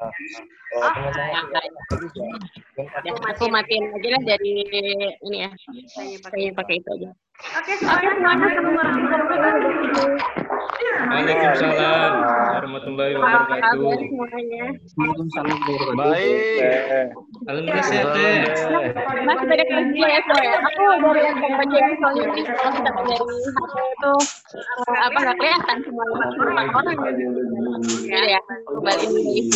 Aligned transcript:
Oh, 0.00 0.86
aku 3.26 3.44
matiin 3.50 3.90
aja 3.90 4.08
lah 4.14 4.22
dari 4.22 4.52
ini 5.26 5.36
ya. 5.44 5.50
Saya 6.30 6.50
pakai 6.54 6.78
itu 6.78 6.90
aja. 6.94 7.10
Oke, 7.40 7.72
semuanya 7.80 8.12
Waalaikumsalam 11.10 12.12
warahmatullahi 12.60 13.16
wabarakatuh. 13.16 13.80
Baik. 15.96 16.60
Alhamdulillah 17.48 17.86
sehat. 17.88 18.12
Mas 19.24 19.40
beda 19.40 19.64
kerja 19.64 20.04
ya 20.04 20.20
semua 20.20 20.44
ya. 20.44 20.60
Aku 20.60 20.84
dari 20.84 21.20
yang 21.24 21.36
kerja 21.40 21.78
ini 21.80 21.94
soalnya 21.96 22.24
ini 22.28 22.42
kalau 22.44 22.72
kita 22.76 22.90
dari 22.92 23.16
itu 23.16 24.12
eh, 24.60 24.98
apa 25.00 25.16
nggak 25.24 25.36
kelihatan 25.40 25.76
semuanya. 25.80 26.28
Orang 26.36 26.68
orang 26.76 26.96
ya 28.04 28.20
ya 28.36 28.40
kembali 28.68 29.04
lagi. 29.08 29.48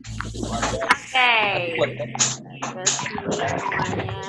Oke. 0.00 1.32
Terus 2.60 2.92
semuanya. 3.00 4.20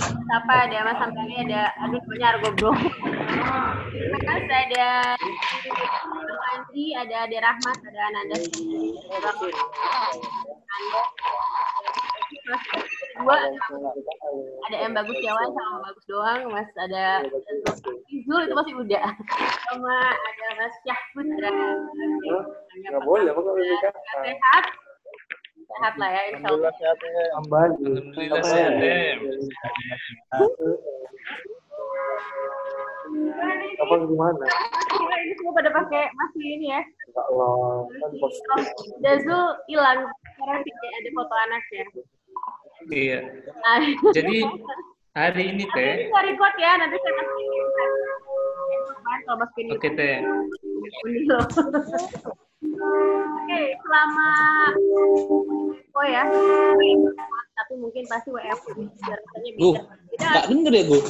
Siapa 0.00 0.70
ada 0.70 0.86
mas 0.86 0.98
sampai 0.98 1.42
ada 1.42 1.62
aduh 1.82 2.00
punya 2.06 2.26
argo 2.34 2.50
bro. 2.54 2.72
Terima 3.90 4.18
kasih 4.22 4.56
ada 4.70 4.86
Andri, 6.50 6.94
ada 6.94 7.14
Ade 7.26 7.38
Rahmat, 7.42 7.78
ada 7.82 8.00
Ananda. 8.10 8.36
Terus 8.40 9.54
dua 13.20 13.36
ada 14.70 14.76
yang 14.78 14.94
bagus 14.94 15.18
Jawan 15.18 15.50
sama 15.50 15.76
bagus 15.90 16.04
doang, 16.06 16.40
Mas 16.50 16.70
ada 16.78 17.26
Izul 18.06 18.46
itu 18.46 18.54
masih 18.54 18.74
muda. 18.78 19.00
Sama 19.66 19.96
ada 20.14 20.46
Mas 20.58 20.74
Syahputra. 20.86 21.50
Nggak 22.70 23.02
boleh, 23.02 23.34
nikah? 23.34 23.92
Sehat. 24.22 24.64
Sehat 25.70 25.94
lah 26.02 26.10
ya, 26.10 26.22
insya 26.34 26.48
Allah. 26.50 26.72
Alhamdulillah 26.74 28.42
sehat 28.42 28.72
teh. 28.74 29.14
Apa 33.80 33.94
gimana? 34.06 34.44
Gila, 34.90 35.16
ini 35.24 35.32
semua 35.38 35.52
pada 35.54 35.70
pakai 35.70 36.04
masih 36.14 36.44
ini 36.58 36.66
ya. 36.74 36.82
Ya 36.82 37.22
Allah, 37.30 37.86
kan. 37.86 38.60
Dazul 39.02 39.44
hilang. 39.70 40.06
Sekarang 40.36 40.62
tidak 40.66 40.90
ada 40.90 41.10
foto 41.14 41.34
anaknya. 41.38 41.84
Iya. 42.90 43.18
Jadi 44.14 44.38
hari 45.14 45.42
ini 45.54 45.64
Nanti 45.66 45.74
teh, 45.74 46.10
saya 46.10 46.22
record 46.26 46.54
ya, 46.58 46.70
nanti 46.78 46.96
saya 46.98 47.14
masukin. 47.18 47.64
Kalau 49.26 49.36
masukin 49.38 49.66
oke 49.74 49.88
teh. 49.94 50.16
Oke, 52.60 53.60
selama 53.80 54.28
oh 55.90 56.04
ya. 56.04 56.24
Tapi 57.56 57.72
mungkin 57.76 58.04
pasti 58.04 58.28
WF 58.28 58.60
biar 59.00 59.18
katanya 59.20 59.50
Loh, 59.56 59.74
beda. 59.76 59.96
Beda 60.12 60.26
nggak 60.28 60.46
denger 60.52 60.72
ya 60.76 60.82
gue. 60.84 61.00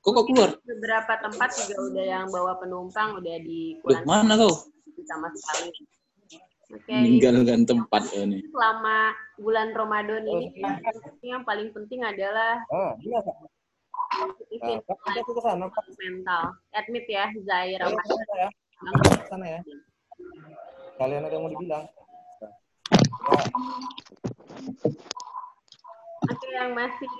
Kok 0.00 0.10
kok 0.16 0.24
keluar? 0.26 0.50
beberapa 0.64 1.12
tempat 1.20 1.48
juga 1.54 1.74
udah 1.86 2.04
yang 2.04 2.26
bawa 2.32 2.56
penumpang 2.58 3.20
udah 3.20 3.36
di 3.42 3.78
Loh, 3.78 3.98
mana 4.02 4.34
kau? 4.34 4.54
sama 5.00 5.28
sekali. 5.32 5.70
Oke, 6.70 6.92
Meninggalkan 6.92 7.66
tempat 7.66 8.02
ya 8.14 8.22
nih. 8.26 8.46
selama 8.46 9.10
bulan 9.42 9.74
Ramadan 9.74 10.22
ini 10.22 10.62
yang 11.24 11.42
paling 11.42 11.74
penting 11.74 11.98
adalah 12.06 12.62
Ah, 12.70 12.94
iya, 13.02 13.18
Kak. 14.10 14.26
positivin 14.34 14.82
Nah, 14.82 15.12
kita 15.14 15.30
ke 15.30 15.42
sana, 15.42 15.64
Kak. 15.70 15.84
mental. 15.96 16.44
Admit 16.74 17.06
ya, 17.06 17.24
Zaira. 17.46 17.86
Sana 17.86 18.34
ya. 18.34 18.48
Ke 18.90 19.26
sana 19.30 19.46
ya. 19.46 19.60
Kalian 20.98 21.22
ada 21.24 21.32
yang 21.32 21.42
mau 21.46 21.52
dibilang? 21.54 21.84
Nah, 21.86 23.44
Oke, 26.30 26.48
yang 26.52 26.70
masih 26.76 27.10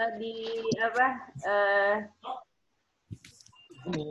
eh, 0.00 0.10
di 0.18 0.34
apa? 0.82 1.06
eh 1.46 1.94
di, 3.88 4.04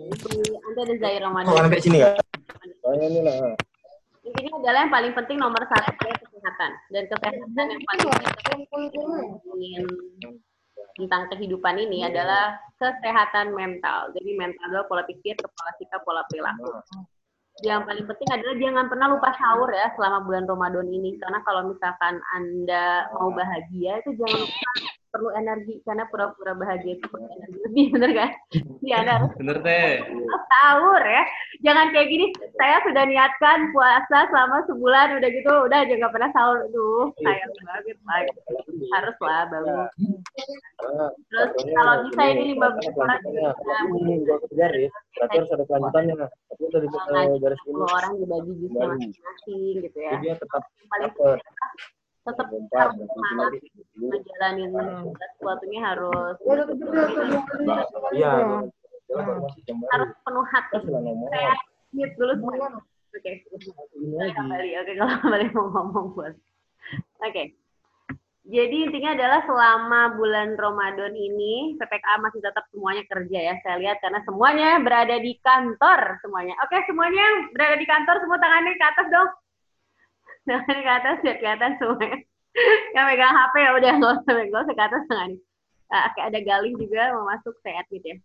Anda 0.66 0.82
ada 0.88 0.96
Zaira 0.98 1.28
Ramadan. 1.28 1.54
sampai 1.68 1.82
sini 1.84 1.98
ya? 2.02 2.16
Saya 2.82 3.06
ini 3.10 3.22
lah. 3.22 3.36
Intinya 4.24 4.52
adalah 4.60 4.80
yang 4.84 4.92
paling 4.92 5.14
penting 5.16 5.38
nomor 5.40 5.62
satu 5.72 5.88
adalah 5.88 6.18
kesehatan 6.20 6.72
dan 6.92 7.04
kesehatan 7.08 7.66
yang 7.72 7.82
paling 7.88 8.08
penting 8.68 9.02
tentang 10.98 11.30
kehidupan 11.30 11.78
ini 11.78 12.10
adalah 12.10 12.58
kesehatan 12.82 13.54
mental. 13.54 14.10
Jadi 14.18 14.34
mental 14.34 14.74
adalah 14.74 14.86
pola 14.90 15.04
pikir, 15.06 15.38
kepala 15.38 15.72
sikap, 15.78 16.02
pola 16.02 16.26
perilaku. 16.26 16.74
Yang 17.62 17.90
paling 17.90 18.06
penting 18.06 18.30
adalah 18.34 18.56
jangan 18.58 18.86
pernah 18.86 19.08
lupa 19.14 19.30
sahur 19.34 19.70
ya 19.74 19.88
selama 19.98 20.26
bulan 20.26 20.46
Ramadan 20.50 20.88
ini. 20.90 21.18
Karena 21.22 21.40
kalau 21.46 21.70
misalkan 21.70 22.22
Anda 22.34 23.10
mau 23.14 23.30
bahagia 23.34 24.02
itu 24.02 24.14
jangan 24.18 24.38
lupa 24.42 24.70
perlu 25.18 25.34
energi 25.34 25.82
karena 25.82 26.06
pura-pura 26.14 26.54
bahagia 26.54 26.94
itu 27.02 27.06
perlu 27.10 27.26
energi 27.26 27.58
lebih, 27.66 27.86
bener 27.98 28.12
kan? 28.14 28.30
Anda 28.98 29.12
harus 29.18 29.32
Bener 29.42 29.58
teh. 29.66 30.06
sahur 30.48 31.02
ya. 31.02 31.24
Jangan 31.66 31.90
kayak 31.90 32.08
gini, 32.14 32.26
saya 32.54 32.78
sudah 32.86 33.04
niatkan 33.10 33.74
puasa 33.74 34.30
selama 34.30 34.62
sebulan, 34.70 35.18
udah 35.18 35.30
gitu, 35.34 35.54
udah 35.66 35.78
aja 35.82 35.94
nggak 35.98 36.14
pernah 36.14 36.30
sahur. 36.38 36.70
Duh, 36.70 37.10
sayang 37.26 37.52
banget 37.66 37.98
lah. 38.06 38.22
Harus 38.94 39.18
lah, 39.26 39.42
bangun. 39.50 39.90
Terus 41.34 41.50
kalau 41.74 41.94
bisa 42.06 42.22
ini 42.30 42.44
lima 42.54 42.68
belas 42.78 42.94
orang 42.94 43.22
juga 44.06 44.36
kejar 44.46 44.72
ya. 44.78 44.90
Ada 45.26 45.66
kelanjutannya. 45.66 46.14
Tapi 46.22 46.62
udah 46.70 46.80
di 46.80 46.88
ngaji 46.94 47.38
garis 47.42 47.62
ini. 47.66 47.74
10 47.74 47.98
orang 47.98 48.12
dibagi 48.22 48.52
jusnya 48.62 48.84
masing-masing 48.86 49.74
gitu 49.82 49.98
ya. 49.98 50.12
Jadi 50.14 50.24
dia 50.30 50.36
tetap 50.38 50.64
paling. 50.94 51.12
Tetap 52.28 52.48
harus 52.52 52.96
dan 53.00 53.08
semangat 53.08 53.52
ngejalanin 53.96 54.72
sesuatunya 55.16 55.80
harus 55.80 56.36
Iya. 58.12 58.32
harus 59.96 60.10
penuh 60.28 60.46
hati. 60.52 60.78
Saya 61.32 61.54
mute 61.96 62.14
dulu 62.20 62.34
semuanya. 62.36 62.70
Oke. 63.16 63.32
Saya 63.48 64.32
kembali. 64.36 64.70
Oke, 64.84 64.92
kalau 65.00 65.16
kembali 65.24 65.46
mau 65.56 65.68
ngomong 65.72 66.08
buat. 66.14 66.34
Oke. 67.24 67.56
Jadi 68.48 68.88
intinya 68.88 69.12
adalah 69.12 69.44
selama 69.44 70.16
bulan 70.16 70.56
Ramadan 70.56 71.12
ini 71.12 71.76
PPKA 71.76 72.16
masih 72.24 72.40
tetap 72.40 72.64
semuanya 72.72 73.04
kerja 73.12 73.40
ya. 73.52 73.56
Saya 73.60 73.76
lihat 73.76 74.00
karena 74.00 74.24
semuanya 74.24 74.80
berada 74.80 75.20
di 75.20 75.36
kantor 75.44 76.16
semuanya. 76.24 76.56
Oke, 76.64 76.80
semuanya 76.88 77.52
berada 77.52 77.76
di 77.76 77.84
kantor 77.84 78.24
semua 78.24 78.40
tangannya 78.40 78.72
ke 78.80 78.86
atas 78.88 79.08
dong. 79.12 79.30
Tangannya 80.48 80.82
ke 80.82 80.92
atas 81.04 81.16
biar 81.24 81.38
kelihatan 81.44 81.72
semuanya. 81.78 82.20
Yang 82.96 83.06
megang 83.14 83.34
HP 83.38 83.54
ya 83.60 83.72
udah 83.78 83.92
nggak 84.02 84.14
usah 84.18 84.34
nggak 84.34 84.64
usah 84.66 84.76
ke 84.76 84.84
atas 84.88 85.04
tangannya. 85.12 85.40
Ah, 85.88 86.04
Oke, 86.12 86.20
ada 86.20 86.40
Galih 86.44 86.74
juga 86.76 87.16
mau 87.16 87.26
masuk 87.32 87.56
saya 87.64 87.80
admit 87.80 88.04
ya. 88.04 88.16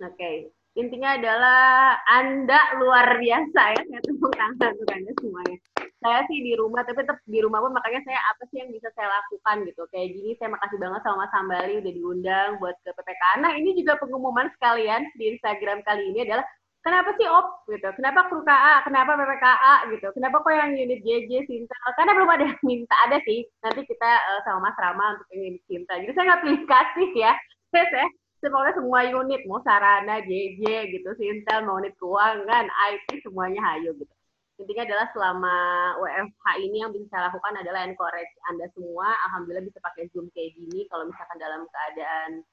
Oke, 0.00 0.50
intinya 0.74 1.14
adalah 1.14 2.00
Anda 2.08 2.80
luar 2.80 3.20
biasa 3.20 3.60
ya, 3.76 3.82
saya 3.84 4.00
tepuk 4.00 4.32
tangan 4.34 4.74
untuk 4.74 4.90
Anda 4.90 5.12
semuanya. 5.20 5.58
Saya 6.00 6.24
sih 6.32 6.40
di 6.40 6.56
rumah, 6.56 6.80
tapi 6.80 7.04
tetap 7.04 7.20
di 7.28 7.38
rumah 7.44 7.60
pun 7.60 7.76
makanya 7.76 8.00
saya 8.08 8.20
apa 8.32 8.48
sih 8.48 8.64
yang 8.64 8.72
bisa 8.72 8.88
saya 8.96 9.12
lakukan 9.12 9.68
gitu. 9.68 9.84
Kayak 9.92 10.08
gini, 10.16 10.30
saya 10.40 10.48
makasih 10.56 10.78
banget 10.80 11.00
sama 11.04 11.28
Mas 11.28 11.34
Hambali 11.36 11.74
udah 11.84 11.92
diundang 11.92 12.50
buat 12.56 12.76
ke 12.80 12.90
PPK. 12.96 13.22
Nah, 13.44 13.52
ini 13.60 13.70
juga 13.76 14.00
pengumuman 14.00 14.48
sekalian 14.56 15.04
di 15.20 15.36
Instagram 15.36 15.84
kali 15.84 16.08
ini 16.08 16.24
adalah 16.24 16.48
kenapa 16.80 17.12
sih 17.16 17.26
OP? 17.28 17.46
Gitu, 17.70 17.88
kenapa 17.96 18.28
kru 18.28 18.40
KA, 18.42 18.84
kenapa 18.84 19.14
PPKA 19.14 19.74
gitu, 19.92 20.08
kenapa 20.16 20.40
kok 20.42 20.52
yang 20.52 20.72
unit 20.74 21.00
JJ 21.04 21.46
Sinta, 21.46 21.76
karena 21.94 22.12
belum 22.16 22.30
ada 22.30 22.44
yang 22.50 22.60
minta, 22.66 22.94
ada 23.06 23.20
sih, 23.24 23.46
nanti 23.62 23.84
kita 23.86 24.10
eh, 24.10 24.40
sama 24.44 24.68
Mas 24.68 24.76
Rama 24.80 25.16
untuk 25.16 25.28
yang 25.32 25.54
unit 25.54 25.62
Sinta. 25.68 25.94
Jadi 26.00 26.12
saya 26.16 26.24
nggak 26.32 26.42
pilih 26.44 26.62
kasih 26.66 27.10
ya, 27.14 27.32
saya, 27.70 27.86
saya 27.92 28.06
semuanya 28.40 28.72
semua 28.74 29.00
unit. 29.04 29.40
Mau 29.46 29.60
sarana 29.62 30.24
JJ 30.24 30.64
gitu. 30.96 31.08
Sintel 31.20 31.68
mau 31.68 31.78
unit 31.78 31.94
keuangan 32.00 32.66
IT 32.66 33.08
semuanya 33.22 33.60
hayo 33.72 33.92
gitu. 33.94 34.12
Intinya 34.60 34.84
adalah 34.84 35.06
selama 35.16 35.56
WFH 36.04 36.46
ini 36.60 36.84
yang 36.84 36.92
bisa 36.92 37.08
saya 37.08 37.32
lakukan 37.32 37.64
adalah 37.64 37.80
encourage 37.88 38.32
anda 38.52 38.68
semua. 38.76 39.08
Alhamdulillah 39.28 39.64
bisa 39.64 39.80
pakai 39.80 40.12
zoom 40.12 40.28
kayak 40.36 40.52
gini. 40.52 40.84
Kalau 40.92 41.08
misalkan 41.08 41.38
dalam 41.40 41.64
keadaan 41.64 42.44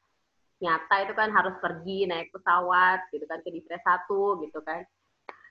nyata 0.57 0.95
itu 1.05 1.13
kan 1.13 1.29
harus 1.29 1.55
pergi 1.61 2.09
naik 2.09 2.33
pesawat 2.33 2.99
gitu 3.13 3.25
kan 3.29 3.39
ke 3.45 3.49
Divres 3.53 3.83
satu 3.85 4.41
gitu 4.41 4.59
kan 4.65 4.81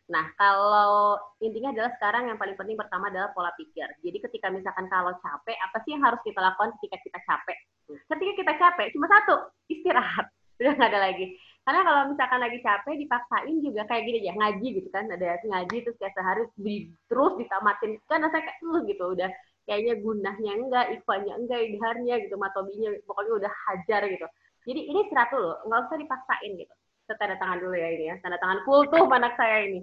Nah, 0.07 0.23
kalau 0.39 1.19
intinya 1.43 1.75
adalah 1.75 1.91
sekarang 1.99 2.31
yang 2.31 2.39
paling 2.39 2.55
penting 2.55 2.79
pertama 2.79 3.11
adalah 3.11 3.35
pola 3.35 3.51
pikir. 3.59 3.91
Jadi 4.07 4.19
ketika 4.23 4.55
misalkan 4.55 4.87
kalau 4.87 5.11
capek, 5.19 5.59
apa 5.59 5.83
sih 5.83 5.99
yang 5.99 6.03
harus 6.07 6.23
kita 6.23 6.39
lakukan 6.39 6.79
ketika 6.79 6.97
kita 7.03 7.19
capek? 7.27 7.59
Nah, 7.91 8.15
ketika 8.15 8.33
kita 8.39 8.53
capek, 8.55 8.87
cuma 8.95 9.07
satu, 9.11 9.35
istirahat. 9.67 10.31
Udah 10.63 10.73
nggak 10.79 10.91
ada 10.95 11.01
lagi. 11.11 11.27
Karena 11.67 11.81
kalau 11.83 12.03
misalkan 12.15 12.39
lagi 12.39 12.59
capek, 12.63 12.95
dipaksain 13.03 13.57
juga 13.59 13.83
kayak 13.91 14.03
gini 14.07 14.19
aja, 14.23 14.33
ngaji 14.39 14.69
gitu 14.79 14.89
kan. 14.95 15.05
Ada 15.11 15.43
ngaji 15.43 15.77
terus 15.83 15.97
kayak 15.99 16.15
sehari 16.15 16.43
di- 16.55 16.87
terus 17.11 17.33
ditamatin. 17.43 17.91
Kan 18.07 18.23
rasanya 18.23 18.45
kayak, 18.47 18.59
uh, 18.63 18.81
gitu, 18.87 19.05
udah 19.11 19.31
kayaknya 19.67 19.95
gunahnya 19.99 20.53
enggak, 20.55 20.87
ikhwanya 20.95 21.33
enggak, 21.35 21.61
idharnya 21.67 22.15
gitu, 22.23 22.39
matobinya 22.39 22.95
pokoknya 23.11 23.33
udah 23.43 23.53
hajar 23.67 24.07
gitu. 24.07 24.27
Jadi 24.67 24.81
ini 24.91 24.99
istirahat 25.07 25.31
dulu, 25.31 25.55
nggak 25.71 25.81
usah 25.87 25.99
dipaksain 26.03 26.53
gitu. 26.59 26.75
Kita 27.07 27.15
tanda 27.23 27.39
tangan 27.39 27.59
dulu 27.63 27.75
ya 27.79 27.89
ini 27.95 28.05
ya, 28.11 28.15
tanda 28.19 28.39
tangan 28.43 28.67
kultuh 28.67 29.07
anak 29.07 29.39
saya 29.39 29.57
ini. 29.63 29.81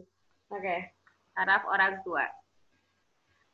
Oke, 0.51 0.75
harap 1.39 1.63
orang 1.71 2.03
tua. 2.03 2.27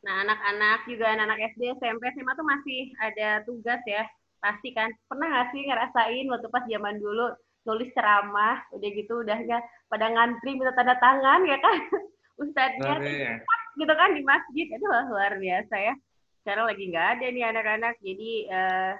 Nah, 0.01 0.25
anak-anak 0.25 0.89
juga 0.89 1.11
anak-anak 1.13 1.53
SD, 1.53 1.77
SMP, 1.77 2.03
SMA 2.17 2.33
tuh 2.33 2.47
masih 2.47 2.81
ada 2.97 3.45
tugas 3.45 3.77
ya. 3.85 4.09
Pasti 4.41 4.73
kan. 4.73 4.89
Pernah 5.05 5.27
nggak 5.29 5.47
sih 5.53 5.61
ngerasain 5.69 6.25
waktu 6.33 6.47
pas 6.49 6.65
zaman 6.65 6.97
dulu 6.97 7.35
nulis 7.67 7.93
ceramah, 7.93 8.65
udah 8.73 8.89
gitu 8.89 9.21
udah 9.21 9.37
nggak 9.37 9.63
pada 9.91 10.05
ngantri 10.09 10.57
minta 10.57 10.73
tanda 10.73 10.95
tangan 10.97 11.45
ya 11.45 11.57
kan? 11.61 11.77
Ustadznya 12.41 12.95
Oke. 12.97 13.43
gitu 13.77 13.93
kan 13.93 14.09
di 14.15 14.23
masjid 14.23 14.65
itu 14.65 14.85
luar 14.87 15.37
biasa 15.37 15.75
ya. 15.77 15.93
Sekarang 16.41 16.65
lagi 16.71 16.83
nggak 16.87 17.07
ada 17.19 17.25
nih 17.29 17.45
anak-anak, 17.51 17.93
jadi 17.99 18.31
eh, 18.47 18.91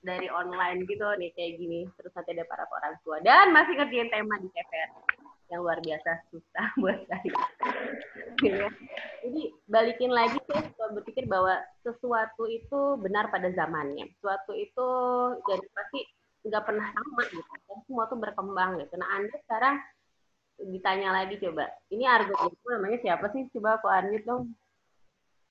dari 0.00 0.28
online 0.32 0.88
gitu 0.88 1.04
nih 1.20 1.30
kayak 1.36 1.52
gini. 1.60 1.80
Terus 1.96 2.12
nanti 2.16 2.30
ada 2.36 2.44
para 2.48 2.64
orang 2.68 2.94
tua 3.04 3.20
dan 3.20 3.52
masih 3.52 3.76
ngerjain 3.76 4.08
tema 4.08 4.34
di 4.40 4.48
TVR 4.52 4.90
yang 5.50 5.60
luar 5.66 5.78
biasa 5.82 6.10
susah 6.30 6.66
buat 6.80 6.98
saya. 7.10 7.34
Ya. 8.40 8.70
Jadi 9.26 9.42
balikin 9.66 10.12
lagi 10.14 10.38
suka 10.46 10.86
berpikir 10.94 11.26
bahwa 11.26 11.58
sesuatu 11.82 12.46
itu 12.46 12.96
benar 13.02 13.28
pada 13.28 13.50
zamannya. 13.52 14.08
Sesuatu 14.16 14.54
itu 14.54 14.88
jadi 15.50 15.66
pasti 15.74 16.00
nggak 16.46 16.64
pernah 16.64 16.86
sama 16.88 17.22
gitu. 17.28 17.52
Dan 17.66 17.78
semua 17.84 18.08
tuh 18.08 18.18
berkembang 18.22 18.80
gitu. 18.80 18.94
Nah 18.96 19.08
Anda 19.18 19.36
sekarang 19.44 19.76
ditanya 20.70 21.12
lagi 21.12 21.36
coba. 21.42 21.66
Ini 21.90 22.04
argo 22.06 22.34
itu 22.46 22.66
namanya 22.70 22.98
siapa 23.02 23.26
sih? 23.34 23.50
Coba 23.52 23.82
aku 23.82 23.90
unmute 23.90 24.24
dong. 24.24 24.54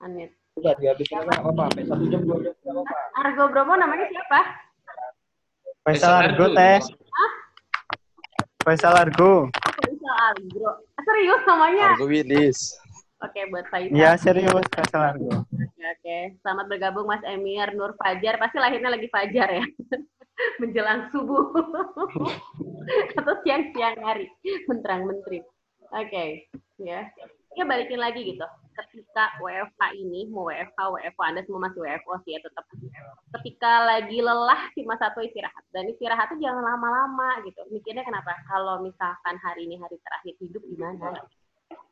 Unmute. 0.00 0.39
Udah 0.60 0.76
dihabisin 0.76 1.16
aja 1.16 1.24
nggak 1.24 1.40
apa-apa. 1.40 1.62
Sampai 1.72 1.84
satu 1.88 2.04
jam 2.12 2.20
dua 2.28 2.36
jam 2.44 2.52
nggak 2.52 2.74
apa-apa. 2.76 2.96
Argo 3.24 3.44
Bromo 3.48 3.74
namanya 3.80 4.06
siapa? 4.12 4.40
Faisal 5.80 6.12
Argo 6.12 6.44
teh. 6.52 6.78
Faisal 8.60 8.92
Argo. 8.92 9.48
Faisal 9.80 10.16
Argo. 10.20 10.68
Serius 11.00 11.42
namanya? 11.48 11.96
Argo 11.96 12.06
Willis. 12.12 12.76
Oke, 13.24 13.40
buat 13.48 13.64
Faisal. 13.72 13.96
Iya 13.96 14.20
serius 14.20 14.68
Faisal 14.68 15.16
Argo. 15.16 15.32
Oke, 15.48 15.84
oke. 15.96 16.18
Selamat 16.44 16.66
bergabung 16.68 17.08
Mas 17.08 17.24
Emir 17.24 17.72
Nur 17.72 17.96
Fajar. 17.96 18.36
Pasti 18.36 18.60
lahirnya 18.60 18.92
lagi 18.92 19.08
Fajar 19.08 19.48
ya. 19.48 19.64
Menjelang 20.60 21.08
subuh. 21.08 21.56
Atau 23.16 23.34
siang-siang 23.48 23.96
hari. 24.04 24.28
Menterang-menteri. 24.68 25.40
Oke, 25.96 26.52
ya. 26.84 27.08
Ya 27.56 27.64
balikin 27.64 27.96
lagi 27.96 28.36
gitu. 28.36 28.44
Ketika 28.80 29.36
WFH 29.44 29.80
ini, 30.00 30.30
mau 30.32 30.48
WFH, 30.48 30.78
WFH, 30.78 31.20
Anda 31.20 31.42
semua 31.44 31.68
masih 31.68 31.80
WFO 31.84 32.12
sih 32.24 32.32
ya 32.32 32.40
tetap. 32.40 32.64
Ketika 33.36 33.72
lagi 33.84 34.18
lelah, 34.24 34.72
cuma 34.72 34.96
satu 34.96 35.20
istirahat. 35.20 35.64
Dan 35.74 35.92
istirahat 35.92 36.32
itu 36.32 36.48
jangan 36.48 36.64
lama-lama 36.64 37.44
gitu. 37.44 37.60
Mikirnya 37.68 38.06
kenapa? 38.06 38.32
Kalau 38.48 38.80
misalkan 38.80 39.36
hari 39.44 39.68
ini 39.68 39.76
hari 39.76 40.00
terakhir 40.00 40.34
hidup 40.40 40.62
gimana? 40.64 41.20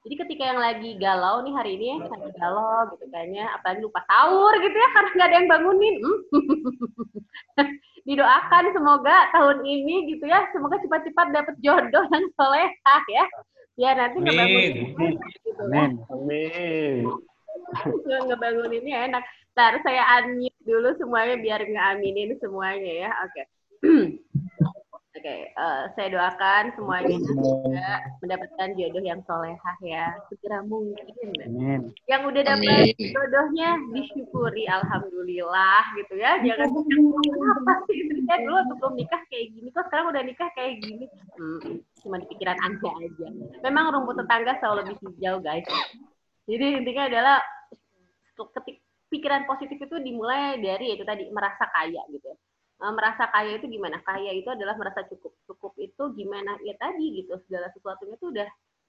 Jadi 0.06 0.14
ketika 0.24 0.42
yang 0.46 0.60
lagi 0.62 0.90
galau 0.96 1.44
nih 1.44 1.52
hari 1.52 1.76
ini 1.76 2.00
lagi 2.00 2.30
galau 2.38 2.88
gitu 2.96 3.04
kayaknya 3.12 3.44
apalagi 3.52 3.82
lupa 3.84 4.00
sahur 4.08 4.54
gitu 4.56 4.72
ya 4.72 4.88
karena 4.94 5.08
nggak 5.12 5.28
ada 5.28 5.36
yang 5.36 5.48
bangunin. 5.50 5.94
Hmm. 6.00 7.68
Didoakan 8.08 8.64
semoga 8.72 9.16
tahun 9.36 9.58
ini 9.68 10.16
gitu 10.16 10.24
ya 10.24 10.48
semoga 10.54 10.80
cepat-cepat 10.80 11.26
dapat 11.34 11.54
jodoh 11.60 12.04
yang 12.08 12.24
solehah 12.40 13.02
ya. 13.10 13.24
Ya 13.78 13.94
nanti 13.94 14.18
ngebangunin 14.18 14.74
Amin. 14.74 14.74
gitu 14.90 15.02
ya. 15.06 15.10
Amin. 15.62 15.90
Amin. 16.10 17.06
ngebanguninnya 18.26 18.96
enak. 19.06 19.24
Ntar 19.54 19.78
saya 19.86 20.02
unmute 20.18 20.58
dulu 20.66 20.94
semuanya 20.98 21.38
biar 21.38 21.62
ngeaminin 21.62 22.34
semuanya 22.42 22.92
ya. 23.06 23.10
Oke. 23.22 23.42
Oke, 25.28 25.44
eh, 25.52 25.82
saya 25.92 26.08
doakan 26.08 26.72
semuanya 26.72 27.20
juga 27.20 28.00
mendapatkan 28.24 28.68
jodoh 28.80 29.04
yang 29.04 29.20
solehah 29.28 29.76
ya. 29.84 30.16
Segera 30.32 30.64
mungkin. 30.64 31.04
Amin. 31.44 31.92
Yang 32.08 32.32
udah 32.32 32.42
dapat 32.48 32.96
jodohnya 32.96 33.76
disyukuri 33.92 34.64
alhamdulillah 34.64 35.84
gitu 36.00 36.16
ya. 36.16 36.40
Jangan 36.40 36.72
apa 37.60 37.72
sih 37.92 38.08
saya 38.24 38.40
dulu 38.40 38.56
sebelum 38.72 38.92
nikah 38.96 39.20
kayak 39.28 39.52
gini 39.52 39.68
kok 39.68 39.84
sekarang 39.92 40.06
udah 40.16 40.22
nikah 40.24 40.48
kayak 40.56 40.80
gini. 40.80 41.04
Hmm, 41.36 41.84
cuma 42.00 42.16
di 42.24 42.26
pikiran 42.32 42.56
Anda 42.64 42.88
aja. 42.88 43.26
Memang 43.68 43.84
rumput 44.00 44.24
tetangga 44.24 44.56
selalu 44.64 44.80
lebih 44.80 44.96
hijau 45.12 45.44
guys. 45.44 45.68
Jadi 46.48 46.66
intinya 46.72 47.04
adalah 47.04 47.36
ketik 48.32 48.80
pikiran 49.12 49.44
positif 49.44 49.76
itu 49.76 49.96
dimulai 50.00 50.56
dari 50.56 50.96
itu 50.96 51.04
tadi 51.04 51.28
merasa 51.28 51.68
kaya 51.68 52.00
gitu. 52.16 52.32
Eh, 52.32 52.47
merasa 52.78 53.26
kaya 53.34 53.58
itu 53.58 53.66
gimana? 53.66 53.98
Kaya 54.06 54.30
itu 54.34 54.46
adalah 54.48 54.78
merasa 54.78 55.02
cukup. 55.10 55.34
Cukup 55.50 55.72
itu 55.82 56.02
gimana? 56.14 56.54
Ya 56.62 56.78
tadi 56.78 57.22
gitu, 57.22 57.34
segala 57.46 57.70
sesuatunya 57.74 58.14
itu 58.14 58.30
udah 58.30 58.48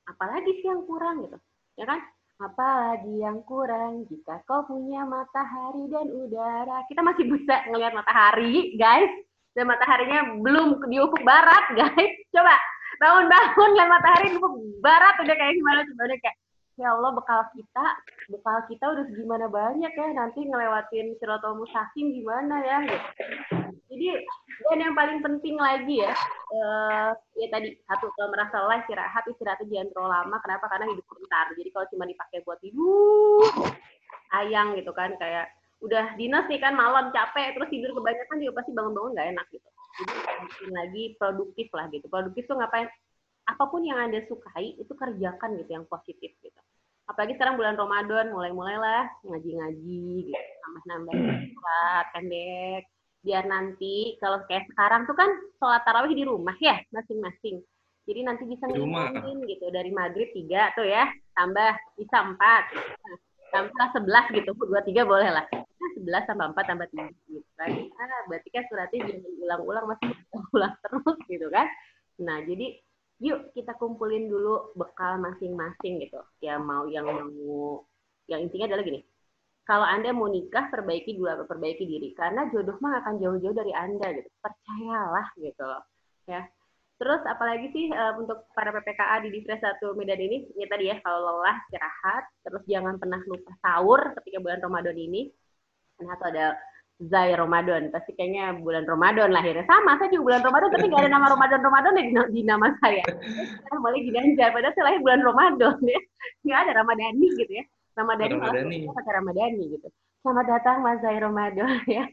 apalagi 0.09 0.51
sih 0.61 0.67
yang 0.69 0.85
kurang 0.85 1.25
gitu. 1.25 1.37
Ya 1.77 1.85
kan? 1.89 1.99
Apalagi 2.39 3.19
yang 3.19 3.43
kurang 3.43 4.07
jika 4.07 4.39
kau 4.47 4.63
punya 4.63 5.03
matahari 5.03 5.89
dan 5.91 6.07
udara. 6.07 6.87
Kita 6.87 7.03
masih 7.03 7.27
bisa 7.27 7.67
ngelihat 7.67 7.91
matahari, 7.97 8.77
guys. 8.79 9.11
Dan 9.57 9.67
mataharinya 9.67 10.39
belum 10.39 10.87
di 10.87 10.97
ufuk 11.01 11.19
barat, 11.25 11.65
guys. 11.75 12.13
Coba 12.31 12.55
bangun-bangun 12.99 13.69
lihat 13.75 13.89
matahari 13.89 14.27
di 14.31 14.37
ufuk 14.37 14.53
barat 14.83 15.15
udah 15.23 15.35
kayak 15.35 15.55
gimana 15.55 15.79
coba 15.87 16.01
udah 16.09 16.19
kayak 16.19 16.37
ya 16.79 16.87
Allah 16.95 17.11
bekal 17.11 17.41
kita 17.51 17.85
bekal 18.31 18.57
kita 18.71 18.85
udah 18.87 19.03
segimana 19.11 19.45
banyak 19.51 19.91
ya 19.91 20.07
nanti 20.15 20.47
ngelewatin 20.47 21.15
siratul 21.19 21.59
mustaqim 21.59 22.07
gimana 22.15 22.55
ya 22.63 22.77
gitu. 22.87 23.07
Jadi 23.99 24.23
dan 24.71 24.79
yang 24.79 24.95
paling 24.95 25.19
penting 25.19 25.59
lagi 25.59 25.99
ya 25.99 26.15
eh, 26.55 27.09
ya 27.35 27.47
tadi 27.51 27.75
satu 27.83 28.07
kalau 28.15 28.31
merasa 28.31 28.63
lelah 28.63 28.79
istirahat 28.79 29.23
istirahatnya 29.27 29.67
jangan 29.67 29.87
terlalu 29.91 30.11
lama. 30.15 30.37
Kenapa? 30.39 30.65
Karena 30.71 30.85
hidup 30.87 31.05
sebentar. 31.11 31.45
Jadi 31.51 31.69
kalau 31.75 31.85
cuma 31.91 32.05
dipakai 32.07 32.39
buat 32.47 32.59
tidur 32.63 33.51
ayang 34.39 34.79
gitu 34.79 34.91
kan. 34.95 35.19
Kayak 35.19 35.51
udah 35.83 36.15
dinas 36.15 36.47
nih 36.47 36.59
kan 36.63 36.73
malam 36.75 37.11
capek 37.11 37.55
terus 37.59 37.69
tidur 37.71 37.91
kebanyakan 37.95 38.35
juga 38.39 38.53
pasti 38.63 38.71
bangun-bangun 38.71 39.11
nggak 39.15 39.29
enak 39.35 39.45
gitu. 39.51 39.69
Jadi 39.99 40.43
bikin 40.47 40.71
lagi 40.71 41.03
produktif 41.19 41.67
lah 41.75 41.85
gitu. 41.91 42.05
Produktif 42.07 42.43
tuh 42.47 42.55
ngapain? 42.55 42.87
Apa 43.47 43.63
pun 43.67 43.81
yang 43.83 43.99
anda 43.99 44.23
sukai 44.29 44.79
itu 44.79 44.93
kerjakan 44.95 45.59
gitu 45.59 45.71
yang 45.75 45.85
positif 45.89 46.31
gitu. 46.39 46.59
Apalagi 47.09 47.33
sekarang 47.35 47.57
bulan 47.57 47.73
Ramadan 47.73 48.31
mulai-mulailah 48.31 49.09
ngaji-ngaji 49.25 50.29
gitu. 50.29 50.45
Nambah-nambah 50.87 51.13
surat 51.57 52.05
pendek 52.13 52.83
biar 53.19 53.43
nanti 53.47 54.15
kalau 54.23 54.39
kayak 54.47 54.67
sekarang 54.71 55.03
tuh 55.03 55.15
kan 55.15 55.29
sholat 55.59 55.83
tarawih 55.83 56.15
di 56.15 56.23
rumah 56.23 56.55
ya 56.63 56.79
masing-masing. 56.95 57.59
Jadi 58.07 58.19
nanti 58.25 58.43
bisa 58.49 58.65
ngilangin 58.65 59.45
gitu 59.45 59.69
dari 59.69 59.91
maghrib 59.93 60.31
tiga 60.33 60.73
tuh 60.73 60.87
ya 60.87 61.05
tambah 61.35 61.77
bisa 61.99 62.17
empat. 62.25 62.63
Nah, 62.73 63.15
tambah 63.53 63.87
sebelas 63.93 64.25
gitu 64.33 64.49
dua 64.55 64.81
tiga 64.81 65.03
boleh 65.05 65.29
lah. 65.29 65.45
Nah, 65.51 65.89
sebelas 65.93 66.23
tambah 66.25 66.47
empat 66.55 66.65
tambah 66.65 66.87
tiga. 66.89 67.11
Gitu 67.27 67.49
kan 67.59 67.69
ah, 67.99 68.23
berarti 68.31 68.49
kan 68.49 68.63
suratnya 68.71 68.99
jangan 69.03 69.31
ulang-ulang 69.43 69.85
masih 69.91 70.09
ulang 70.55 70.73
terus 70.79 71.17
gitu 71.27 71.47
kan. 71.51 71.67
Nah 72.23 72.39
jadi 72.47 72.79
yuk 73.19 73.51
kita 73.51 73.75
kumpulin 73.75 74.31
dulu 74.31 74.71
bekal 74.79 75.19
masing-masing 75.19 76.01
gitu. 76.07 76.23
Ya 76.39 76.55
mau 76.55 76.87
yang 76.87 77.03
mau 77.05 77.83
yang 78.31 78.47
intinya 78.47 78.71
adalah 78.71 78.85
gini 78.87 79.03
kalau 79.69 79.85
anda 79.85 80.09
mau 80.09 80.25
nikah 80.25 80.65
perbaiki 80.73 81.13
dulu 81.13 81.45
perbaiki 81.45 81.85
diri. 81.85 82.09
Karena 82.17 82.49
jodoh 82.49 82.73
mah 82.81 83.05
akan 83.05 83.21
jauh-jauh 83.21 83.53
dari 83.53 83.69
anda 83.77 84.17
gitu. 84.17 84.25
Percayalah 84.41 85.29
gitu 85.37 85.61
loh 85.61 85.85
ya. 86.25 86.41
Terus 86.97 87.21
apalagi 87.29 87.69
sih 87.69 87.85
eh, 87.93 88.13
untuk 88.17 88.49
para 88.57 88.73
PPKA 88.73 89.21
di 89.21 89.29
Divres 89.29 89.61
1 89.61 89.93
Medan 89.93 90.17
ini? 90.17 90.49
Ya 90.57 90.65
tadi 90.65 90.89
ya 90.89 90.97
kalau 91.05 91.21
lelah 91.21 91.55
istirahat 91.69 92.23
terus 92.41 92.63
jangan 92.65 92.97
pernah 92.97 93.21
lupa 93.29 93.53
sahur 93.61 94.01
ketika 94.19 94.41
bulan 94.41 94.59
Ramadan 94.59 94.97
ini. 94.97 95.29
Nah 96.01 96.17
atau 96.17 96.27
ada 96.33 96.57
Zai 96.99 97.37
Ramadan. 97.37 97.93
Pasti 97.93 98.17
kayaknya 98.17 98.57
bulan 98.57 98.89
Ramadan 98.89 99.29
lahirnya 99.29 99.69
sama. 99.69 100.01
Saya 100.01 100.09
juga 100.09 100.33
bulan 100.33 100.41
Ramadan 100.49 100.69
tapi 100.73 100.85
nggak 100.89 101.01
ada 101.05 101.11
nama 101.13 101.27
Ramadan 101.29 101.61
Ramadan 101.61 101.93
di, 101.93 102.03
di 102.33 102.41
nama 102.41 102.67
saya. 102.81 103.05
Saya 103.69 103.77
boleh 103.77 104.01
Ginanjar 104.01 104.49
padahal 104.49 104.73
saya 104.73 104.85
lahir 104.89 104.99
bulan 105.05 105.21
Ramadan 105.21 105.77
ya. 105.85 105.99
Nggak 106.41 106.59
ada 106.65 106.71
Ramadhani 106.81 107.27
gitu 107.37 107.53
ya 107.53 107.65
Ramadhani 107.99 108.33
malah 108.39 108.55
Ramadhani. 108.55 108.87
pakai 108.95 109.13
Ramadhani 109.19 109.63
gitu. 109.75 109.87
Selamat 110.23 110.45
datang 110.47 110.77
Mas 110.83 110.99
Zai 111.03 111.19
Ramadan. 111.19 111.79
Ya 111.89 112.05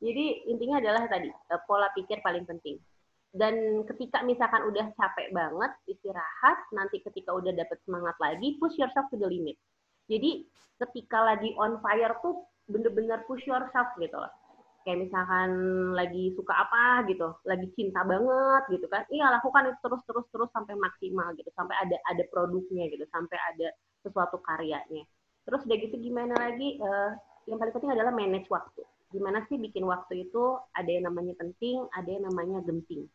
jadi 0.00 0.24
intinya 0.50 0.80
adalah 0.82 1.06
tadi 1.06 1.30
eh, 1.30 1.60
pola 1.68 1.92
pikir 1.94 2.18
paling 2.24 2.42
penting. 2.48 2.80
Dan 3.30 3.86
ketika 3.86 4.26
misalkan 4.26 4.66
udah 4.66 4.90
capek 4.98 5.30
banget 5.30 5.70
istirahat 5.86 6.58
nanti 6.74 6.98
ketika 6.98 7.30
udah 7.30 7.54
dapet 7.54 7.78
semangat 7.86 8.18
lagi 8.18 8.58
push 8.58 8.74
yourself 8.80 9.06
to 9.12 9.16
the 9.20 9.28
limit. 9.28 9.54
Jadi 10.10 10.50
ketika 10.82 11.22
lagi 11.22 11.54
on 11.54 11.78
fire 11.78 12.18
tuh 12.24 12.42
bener-bener 12.66 13.22
push 13.30 13.46
yourself 13.46 13.94
gitu 14.02 14.18
loh. 14.18 14.32
Kayak 14.82 15.06
misalkan 15.06 15.50
lagi 15.92 16.32
suka 16.34 16.56
apa 16.56 17.06
gitu 17.06 17.28
lagi 17.46 17.70
cinta 17.78 18.02
banget 18.02 18.62
gitu 18.74 18.86
kan. 18.90 19.06
Iya 19.12 19.30
lakukan 19.38 19.70
itu 19.70 19.78
terus 19.78 20.02
terus 20.08 20.26
terus 20.34 20.50
sampai 20.50 20.74
maksimal 20.74 21.30
gitu. 21.38 21.52
Sampai 21.54 21.78
ada 21.78 21.94
ada 22.10 22.24
produknya 22.34 22.90
gitu 22.90 23.06
sampai 23.14 23.38
ada 23.54 23.70
sesuatu 24.02 24.40
karyanya 24.42 25.04
terus 25.44 25.64
udah 25.66 25.76
gitu 25.80 25.96
gimana 25.98 26.36
lagi 26.36 26.78
Eh, 26.80 27.12
yang 27.48 27.58
paling 27.58 27.74
penting 27.74 27.92
adalah 27.92 28.12
manage 28.12 28.46
waktu. 28.46 28.82
Gimana 29.10 29.42
sih 29.50 29.56
bikin 29.56 29.82
waktu 29.88 30.28
itu 30.28 30.60
ada 30.76 30.86
yang 30.86 31.10
namanya 31.10 31.34
penting, 31.34 31.82
ada 31.96 32.06
yang 32.06 32.24
namanya 32.30 32.62
genting. 32.62 33.10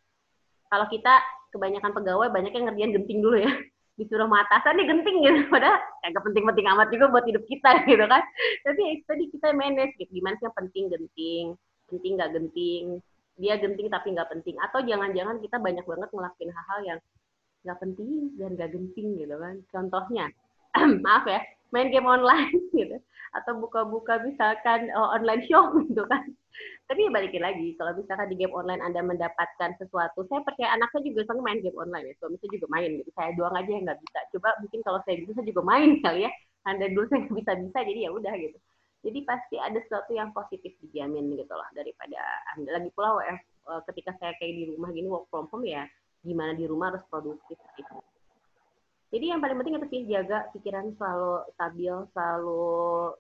Kalau 0.68 0.86
kita 0.92 1.14
kebanyakan 1.56 1.96
pegawai 1.96 2.28
banyak 2.34 2.52
yang 2.52 2.66
ngerjain 2.68 2.94
genting 3.00 3.20
dulu 3.24 3.38
ya. 3.40 3.54
Disuruh 4.00 4.28
sama 4.28 4.44
atasan 4.44 4.82
genting 4.84 5.18
gitu. 5.24 5.40
Padahal 5.54 5.80
agak 6.04 6.24
penting-penting 6.28 6.68
amat 6.76 6.88
juga 6.92 7.06
buat 7.08 7.24
hidup 7.24 7.48
kita 7.48 7.80
gitu 7.92 8.06
kan. 8.10 8.24
Tapi 8.68 8.82
tadi 9.08 9.24
kita 9.32 9.56
manage 9.56 9.96
gitu. 10.02 10.12
Gimana 10.20 10.36
sih 10.36 10.46
yang 10.50 10.58
penting 10.58 10.84
genting, 10.92 11.46
penting 11.88 12.12
nggak 12.20 12.32
genting. 12.36 12.86
Dia 13.40 13.56
genting 13.56 13.88
tapi 13.88 14.12
nggak 14.12 14.30
penting. 14.36 14.56
Atau 14.60 14.84
jangan-jangan 14.84 15.40
kita 15.40 15.64
banyak 15.64 15.86
banget 15.88 16.10
ngelakuin 16.12 16.52
hal-hal 16.52 16.80
yang 16.84 17.00
nggak 17.64 17.80
penting 17.80 18.36
dan 18.36 18.50
nggak 18.60 18.70
genting 18.76 19.08
gitu 19.16 19.36
kan. 19.40 19.56
Contohnya, 19.72 20.28
maaf 21.06 21.26
ya, 21.28 21.42
main 21.72 21.90
game 21.90 22.08
online 22.08 22.52
gitu. 22.78 22.98
Atau 23.36 23.60
buka-buka 23.60 24.24
misalkan 24.24 24.88
uh, 24.96 25.16
online 25.16 25.44
shop 25.48 25.76
gitu 25.90 26.04
kan. 26.08 26.24
Tapi 26.88 27.10
ya 27.10 27.12
balikin 27.12 27.44
lagi 27.44 27.76
kalau 27.76 27.98
misalkan 27.98 28.32
di 28.32 28.40
game 28.40 28.54
online 28.56 28.80
anda 28.80 29.04
mendapatkan 29.04 29.76
sesuatu 29.76 30.24
saya 30.32 30.40
percaya 30.46 30.72
anak 30.72 30.88
saya 30.94 31.04
juga 31.04 31.28
senang 31.28 31.44
main 31.44 31.60
game 31.60 31.76
online 31.76 32.08
ya 32.08 32.16
suami 32.22 32.40
saya 32.40 32.52
juga 32.56 32.68
main 32.72 32.90
gitu. 33.02 33.12
Saya 33.12 33.30
doang 33.36 33.56
aja 33.58 33.72
yang 33.72 33.84
nggak 33.84 34.00
bisa. 34.00 34.20
Coba 34.38 34.50
mungkin 34.64 34.80
kalau 34.86 35.00
saya 35.04 35.16
bisa 35.20 35.32
saya 35.36 35.48
juga 35.52 35.62
main 35.66 35.90
kali 36.06 36.28
ya. 36.28 36.32
Anda 36.66 36.86
dulu 36.94 37.06
saya 37.12 37.22
bisa 37.28 37.52
bisa 37.60 37.80
jadi 37.84 38.00
ya 38.08 38.12
udah 38.14 38.34
gitu. 38.40 38.58
Jadi 39.06 39.20
pasti 39.22 39.56
ada 39.62 39.78
sesuatu 39.86 40.18
yang 40.18 40.34
positif 40.34 40.74
dijamin 40.82 41.38
gitu 41.38 41.54
lah 41.54 41.70
daripada 41.78 42.18
anda. 42.58 42.70
Lagi 42.82 42.90
pula 42.96 43.22
uh, 43.22 43.82
ketika 43.92 44.16
saya 44.18 44.34
kayak 44.40 44.54
di 44.54 44.64
rumah 44.74 44.90
gini 44.96 45.12
work 45.12 45.28
from 45.30 45.50
home 45.52 45.68
ya 45.68 45.86
gimana 46.26 46.58
di 46.58 46.66
rumah 46.66 46.90
harus 46.90 47.06
produktif 47.06 47.62
gitu 47.78 47.94
jadi 49.14 49.26
yang 49.32 49.40
paling 49.40 49.58
penting 49.62 49.78
itu 49.78 49.88
sih 49.94 50.02
jaga 50.10 50.50
pikiran 50.50 50.90
selalu 50.98 51.46
stabil, 51.54 51.94
selalu 52.12 52.66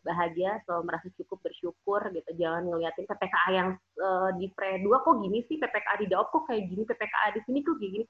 bahagia, 0.02 0.58
selalu 0.66 0.82
merasa 0.90 1.08
cukup 1.14 1.40
bersyukur 1.46 2.02
gitu. 2.10 2.30
Jangan 2.42 2.66
ngeliatin 2.66 3.06
PPKA 3.06 3.50
yang 3.54 3.70
uh, 4.02 4.30
di 4.34 4.50
pre 4.50 4.82
2 4.82 4.90
kok 4.90 5.16
gini 5.22 5.46
sih, 5.46 5.62
PPKA 5.62 5.96
di 6.02 6.08
Daop 6.10 6.34
kok 6.34 6.50
kayak 6.50 6.66
gini, 6.74 6.84
PPKA 6.90 7.38
di 7.38 7.42
sini 7.46 7.60
kok 7.62 7.78
gini. 7.78 8.02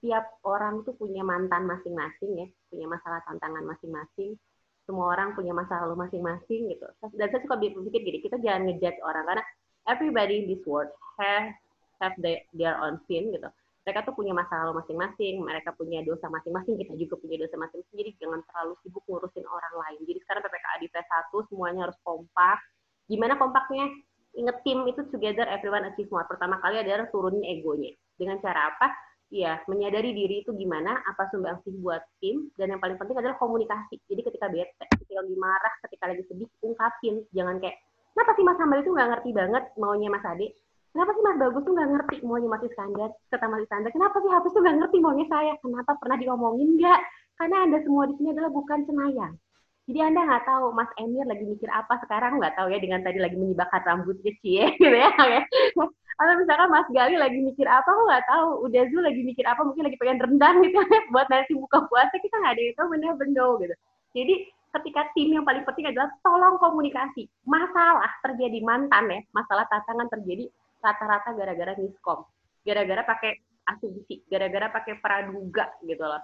Tiap 0.00 0.42
orang 0.48 0.82
tuh 0.82 0.96
punya 0.96 1.22
mantan 1.22 1.70
masing-masing 1.70 2.30
ya, 2.34 2.46
punya 2.66 2.86
masalah 2.90 3.20
tantangan 3.28 3.62
masing-masing. 3.62 4.34
Semua 4.88 5.14
orang 5.14 5.38
punya 5.38 5.54
masa 5.54 5.86
lalu 5.86 6.02
masing-masing 6.02 6.66
gitu. 6.66 6.88
Dan 7.14 7.30
saya 7.30 7.40
suka 7.46 7.56
berpikir 7.62 8.00
gini, 8.02 8.18
kita 8.26 8.42
jangan 8.42 8.66
ngejudge 8.66 8.98
orang 9.06 9.22
karena 9.28 9.44
everybody 9.86 10.42
in 10.42 10.46
this 10.50 10.64
world 10.66 10.90
have 11.20 11.54
have 12.02 12.16
their 12.56 12.74
own 12.80 12.98
sin 13.06 13.30
gitu 13.30 13.48
mereka 13.80 14.04
tuh 14.04 14.12
punya 14.12 14.36
masa 14.36 14.60
lalu 14.60 14.84
masing-masing, 14.84 15.40
mereka 15.40 15.72
punya 15.72 16.04
dosa 16.04 16.28
masing-masing, 16.28 16.76
kita 16.76 16.92
juga 17.00 17.16
punya 17.16 17.40
dosa 17.40 17.56
masing-masing, 17.56 17.96
jadi 17.96 18.10
jangan 18.20 18.40
terlalu 18.44 18.72
sibuk 18.84 19.04
ngurusin 19.08 19.46
orang 19.48 19.74
lain. 19.80 20.00
Jadi 20.04 20.18
sekarang 20.24 20.42
PPKA 20.44 20.76
di 20.84 20.88
P1 20.92 21.32
semuanya 21.48 21.80
harus 21.88 21.98
kompak. 22.04 22.58
Gimana 23.08 23.34
kompaknya? 23.40 23.88
Ingat 24.36 24.62
tim 24.62 24.86
itu 24.86 25.00
together 25.10 25.48
everyone 25.48 25.88
achieve 25.90 26.12
more. 26.12 26.28
Pertama 26.28 26.62
kali 26.62 26.78
adalah 26.78 27.08
turunin 27.10 27.42
egonya. 27.42 27.90
Dengan 28.14 28.38
cara 28.44 28.70
apa? 28.70 28.92
Ya, 29.30 29.62
menyadari 29.70 30.10
diri 30.10 30.42
itu 30.42 30.50
gimana, 30.54 31.00
apa 31.06 31.30
sumbangsih 31.30 31.70
buat 31.78 32.02
tim, 32.18 32.50
dan 32.58 32.74
yang 32.74 32.82
paling 32.82 32.98
penting 32.98 33.14
adalah 33.14 33.38
komunikasi. 33.38 34.02
Jadi 34.10 34.26
ketika 34.26 34.50
bete, 34.50 34.84
ketika 34.90 35.22
lagi 35.22 35.36
marah, 35.38 35.74
ketika 35.86 36.04
lagi 36.10 36.26
sedih, 36.26 36.50
ungkapin. 36.66 37.22
Jangan 37.30 37.62
kayak, 37.62 37.78
kenapa 38.10 38.30
sih 38.34 38.42
Mas 38.42 38.58
Hamil 38.58 38.82
itu 38.82 38.90
nggak 38.90 39.10
ngerti 39.14 39.30
banget 39.30 39.64
maunya 39.78 40.10
Mas 40.10 40.26
Ade? 40.26 40.50
Kenapa 40.92 41.10
sih 41.14 41.22
Mas 41.22 41.38
Bagus 41.38 41.62
tuh 41.62 41.72
nggak 41.74 41.90
ngerti 41.90 42.14
maunya 42.26 42.48
Mas 42.50 42.64
Iskandar, 42.66 43.10
kata 43.30 43.46
Mas 43.46 43.62
Iskandar, 43.64 43.90
kenapa 43.94 44.16
sih 44.18 44.30
Hafiz 44.30 44.52
tuh 44.54 44.62
nggak 44.62 44.76
ngerti 44.82 44.96
maunya 44.98 45.26
saya, 45.30 45.52
kenapa 45.62 45.92
pernah 45.98 46.16
diomongin 46.18 46.68
nggak? 46.78 47.00
Karena 47.38 47.56
Anda 47.64 47.78
semua 47.80 48.04
di 48.10 48.14
sini 48.20 48.28
adalah 48.36 48.50
bukan 48.52 48.78
cenayang. 48.84 49.34
Jadi 49.90 49.98
Anda 50.06 50.20
nggak 50.22 50.44
tahu 50.46 50.66
Mas 50.70 50.90
Emir 51.00 51.26
lagi 51.26 51.44
mikir 51.48 51.66
apa 51.72 51.98
sekarang, 52.06 52.38
nggak 52.38 52.54
tahu 52.54 52.68
ya 52.70 52.78
dengan 52.78 53.00
tadi 53.02 53.18
lagi 53.18 53.34
menyibakkan 53.34 53.82
rambutnya 53.82 54.32
cie 54.38 54.70
gitu 54.78 54.94
ya. 54.94 55.10
Atau 56.20 56.34
misalkan 56.36 56.68
Mas 56.68 56.86
Gali 56.92 57.16
lagi 57.16 57.40
mikir 57.40 57.64
apa, 57.64 57.88
aku 57.88 58.02
nggak 58.06 58.24
tahu. 58.28 58.48
Udah 58.68 58.82
Zul 58.92 59.02
lagi 59.02 59.22
mikir 59.24 59.42
apa, 59.48 59.64
mungkin 59.64 59.88
lagi 59.88 59.96
pengen 59.96 60.20
rendang 60.20 60.60
gitu 60.62 60.78
ya. 60.78 61.00
Buat 61.16 61.26
nanti 61.32 61.56
buka 61.56 61.88
puasa, 61.88 62.14
kita 62.20 62.38
nggak 62.38 62.54
ada 62.54 62.62
yang 62.62 62.76
tahu 62.76 62.86
bener-bener 62.92 63.50
gitu. 63.66 63.74
Jadi 64.14 64.34
ketika 64.70 65.02
tim 65.18 65.28
yang 65.34 65.42
paling 65.42 65.64
penting 65.66 65.90
adalah 65.90 66.12
tolong 66.22 66.54
komunikasi. 66.60 67.26
Masalah 67.42 68.12
terjadi 68.22 68.62
mantan 68.62 69.10
ya, 69.10 69.20
masalah 69.34 69.66
tantangan 69.66 70.06
terjadi 70.12 70.46
rata-rata 70.80 71.36
gara-gara 71.36 71.72
miskom, 71.76 72.24
gara-gara 72.64 73.02
pakai 73.04 73.32
asumsi, 73.76 74.24
gara-gara 74.26 74.72
pakai 74.72 74.98
praduga 74.98 75.68
gitu 75.84 76.02
loh. 76.02 76.20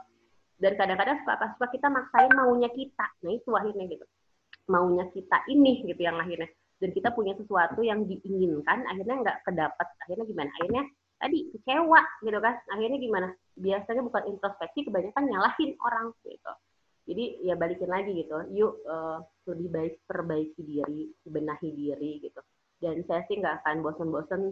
Dan 0.57 0.73
kadang-kadang 0.81 1.21
suka 1.21 1.47
suka 1.57 1.67
kita 1.69 1.89
maksain 1.93 2.33
maunya 2.33 2.73
kita, 2.73 3.07
nah 3.21 3.33
itu 3.33 3.51
akhirnya 3.53 3.85
gitu. 3.93 4.07
Maunya 4.73 5.05
kita 5.13 5.45
ini 5.53 5.85
gitu 5.85 6.01
yang 6.01 6.17
akhirnya. 6.17 6.49
Dan 6.77 6.93
kita 6.93 7.13
punya 7.13 7.37
sesuatu 7.37 7.81
yang 7.85 8.05
diinginkan, 8.09 8.85
akhirnya 8.89 9.17
nggak 9.21 9.39
kedapat. 9.45 9.89
Akhirnya 10.05 10.25
gimana? 10.29 10.51
Akhirnya 10.61 10.83
tadi 11.21 11.39
kecewa 11.53 12.01
gitu 12.25 12.39
kan. 12.41 12.55
Akhirnya 12.73 12.99
gimana? 13.01 13.29
Biasanya 13.57 14.03
bukan 14.05 14.23
introspeksi, 14.33 14.89
kebanyakan 14.89 15.25
nyalahin 15.29 15.73
orang 15.85 16.07
gitu. 16.25 16.53
Jadi 17.07 17.25
ya 17.47 17.55
balikin 17.55 17.89
lagi 17.93 18.13
gitu. 18.17 18.37
Yuk 18.57 18.73
uh, 18.89 19.21
lebih 19.53 19.69
baik 19.71 19.95
perbaiki 20.09 20.61
diri, 20.65 21.13
benahi 21.29 21.69
diri 21.71 22.25
gitu 22.25 22.41
dan 22.80 23.00
saya 23.09 23.25
sih 23.28 23.40
nggak 23.40 23.64
akan 23.64 23.80
bosen-bosen 23.80 24.42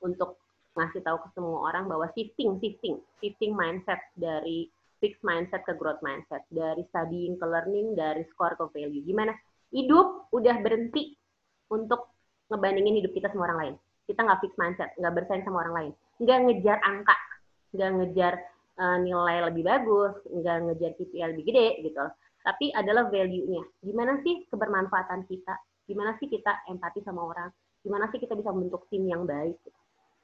untuk 0.00 0.40
ngasih 0.74 1.00
tahu 1.06 1.18
ke 1.22 1.28
semua 1.38 1.70
orang 1.70 1.86
bahwa 1.86 2.10
shifting, 2.12 2.58
shifting, 2.58 2.98
shifting 3.22 3.54
mindset 3.54 4.02
dari 4.18 4.68
fixed 4.98 5.22
mindset 5.22 5.62
ke 5.68 5.76
growth 5.76 6.00
mindset, 6.02 6.42
dari 6.50 6.82
studying 6.90 7.38
ke 7.38 7.46
learning, 7.46 7.94
dari 7.94 8.24
score 8.34 8.58
ke 8.58 8.64
value. 8.74 9.04
Gimana? 9.06 9.36
Hidup 9.70 10.30
udah 10.34 10.56
berhenti 10.64 11.14
untuk 11.70 12.10
ngebandingin 12.50 13.02
hidup 13.02 13.12
kita 13.14 13.30
sama 13.30 13.52
orang 13.52 13.58
lain. 13.60 13.74
Kita 14.08 14.20
nggak 14.24 14.40
fixed 14.42 14.58
mindset, 14.60 14.90
nggak 14.98 15.14
bersaing 15.14 15.44
sama 15.46 15.62
orang 15.64 15.74
lain. 15.74 15.92
Nggak 16.24 16.38
ngejar 16.48 16.78
angka, 16.82 17.16
nggak 17.74 17.90
ngejar 18.00 18.34
uh, 18.78 18.98
nilai 19.00 19.36
lebih 19.50 19.64
bagus, 19.64 20.14
nggak 20.28 20.56
ngejar 20.70 20.90
KPI 20.98 21.24
lebih 21.36 21.44
gede 21.48 21.68
gitu. 21.86 22.04
Tapi 22.44 22.72
adalah 22.76 23.08
value-nya. 23.08 23.64
Gimana 23.80 24.20
sih 24.20 24.44
kebermanfaatan 24.52 25.24
kita? 25.24 25.54
Gimana 25.88 26.16
sih 26.20 26.28
kita 26.28 26.64
empati 26.68 27.00
sama 27.00 27.24
orang? 27.24 27.48
Gimana 27.84 28.08
sih 28.08 28.18
kita 28.18 28.32
bisa 28.34 28.50
membentuk 28.50 28.88
tim 28.88 29.04
yang 29.04 29.28
baik? 29.28 29.60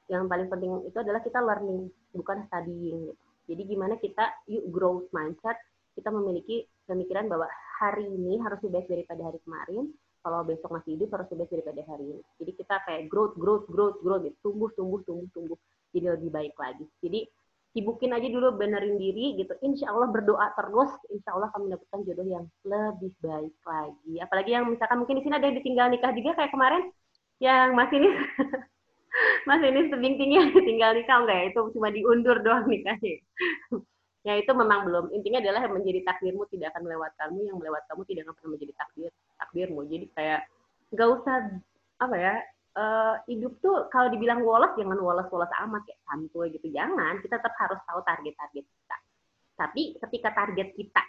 Yang 0.09 0.23
paling 0.27 0.47
penting 0.49 0.71
itu 0.89 0.97
adalah 0.97 1.21
kita 1.21 1.39
learning 1.39 1.87
bukan 2.11 2.43
studying 2.51 3.07
gitu. 3.07 3.23
jadi 3.47 3.61
gimana 3.67 3.95
kita 3.99 4.31
yuk 4.47 4.69
growth 4.71 5.07
mindset 5.11 5.57
kita 5.95 6.07
memiliki 6.11 6.63
pemikiran 6.87 7.27
bahwa 7.27 7.47
hari 7.79 8.07
ini 8.07 8.39
harus 8.39 8.59
lebih 8.63 8.79
baik 8.79 8.87
daripada 8.87 9.21
hari 9.27 9.39
kemarin 9.43 9.91
kalau 10.21 10.45
besok 10.45 10.69
masih 10.69 10.95
hidup 10.95 11.09
harus 11.17 11.27
lebih 11.33 11.39
baik 11.41 11.51
daripada 11.51 11.81
hari 11.89 12.05
ini. 12.15 12.21
Jadi 12.37 12.51
kita 12.61 12.75
kayak 12.85 13.03
growth 13.09 13.35
growth 13.35 13.65
growth 13.67 13.97
growth 14.05 14.23
gitu. 14.23 14.37
Tumbuh 14.45 14.69
tumbuh 14.77 14.99
tumbuh 15.03 15.27
tumbuh. 15.33 15.57
Jadi 15.91 16.05
lebih 16.07 16.29
baik 16.31 16.55
lagi. 16.55 16.85
Jadi 17.01 17.19
sibukin 17.71 18.11
aja 18.11 18.27
dulu 18.27 18.55
benerin 18.55 18.95
diri 19.01 19.35
gitu. 19.39 19.51
Insya 19.65 19.91
Allah 19.91 20.07
berdoa 20.13 20.47
terus 20.55 20.91
insya 21.09 21.33
Allah 21.35 21.49
akan 21.51 21.67
mendapatkan 21.67 21.99
jodoh 22.05 22.27
yang 22.27 22.45
lebih 22.63 23.11
baik 23.19 23.55
lagi. 23.65 24.13
Apalagi 24.21 24.51
yang 24.53 24.65
misalkan 24.69 25.01
mungkin 25.01 25.19
di 25.19 25.23
sini 25.25 25.35
ada 25.35 25.47
yang 25.49 25.57
ditinggal 25.57 25.87
nikah 25.89 26.11
juga 26.13 26.31
kayak 26.37 26.51
kemarin 26.53 26.83
yang 27.41 27.73
Mas 27.73 27.89
ini 27.89 28.07
Mas 29.49 29.61
ini 29.65 29.89
tebing 29.89 30.15
tinggi 30.15 30.37
tinggal 30.69 30.95
nikah 30.95 31.17
enggak 31.25 31.37
ya? 31.37 31.45
Itu 31.51 31.59
cuma 31.75 31.89
diundur 31.89 32.39
doang 32.45 32.69
nikahnya. 32.69 33.19
ya 34.27 34.33
itu 34.37 34.51
memang 34.53 34.85
belum. 34.87 35.05
Intinya 35.11 35.41
adalah 35.41 35.65
yang 35.65 35.73
menjadi 35.75 35.99
takdirmu 36.05 36.45
tidak 36.53 36.71
akan 36.71 36.87
melewatkanmu, 36.87 37.41
yang 37.41 37.57
melewat 37.57 37.83
kamu 37.89 38.01
tidak 38.07 38.21
akan 38.29 38.33
pernah 38.37 38.51
menjadi 38.55 38.73
takdir 38.77 39.11
takdirmu. 39.41 39.81
Jadi 39.89 40.05
kayak 40.13 40.41
nggak 40.93 41.09
usah 41.09 41.35
apa 42.01 42.15
ya 42.17 42.35
uh, 42.77 43.15
hidup 43.27 43.53
tuh 43.59 43.87
kalau 43.91 44.07
dibilang 44.11 44.41
woles 44.43 44.71
jangan 44.79 44.99
woles-woles 44.99 45.51
amat 45.67 45.81
kayak 45.89 45.99
santuy 46.07 46.47
gitu. 46.53 46.67
Jangan, 46.71 47.19
kita 47.19 47.41
tetap 47.41 47.55
harus 47.57 47.79
tahu 47.83 47.99
target-target 48.05 48.65
kita. 48.65 48.97
Tapi 49.57 49.81
ketika 49.99 50.29
target 50.31 50.69
kita 50.77 51.03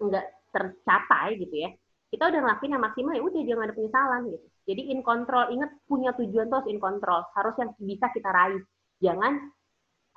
nggak 0.00 0.26
tercapai 0.52 1.36
gitu 1.40 1.56
ya, 1.66 1.70
kita 2.10 2.24
udah 2.30 2.40
ngelakuin 2.42 2.74
yang 2.74 2.84
maksimal 2.84 3.12
ya 3.18 3.22
udah 3.22 3.42
jangan 3.42 3.64
ada 3.66 3.74
penyesalan 3.74 4.20
gitu. 4.30 4.46
Jadi 4.66 4.82
in 4.90 5.00
control, 5.02 5.44
ingat 5.54 5.70
punya 5.86 6.10
tujuan 6.14 6.46
terus 6.50 6.66
in 6.70 6.78
control, 6.78 7.20
harus 7.34 7.54
yang 7.58 7.70
bisa 7.78 8.06
kita 8.14 8.30
raih. 8.30 8.62
Jangan 9.02 9.32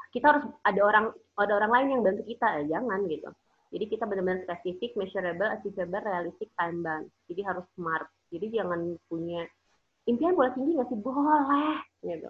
kita 0.10 0.26
harus 0.34 0.46
ada 0.66 0.82
orang 0.82 1.06
ada 1.38 1.54
orang 1.54 1.72
lain 1.72 1.88
yang 1.98 2.02
bantu 2.06 2.24
kita, 2.26 2.48
ya 2.62 2.78
jangan 2.78 3.06
gitu. 3.10 3.30
Jadi 3.70 3.86
kita 3.86 4.04
benar-benar 4.10 4.42
spesifik, 4.50 4.98
measurable, 4.98 5.50
achievable, 5.54 6.02
realistic, 6.02 6.50
time 6.58 6.82
bound. 6.82 7.06
Jadi 7.30 7.42
harus 7.46 7.66
smart. 7.78 8.10
Jadi 8.34 8.46
jangan 8.50 8.98
punya 9.06 9.46
impian 10.10 10.34
boleh 10.34 10.50
tinggi 10.58 10.74
nggak 10.74 10.90
sih? 10.90 10.98
Boleh, 10.98 11.78
gitu. 12.02 12.30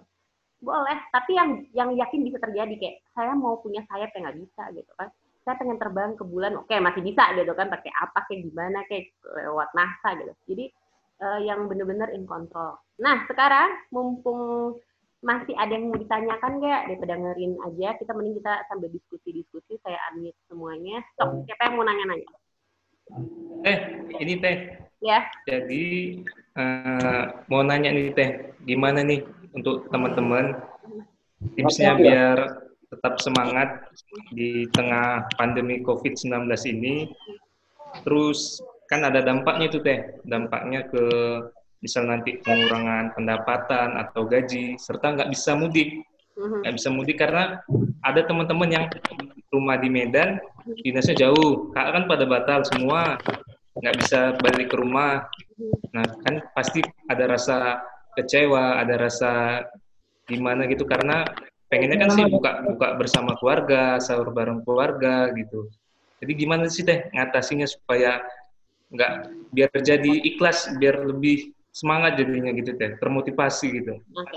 Boleh, 0.60 0.98
tapi 1.08 1.40
yang 1.40 1.64
yang 1.72 1.96
yakin 1.96 2.20
bisa 2.20 2.36
terjadi 2.36 2.74
kayak 2.76 2.96
saya 3.16 3.32
mau 3.32 3.56
punya 3.64 3.80
sayap 3.88 4.12
yang 4.12 4.28
nggak 4.28 4.40
bisa 4.44 4.62
gitu 4.76 4.92
kan 5.00 5.08
saya 5.50 5.58
pengen 5.58 5.82
terbang 5.82 6.14
ke 6.14 6.22
bulan 6.22 6.54
oke 6.54 6.70
okay, 6.70 6.78
masih 6.78 7.02
bisa 7.02 7.34
gitu 7.34 7.50
kan 7.58 7.66
pakai 7.66 7.90
apa 7.90 8.22
kayak 8.30 8.46
gimana 8.46 8.86
kayak 8.86 9.10
lewat 9.26 9.66
NASA 9.74 10.14
gitu. 10.14 10.32
Jadi 10.46 10.64
uh, 11.18 11.42
yang 11.42 11.66
benar-benar 11.66 12.14
in 12.14 12.22
control. 12.22 12.78
Nah 13.02 13.26
sekarang 13.26 13.90
mumpung 13.90 14.78
masih 15.26 15.58
ada 15.58 15.74
yang 15.74 15.90
mau 15.90 15.98
ditanyakan 15.98 16.62
nggak 16.62 16.82
daripada 16.86 17.14
ngerin 17.18 17.58
aja 17.66 17.98
kita 17.98 18.14
mending 18.14 18.38
kita 18.38 18.54
sambil 18.70 18.94
diskusi-diskusi 18.94 19.74
saya 19.82 19.98
unmute 20.14 20.38
semuanya. 20.46 21.02
Stop 21.18 21.42
siapa 21.50 21.66
yang 21.66 21.74
mau 21.74 21.84
nanya-nanya? 21.90 22.30
Eh 23.66 23.78
ini 24.22 24.38
teh. 24.38 24.56
Ya. 25.02 25.26
Jadi 25.50 26.22
eh, 26.54 27.24
mau 27.50 27.66
nanya 27.66 27.90
nih 27.90 28.14
Teh, 28.14 28.30
gimana 28.68 29.02
nih 29.02 29.26
untuk 29.56 29.90
teman-teman? 29.90 30.60
Tipsnya 31.56 31.96
biar 31.96 32.69
tetap 32.90 33.22
semangat 33.22 33.86
di 34.34 34.66
tengah 34.74 35.30
pandemi 35.38 35.78
COVID-19 35.86 36.50
ini. 36.74 37.06
Terus 38.02 38.58
kan 38.90 39.06
ada 39.06 39.22
dampaknya 39.22 39.70
itu 39.70 39.78
Teh, 39.78 40.18
dampaknya 40.26 40.90
ke 40.90 41.04
misal 41.80 42.10
nanti 42.10 42.36
pengurangan 42.42 43.14
pendapatan 43.16 43.96
atau 43.96 44.26
gaji, 44.26 44.76
serta 44.76 45.16
nggak 45.16 45.30
bisa 45.30 45.54
mudik. 45.54 46.02
Mhm. 46.36 46.66
Nggak 46.66 46.74
bisa 46.76 46.88
mudik 46.90 47.16
karena 47.22 47.62
ada 48.02 48.20
teman-teman 48.26 48.68
yang 48.68 48.84
rumah 49.50 49.78
di 49.78 49.88
Medan, 49.88 50.38
dinasnya 50.82 51.30
jauh. 51.30 51.70
Kak 51.74 51.94
kan 51.94 52.04
pada 52.10 52.24
batal 52.26 52.60
semua, 52.66 53.18
nggak 53.78 53.96
bisa 54.02 54.20
balik 54.42 54.70
ke 54.70 54.76
rumah. 54.78 55.26
Nah 55.94 56.06
kan 56.26 56.42
pasti 56.54 56.82
ada 57.06 57.24
rasa 57.30 57.80
kecewa, 58.18 58.82
ada 58.82 58.94
rasa 58.98 59.32
gimana 60.26 60.66
gitu 60.70 60.86
karena 60.86 61.26
pengennya 61.70 61.96
kan 62.02 62.10
sih 62.18 62.26
buka 62.26 62.66
buka 62.66 62.98
bersama 62.98 63.38
keluarga, 63.38 64.02
sahur 64.02 64.34
bareng 64.34 64.66
keluarga 64.66 65.30
gitu. 65.38 65.70
Jadi 66.20 66.32
gimana 66.36 66.66
sih 66.66 66.82
teh 66.82 67.08
ngatasinnya 67.14 67.70
supaya 67.70 68.20
nggak 68.90 69.12
biar 69.54 69.70
jadi 69.78 70.12
ikhlas, 70.34 70.66
biar 70.76 71.06
lebih 71.06 71.54
semangat 71.70 72.18
jadinya 72.18 72.50
gitu 72.52 72.74
teh, 72.74 72.98
termotivasi 72.98 73.66
gitu. 73.80 74.02
Oke. 74.18 74.36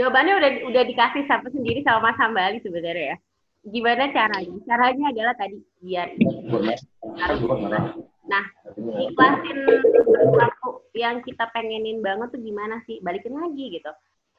Jawabannya 0.00 0.34
udah 0.40 0.50
udah 0.72 0.82
dikasih 0.88 1.28
sama 1.28 1.52
sendiri 1.52 1.84
sama 1.84 2.10
Mas 2.10 2.18
Hambali 2.18 2.58
sebenarnya 2.64 3.14
ya. 3.14 3.16
Gimana 3.60 4.08
caranya? 4.08 4.56
Caranya 4.64 5.04
adalah 5.12 5.34
tadi 5.36 5.60
biar 5.84 6.08
Nah, 8.30 8.44
ikhlasin 8.78 9.58
sesuatu 9.90 10.86
yang 10.94 11.20
kita 11.26 11.50
pengenin 11.50 12.00
banget 12.00 12.30
tuh 12.32 12.40
gimana 12.40 12.78
sih? 12.86 13.02
Balikin 13.04 13.36
lagi 13.36 13.76
gitu. 13.76 13.90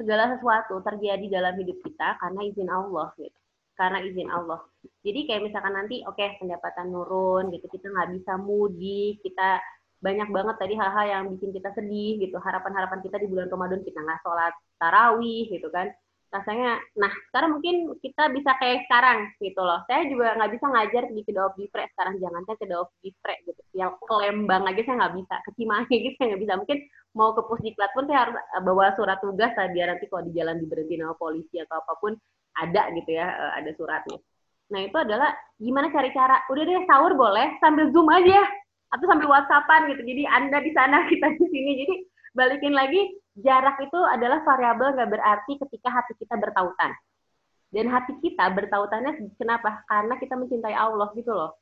Segala 0.01 0.34
sesuatu 0.34 0.81
terjadi 0.81 1.29
dalam 1.29 1.53
hidup 1.62 1.77
kita 1.86 2.17
karena 2.17 2.41
izin 2.50 2.70
Allah 2.74 3.13
gitu. 3.22 3.38
Karena 3.77 4.01
izin 4.01 4.34
Allah. 4.34 4.65
Jadi 5.05 5.29
kayak 5.29 5.46
misalkan 5.46 5.77
nanti 5.77 6.01
oke 6.01 6.41
pendapatan 6.41 6.89
nurun 6.89 7.53
gitu, 7.53 7.70
kita 7.70 7.86
nggak 7.86 8.10
bisa 8.17 8.34
mudik, 8.41 9.22
kita 9.22 9.62
banyak 10.01 10.34
banget 10.34 10.55
tadi 10.58 10.74
hal-hal 10.74 11.05
yang 11.05 11.24
bikin 11.38 11.53
kita 11.53 11.70
sedih 11.77 12.17
gitu. 12.17 12.41
Harapan-harapan 12.41 13.05
kita 13.05 13.22
di 13.22 13.29
bulan 13.29 13.46
Ramadan 13.53 13.86
kita 13.86 14.01
nggak 14.01 14.25
sholat 14.25 14.53
tarawih 14.81 15.46
gitu 15.53 15.70
kan 15.70 15.93
rasanya 16.31 16.79
nah 16.95 17.11
sekarang 17.27 17.59
mungkin 17.59 17.91
kita 18.00 18.31
bisa 18.31 18.55
kayak 18.55 18.88
sekarang 18.88 19.27
gitu 19.43 19.59
loh. 19.59 19.83
Saya 19.85 20.07
juga 20.07 20.31
nggak 20.39 20.51
bisa 20.55 20.65
ngajar 20.71 21.03
di 21.11 21.21
kedua 21.27 21.51
bifre 21.51 21.83
sekarang 21.91 22.15
jangan 22.23 22.41
saya 22.47 22.57
kedua 22.57 22.81
bifre 23.03 23.35
gitu. 23.43 23.61
Yang 23.75 23.91
ke 24.00 24.15
Lembang 24.15 24.63
aja 24.63 24.81
saya 24.88 24.95
nggak 25.03 25.15
bisa 25.19 25.35
ke 25.43 25.50
Cimahi 25.59 25.95
gitu 26.00 26.15
saya 26.15 26.27
nggak 26.31 26.43
bisa. 26.47 26.53
Mungkin 26.55 26.79
mau 27.11 27.29
ke 27.35 27.41
pusdiklat 27.43 27.91
pun 27.91 28.07
saya 28.07 28.19
harus 28.27 28.35
eh, 28.39 28.63
bawa 28.63 28.95
surat 28.95 29.19
tugas 29.19 29.51
lah 29.59 29.67
biar 29.75 29.88
nanti 29.91 30.05
kalau 30.07 30.23
di 30.23 30.31
jalan 30.31 30.55
diberhenti 30.63 30.95
sama 30.95 31.15
polisi 31.19 31.55
atau 31.59 31.75
apa 31.83 31.93
pun 32.00 32.13
ada 32.55 32.81
gitu 32.95 33.11
ya 33.11 33.27
eh, 33.27 33.51
ada 33.59 33.71
suratnya. 33.75 34.17
Nah 34.71 34.79
itu 34.88 34.97
adalah 34.97 35.29
gimana 35.59 35.91
cari 35.91 36.09
cara? 36.15 36.39
Udah 36.47 36.63
deh 36.63 36.88
sahur 36.88 37.11
boleh 37.19 37.59
sambil 37.59 37.91
zoom 37.91 38.07
aja 38.07 38.39
atau 38.91 39.05
sambil 39.07 39.27
whatsappan 39.27 39.91
gitu. 39.91 40.01
Jadi 40.07 40.23
anda 40.31 40.63
di 40.63 40.71
sana 40.71 41.03
kita 41.11 41.27
di 41.35 41.45
sini. 41.51 41.71
Jadi 41.83 41.95
balikin 42.31 42.73
lagi 42.75 43.15
jarak 43.39 43.79
itu 43.79 44.00
adalah 44.11 44.43
variabel 44.43 44.95
nggak 44.95 45.11
berarti 45.11 45.53
ketika 45.67 45.89
hati 45.91 46.13
kita 46.19 46.35
bertautan. 46.35 46.91
Dan 47.71 47.88
hati 47.88 48.19
kita 48.19 48.51
bertautannya 48.51 49.31
kenapa? 49.39 49.88
Karena 49.88 50.19
kita 50.19 50.35
mencintai 50.35 50.75
Allah 50.75 51.07
gitu 51.15 51.31
loh. 51.31 51.55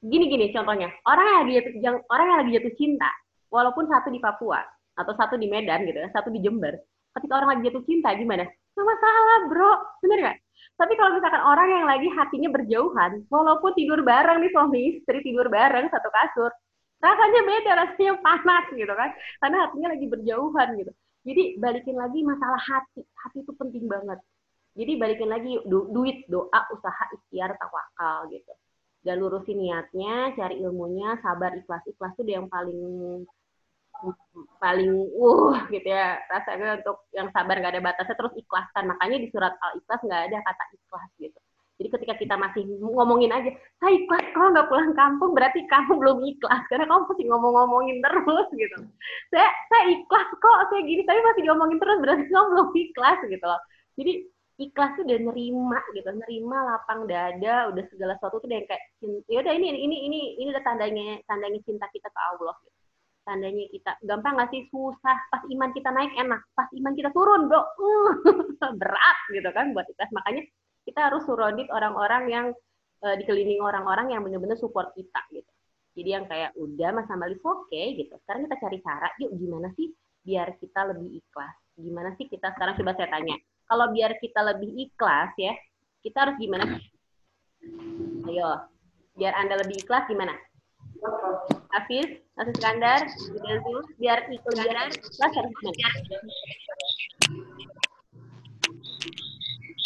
Gini-gini 0.00 0.48
contohnya, 0.52 0.88
orang 1.04 1.24
yang 1.28 1.38
lagi 1.44 1.52
jatuh, 1.80 2.00
orang 2.08 2.26
yang 2.28 2.38
lagi 2.40 2.52
jatuh 2.56 2.74
cinta, 2.80 3.10
walaupun 3.52 3.84
satu 3.84 4.08
di 4.08 4.20
Papua 4.20 4.64
atau 4.96 5.12
satu 5.12 5.36
di 5.36 5.44
Medan 5.48 5.84
gitu 5.84 6.00
ya, 6.00 6.08
satu 6.12 6.32
di 6.32 6.40
Jember, 6.40 6.80
ketika 7.20 7.32
orang 7.36 7.56
lagi 7.56 7.68
jatuh 7.68 7.84
cinta 7.84 8.16
gimana? 8.16 8.48
Nggak 8.48 8.86
masalah 8.86 9.38
bro, 9.48 9.72
bener 10.04 10.18
nggak? 10.24 10.38
Tapi 10.76 10.92
kalau 11.00 11.10
misalkan 11.16 11.42
orang 11.44 11.68
yang 11.68 11.84
lagi 11.88 12.08
hatinya 12.12 12.48
berjauhan, 12.52 13.12
walaupun 13.32 13.72
tidur 13.76 14.00
bareng 14.04 14.40
nih 14.44 14.52
suami 14.52 14.78
istri 14.92 15.24
tidur 15.24 15.48
bareng 15.48 15.88
satu 15.88 16.08
kasur, 16.12 16.52
rasanya 17.00 17.40
beda 17.44 17.70
rasanya 17.84 18.12
panas 18.24 18.64
gitu 18.72 18.94
kan. 18.94 19.10
Karena 19.42 19.56
hatinya 19.66 19.88
lagi 19.94 20.06
berjauhan 20.08 20.68
gitu. 20.80 20.92
Jadi 21.26 21.42
balikin 21.58 21.96
lagi 21.98 22.20
masalah 22.22 22.62
hati. 22.62 23.02
Hati 23.24 23.38
itu 23.42 23.52
penting 23.58 23.84
banget. 23.90 24.18
Jadi 24.76 24.92
balikin 25.00 25.30
lagi 25.32 25.52
du 25.64 25.88
duit 25.90 26.28
doa 26.28 26.60
usaha 26.72 27.04
ikhtiar 27.16 27.56
tawakal 27.56 28.28
gitu. 28.30 28.52
Dan 29.02 29.22
lurusin 29.22 29.58
niatnya 29.62 30.34
cari 30.34 30.60
ilmunya 30.62 31.18
sabar 31.24 31.54
ikhlas. 31.56 31.82
Ikhlas 31.88 32.14
itu 32.20 32.30
yang 32.30 32.46
paling 32.50 32.80
paling 34.60 34.92
uh 35.16 35.56
gitu 35.72 35.88
ya. 35.88 36.20
Rasanya 36.28 36.84
untuk 36.84 37.08
yang 37.16 37.28
sabar 37.32 37.58
nggak 37.58 37.74
ada 37.74 37.82
batasnya 37.84 38.16
terus 38.18 38.34
ikhlaskan 38.36 38.84
makanya 38.92 39.16
di 39.24 39.28
surat 39.32 39.54
al 39.58 39.72
ikhlas 39.80 40.00
nggak 40.04 40.22
ada 40.30 40.38
kata 40.44 40.64
ikhlas 40.76 41.10
gitu 41.18 41.40
jadi 41.76 41.88
ketika 41.92 42.14
kita 42.16 42.34
masih 42.40 42.64
ngomongin 42.80 43.28
aja, 43.28 43.52
saya 43.76 43.92
ikhlas 43.92 44.24
kalau 44.32 44.48
nggak 44.48 44.68
pulang 44.72 44.96
kampung 44.96 45.36
berarti 45.36 45.60
kamu 45.68 45.92
belum 46.00 46.18
ikhlas 46.24 46.64
karena 46.72 46.88
kamu 46.88 47.04
masih 47.04 47.26
ngomong-ngomongin 47.28 47.96
terus 48.00 48.48
gitu. 48.56 48.76
Saya 49.28 49.48
saya 49.68 49.84
ikhlas 49.92 50.28
kok 50.40 50.58
saya 50.72 50.80
gini 50.88 51.04
tapi 51.04 51.20
masih 51.20 51.42
diomongin 51.44 51.76
terus 51.76 51.98
berarti 52.00 52.24
kamu 52.32 52.48
belum 52.48 52.68
ikhlas 52.80 53.18
gitu 53.28 53.44
loh. 53.44 53.60
Jadi 54.00 54.12
ikhlas 54.56 54.90
tuh 54.96 55.04
udah 55.04 55.20
nerima 55.20 55.80
gitu, 55.92 56.08
nerima 56.16 56.58
lapang 56.64 57.04
dada, 57.04 57.68
udah 57.68 57.84
segala 57.92 58.16
sesuatu 58.16 58.40
tuh 58.40 58.48
udah 58.48 58.56
yang 58.56 58.68
kayak 58.72 58.82
ya 59.28 59.38
udah 59.44 59.52
ini 59.52 59.66
ini 59.76 59.96
ini 60.08 60.20
ini 60.40 60.48
udah 60.56 60.64
tandanya 60.64 61.20
tandanya 61.28 61.60
cinta 61.60 61.84
kita 61.92 62.08
ke 62.08 62.20
Allah 62.32 62.56
gitu. 62.64 62.78
Tandanya 63.28 63.64
kita 63.68 63.92
gampang 64.00 64.40
nggak 64.40 64.48
sih 64.48 64.64
susah 64.72 65.16
pas 65.28 65.44
iman 65.44 65.70
kita 65.76 65.92
naik 65.92 66.12
enak, 66.16 66.40
pas 66.56 66.72
iman 66.72 66.92
kita 66.96 67.12
turun 67.12 67.52
bro 67.52 67.60
uh, 67.60 68.72
berat 68.80 69.18
gitu 69.28 69.50
kan 69.52 69.76
buat 69.76 69.84
ikhlas 69.92 70.08
makanya 70.16 70.40
kita 70.86 71.10
harus 71.10 71.26
surodit 71.26 71.66
orang-orang 71.74 72.22
yang 72.30 72.46
uh, 73.02 73.14
dikelilingi 73.18 73.58
orang-orang 73.58 74.14
yang 74.14 74.22
benar-benar 74.22 74.54
support 74.56 74.94
kita 74.94 75.18
gitu. 75.34 75.50
Jadi 75.96 76.08
yang 76.12 76.24
kayak 76.28 76.52
udah 76.54 76.90
Mas 76.94 77.10
Amalis 77.10 77.42
oke 77.42 77.66
okay, 77.66 77.98
gitu. 77.98 78.14
Sekarang 78.22 78.46
kita 78.46 78.56
cari 78.62 78.78
cara, 78.84 79.08
yuk 79.18 79.32
gimana 79.34 79.68
sih 79.74 79.90
biar 80.22 80.54
kita 80.60 80.92
lebih 80.94 81.18
ikhlas? 81.18 81.56
Gimana 81.76 82.10
sih 82.14 82.28
kita 82.30 82.52
sekarang 82.54 82.78
coba 82.78 82.92
saya 82.94 83.08
tanya. 83.10 83.36
Kalau 83.66 83.86
biar 83.90 84.14
kita 84.22 84.40
lebih 84.54 84.70
ikhlas 84.76 85.32
ya, 85.40 85.52
kita 86.04 86.28
harus 86.28 86.36
gimana? 86.38 86.78
Ayo, 88.30 88.50
biar 89.18 89.32
Anda 89.40 89.58
lebih 89.58 89.82
ikhlas 89.82 90.06
gimana? 90.06 90.36
Hafiz, 91.74 92.08
Hafiz 92.38 92.56
Skandar, 92.60 93.00
biar 93.98 94.20
ikhlas, 94.30 94.56
biar 94.62 94.88
ikhlas 94.92 95.32
harus 95.34 95.52
gimana? 95.58 95.88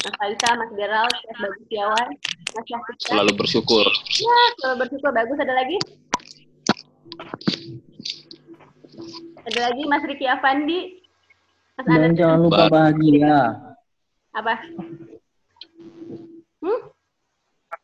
Mas 0.01 0.15
Faisal, 0.17 0.55
Mas 0.57 0.71
Gerald, 0.73 1.13
Mas 1.13 1.39
Bagus 1.39 1.65
Tiawan, 1.69 2.09
Mas 2.57 2.65
Syafiq. 2.65 2.97
Selalu 3.05 3.33
bersyukur. 3.37 3.87
Ya, 4.17 4.39
selalu 4.57 4.77
bersyukur. 4.81 5.11
Bagus, 5.13 5.39
ada 5.39 5.55
lagi? 5.55 5.77
Ada 9.41 9.59
lagi 9.61 9.83
Mas 9.87 10.03
Riki 10.05 10.27
Afandi. 10.27 10.81
Mas 11.77 11.85
Dan 11.85 12.01
Anas. 12.03 12.17
jangan 12.17 12.39
lupa 12.41 12.63
Ba- 12.63 12.71
bahagia. 12.71 13.39
Apa? 14.31 14.55
Hmm? 16.61 16.81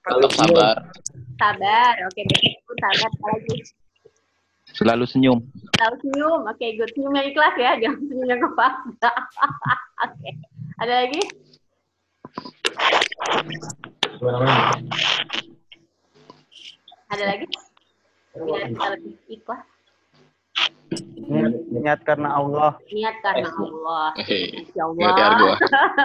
Tetap 0.07 0.33
sabar. 0.33 0.77
Sabar. 1.37 1.95
Oke, 2.07 2.21
bersyukur. 2.23 2.75
Sabar. 2.79 3.11
Lagi? 3.27 3.57
Selalu 4.73 5.05
senyum. 5.05 5.39
Tahu 5.75 5.95
senyum. 6.01 6.41
Oke, 6.45 6.67
good. 6.77 6.91
Senyum 6.93 7.13
yang 7.13 7.27
ikhlas 7.27 7.55
ya. 7.57 7.73
Jangan 7.81 8.01
senyum 8.05 8.29
yang 8.29 8.41
kepaksa. 8.41 9.11
Oke. 10.05 10.31
Ada 10.77 10.95
lagi? 11.05 11.23
Ada 17.07 17.25
lagi? 17.25 17.46
Biar 18.37 18.68
kita 18.68 18.87
lebih 18.99 19.14
ikhlas. 19.31 19.62
Niat, 21.27 21.53
niat 21.75 22.01
karena 22.07 22.29
Allah. 22.38 22.79
Niat 22.92 23.16
karena 23.25 23.51
Allah. 23.51 24.09
Ya 24.77 24.85
Allah. 24.87 25.57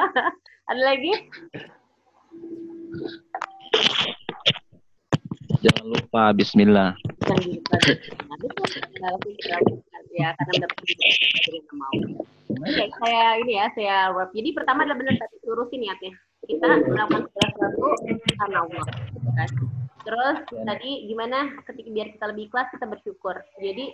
Ada 0.71 0.81
lagi? 0.81 1.13
Jangan 5.61 5.85
lupa 5.85 6.23
Bismillah. 6.33 6.97
Jangan 7.27 7.43
lupa. 7.45 7.75
Ya 10.15 10.29
karena 10.35 10.51
mendapat 10.59 10.77
yang 10.85 11.77
mau. 11.77 11.95
Oke, 12.51 12.85
saya 12.99 13.39
ini 13.41 13.53
ya, 13.57 13.65
saya 13.73 13.95
web. 14.11 14.29
Jadi 14.35 14.49
pertama 14.53 14.83
adalah 14.83 14.99
benar 14.99 15.15
tadi 15.17 15.35
lurusin 15.47 15.79
niatnya. 15.81 16.13
Kita 16.45 16.67
melakukan 16.83 17.31
segala 17.31 17.49
sesuatu 17.55 17.85
karena 18.37 18.57
Allah. 18.65 18.85
gitu 19.13 19.29
kan. 19.33 19.49
Terus 20.01 20.37
tadi 20.67 20.91
gimana 21.07 21.37
ketika 21.63 21.89
biar 21.89 22.07
kita 22.17 22.25
lebih 22.33 22.43
ikhlas 22.51 22.67
kita 22.73 22.85
bersyukur. 22.89 23.35
Jadi 23.61 23.85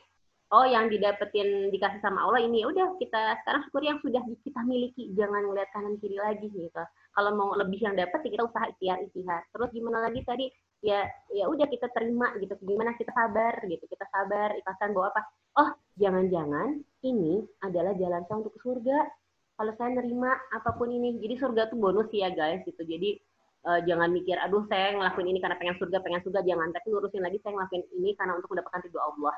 oh 0.56 0.66
yang 0.68 0.88
didapetin 0.88 1.68
dikasih 1.72 2.00
sama 2.00 2.24
Allah 2.24 2.40
ini 2.40 2.64
ya 2.64 2.72
udah 2.72 2.96
kita 3.00 3.36
sekarang 3.44 3.62
syukur 3.68 3.84
yang 3.84 4.00
sudah 4.00 4.24
kita 4.24 4.62
miliki 4.64 5.12
jangan 5.20 5.44
ngeliat 5.44 5.68
kanan 5.76 6.00
kiri 6.00 6.16
lagi 6.16 6.48
gitu 6.48 6.84
kalau 7.12 7.32
mau 7.36 7.52
lebih 7.60 7.84
yang 7.84 8.00
dapat 8.00 8.24
ya 8.24 8.30
kita 8.40 8.44
usaha 8.48 8.66
ikhtiar 8.72 8.98
ikhtiar 9.04 9.44
terus 9.52 9.70
gimana 9.76 10.08
lagi 10.08 10.24
tadi 10.24 10.48
ya 10.86 11.10
ya 11.34 11.50
udah 11.50 11.66
kita 11.66 11.90
terima 11.90 12.32
gitu 12.38 12.54
gimana 12.62 12.94
kita 12.94 13.10
sabar 13.10 13.66
gitu 13.66 13.82
kita 13.90 14.06
sabar 14.13 14.54
ikhlaskan 14.62 14.94
bahwa 14.94 15.10
apa 15.10 15.22
oh 15.58 15.70
jangan-jangan 15.98 16.86
ini 17.06 17.42
adalah 17.66 17.94
jalan 17.98 18.22
saya 18.26 18.38
untuk 18.42 18.54
ke 18.58 18.62
surga. 18.63 18.98
Kalau 19.58 19.74
saya 19.74 19.90
nerima 19.98 20.38
apa 20.54 20.70
pun 20.78 20.90
ini, 20.94 21.18
jadi 21.18 21.42
surga 21.42 21.74
tuh 21.74 21.82
bonus 21.82 22.10
ya 22.13 22.30
guys 22.30 22.62
gitu. 22.62 22.78
Jadi 22.86 23.18
eh, 23.66 23.80
jangan 23.90 24.13
mikir, 24.13 24.38
aduh 24.38 24.66
saya 24.70 24.94
ngelakuin 24.94 25.34
ini 25.34 25.40
karena 25.42 25.58
pengen 25.58 25.78
surga, 25.82 25.98
pengen 26.06 26.22
surga, 26.22 26.46
jangan. 26.46 26.70
Tapi 26.70 26.88
lurusin 26.94 27.26
lagi 27.26 27.42
saya 27.42 27.58
ngelakuin 27.58 27.84
ini 27.98 28.13
karena 28.13 28.38
untuk 28.38 28.54
mendapatkan 28.54 28.82
ridho 28.86 29.02
Allah. 29.02 29.36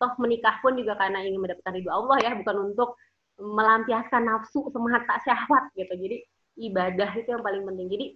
Toh 0.00 0.12
menikah 0.16 0.56
pun 0.64 0.80
juga 0.80 0.96
karena 0.96 1.20
ingin 1.20 1.44
mendapatkan 1.44 1.72
ridho 1.76 1.92
Allah 1.92 2.16
ya, 2.24 2.32
bukan 2.40 2.56
untuk 2.72 2.96
melampiaskan 3.36 4.22
nafsu 4.24 4.72
semata 4.72 5.20
syahwat 5.28 5.68
gitu. 5.76 5.92
Jadi 5.92 6.16
ibadah 6.64 7.10
itu 7.20 7.28
yang 7.28 7.44
paling 7.44 7.62
penting. 7.68 7.88
Jadi 7.92 8.06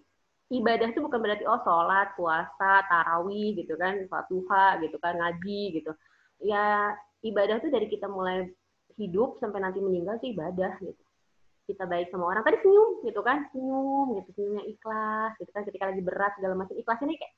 ibadah 0.61 0.87
itu 0.93 1.01
bukan 1.03 1.19
berarti 1.19 1.45
oh 1.49 1.61
sholat, 1.67 2.15
puasa, 2.15 2.73
tarawih 2.87 3.59
gitu 3.59 3.75
kan, 3.75 3.99
sholat 4.07 4.27
duha 4.31 4.67
gitu 4.85 4.97
kan, 5.03 5.19
ngaji 5.19 5.63
gitu. 5.81 5.91
Ya 6.43 6.95
ibadah 7.25 7.59
itu 7.59 7.69
dari 7.73 7.87
kita 7.91 8.07
mulai 8.07 8.53
hidup 9.01 9.43
sampai 9.43 9.59
nanti 9.65 9.83
meninggal 9.83 10.21
itu 10.23 10.37
ibadah 10.37 10.79
gitu. 10.79 11.03
Kita 11.65 11.89
baik 11.89 12.13
sama 12.13 12.29
orang. 12.29 12.45
Tadi 12.45 12.61
senyum 12.61 13.03
gitu 13.03 13.21
kan, 13.25 13.49
senyum 13.51 14.21
gitu, 14.21 14.29
senyumnya 14.37 14.65
ikhlas 14.69 15.33
gitu 15.41 15.51
kan 15.51 15.63
ketika 15.65 15.85
lagi 15.91 16.03
berat 16.05 16.33
segala 16.37 16.55
macam 16.55 16.77
ikhlas 16.77 17.01
ini 17.03 17.17
kayak 17.19 17.35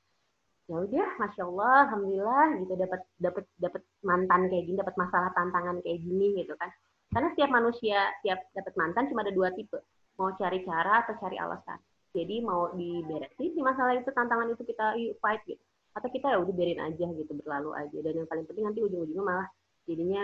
ya 0.67 0.83
udah 0.83 1.09
masya 1.15 1.43
Allah 1.47 1.75
alhamdulillah 1.87 2.45
gitu. 2.61 2.73
Dapat 2.75 3.01
dapat 3.17 3.45
dapat 3.57 3.81
mantan 4.03 4.41
kayak 4.51 4.63
gini 4.67 4.77
dapat 4.77 4.95
masalah 4.99 5.29
tantangan 5.33 5.79
kayak 5.81 5.99
gini 6.03 6.43
gitu 6.43 6.53
kan. 6.59 6.69
Karena 7.07 7.31
setiap 7.31 7.49
manusia 7.55 7.99
tiap 8.19 8.39
dapat 8.51 8.73
mantan 8.75 9.07
cuma 9.07 9.23
ada 9.23 9.31
dua 9.31 9.49
tipe. 9.55 9.79
Mau 10.19 10.33
cari 10.35 10.59
cara 10.67 11.07
atau 11.07 11.15
cari 11.23 11.39
alasan 11.39 11.79
jadi 12.15 12.35
mau 12.43 12.71
diberesin 12.73 13.51
si 13.51 13.59
masalah 13.59 13.97
itu 13.97 14.09
tantangan 14.11 14.51
itu 14.53 14.63
kita 14.63 14.95
yuk 14.95 15.19
fight 15.19 15.41
gitu. 15.43 15.61
Atau 15.97 16.07
kita 16.13 16.29
ya 16.29 16.37
udah 16.39 16.53
biarin 16.53 16.81
aja 16.81 17.05
gitu 17.09 17.31
berlalu 17.41 17.71
aja. 17.73 17.97
Dan 18.05 18.23
yang 18.23 18.27
paling 18.29 18.45
penting 18.45 18.65
nanti 18.69 18.79
ujung-ujungnya 18.85 19.23
malah 19.25 19.47
jadinya 19.89 20.23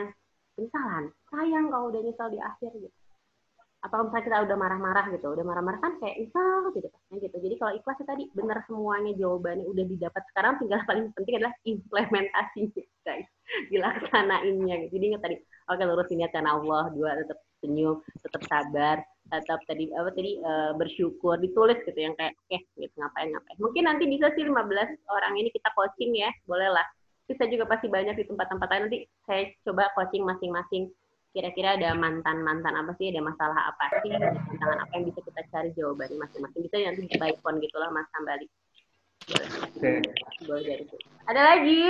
penyesalan. 0.53 1.05
Sayang 1.33 1.65
kalau 1.73 1.85
udah 1.89 2.01
nyesal 2.05 2.29
di 2.29 2.39
akhir 2.39 2.71
gitu. 2.77 2.97
Atau 3.83 4.07
misalnya 4.07 4.23
kita 4.23 4.37
udah 4.47 4.57
marah-marah 4.57 5.05
gitu 5.11 5.27
udah 5.27 5.43
marah-marah 5.43 5.79
kan 5.83 5.93
kayak 5.99 6.15
nyesal 6.23 6.71
gitu 6.71 6.87
kan 6.87 7.15
gitu. 7.19 7.35
Jadi 7.35 7.55
kalau 7.59 7.73
ikhlas 7.75 7.97
ya 7.99 8.05
tadi 8.07 8.23
benar 8.31 8.57
semuanya 8.63 9.11
jawabannya 9.19 9.65
udah 9.67 9.85
didapat. 9.85 10.23
Sekarang 10.31 10.53
tinggal 10.61 10.79
paling 10.87 11.11
penting 11.11 11.35
adalah 11.41 11.53
implementasinya 11.67 12.83
guys. 13.03 13.27
Dilaksanainnya 13.73 14.75
gitu. 14.87 14.91
Jadi 14.95 15.05
ingat 15.11 15.21
tadi 15.25 15.35
oke 15.67 15.83
lurusin 15.83 16.17
niat 16.21 16.31
karena 16.31 16.55
Allah 16.55 16.83
dua 16.95 17.11
tetap 17.19 17.43
senyum 17.63 18.03
tetap 18.19 18.43
sabar 18.51 18.99
tetap 19.31 19.59
tadi 19.65 19.89
apa 19.95 20.09
tadi 20.13 20.37
eh, 20.37 20.71
bersyukur 20.77 21.39
ditulis 21.41 21.79
gitu 21.87 21.95
yang 21.97 22.13
kayak 22.19 22.35
oke 22.37 22.59
gitu 22.77 22.93
ngapain 22.99 23.31
ngapain. 23.33 23.57
Mungkin 23.57 23.83
nanti 23.87 24.03
bisa 24.05 24.29
sih 24.35 24.45
15 24.45 24.53
orang 25.09 25.33
ini 25.39 25.49
kita 25.49 25.69
coaching 25.73 26.13
ya 26.13 26.29
boleh 26.45 26.69
lah. 26.69 26.85
Bisa 27.25 27.47
juga 27.47 27.65
pasti 27.65 27.87
banyak 27.87 28.19
di 28.19 28.25
tempat-tempat 28.27 28.67
lain. 28.67 28.83
Nanti 28.89 28.99
saya 29.25 29.49
coba 29.63 29.89
coaching 29.95 30.27
masing-masing. 30.27 30.91
Kira-kira 31.33 31.73
ada 31.81 31.97
mantan-mantan 31.97 32.77
apa 32.77 32.93
sih 33.01 33.09
ada 33.09 33.25
masalah 33.25 33.73
apa 33.73 34.05
sih 34.05 34.13
ada 34.13 34.37
tantangan 34.37 34.79
apa 34.85 34.91
yang 34.93 35.05
bisa 35.09 35.19
kita 35.25 35.41
cari 35.49 35.69
jawabannya 35.73 36.17
masing-masing. 36.19 36.61
Bisa 36.69 36.75
nanti 36.83 37.01
di 37.09 37.17
by 37.17 37.33
phone 37.41 37.57
gitulah 37.57 37.89
mas 37.89 38.05
Sambali. 38.13 38.45
Boleh. 39.23 39.47
Oke. 39.65 39.91
boleh 40.43 40.63
dari 40.67 40.83
itu 40.83 40.97
ada 41.23 41.41
lagi? 41.55 41.83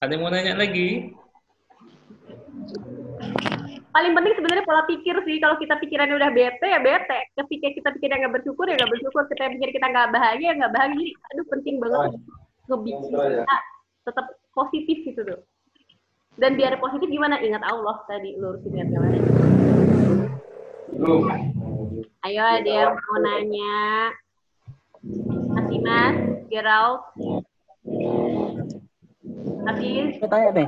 Ada 0.00 0.16
yang 0.16 0.22
mau 0.24 0.32
nanya 0.32 0.56
lagi? 0.56 1.12
Paling 3.90 4.12
penting 4.14 4.34
sebenarnya 4.38 4.64
pola 4.64 4.82
pikir 4.86 5.14
sih. 5.26 5.36
Kalau 5.42 5.56
kita 5.58 5.74
pikirannya 5.82 6.16
udah 6.16 6.30
bete 6.30 6.66
ya 6.66 6.80
bete. 6.80 7.18
Ketika 7.34 7.66
kita 7.74 7.88
pikirnya 7.98 8.26
nggak 8.26 8.34
bersyukur 8.40 8.64
ya 8.70 8.78
nggak 8.78 8.92
bersyukur. 8.92 9.22
Kita 9.26 9.50
pikir 9.50 9.68
kita 9.74 9.86
nggak 9.90 10.08
bahagia 10.14 10.46
ya 10.46 10.54
nggak 10.58 10.74
bahagia. 10.74 10.96
Jadi 10.98 11.08
aduh 11.34 11.46
penting 11.50 11.74
banget. 11.82 12.10
Ngebikin 12.70 13.10
kita 13.10 13.56
tetap 14.06 14.26
positif 14.54 14.96
gitu 15.04 15.20
tuh. 15.26 15.40
Dan 16.38 16.56
biar 16.56 16.78
positif 16.78 17.10
gimana? 17.10 17.42
Ingat 17.42 17.66
Allah 17.66 18.00
tadi 18.06 18.38
lurusin 18.38 18.72
niat 18.72 18.88
kemarin 18.88 19.24
ayo 22.26 22.42
ada 22.44 22.68
yang 22.68 22.92
mau 22.92 23.18
nanya. 23.24 23.80
Masih 25.56 25.78
mas. 25.80 26.16
Gerald. 26.52 27.00
Tanya 30.20 30.50
deh. 30.52 30.66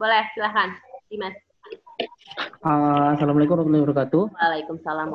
boleh 0.00 0.24
silahkan 0.32 0.72
Dimas 1.10 1.34
Uh, 2.60 3.16
Assalamualaikum 3.16 3.56
warahmatullahi 3.56 3.84
wabarakatuh. 3.84 4.22
Waalaikumsalam 4.32 5.08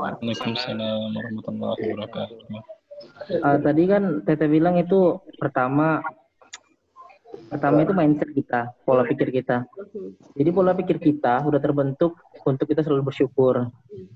warahmatullahi 1.13 1.81
wabarakatuh. 1.93 2.37
Uh, 3.41 3.57
tadi 3.61 3.83
kan 3.89 4.03
Tete 4.25 4.45
bilang 4.45 4.77
itu 4.77 5.21
pertama 5.37 6.01
pertama 7.49 7.85
itu 7.85 7.93
mindset 7.93 8.29
kita, 8.33 8.73
pola 8.85 9.05
pikir 9.05 9.29
kita. 9.33 9.65
wabarakatuh. 9.65 10.37
Jadi 10.37 10.49
pola 10.53 10.71
pikir 10.77 10.97
kita 11.01 11.45
udah 11.45 11.61
terbentuk 11.61 12.17
untuk 12.45 12.65
kita 12.69 12.85
selalu 12.85 13.13
bersyukur, 13.13 13.69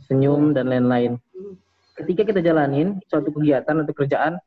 senyum 0.05 0.53
dan 0.53 0.69
lain-lain. 0.69 1.17
Ketika 1.97 2.25
kita 2.25 2.41
jalanin 2.45 3.01
suatu 3.09 3.33
kegiatan 3.33 3.85
atau 3.85 3.93
kerjaan 3.93 4.37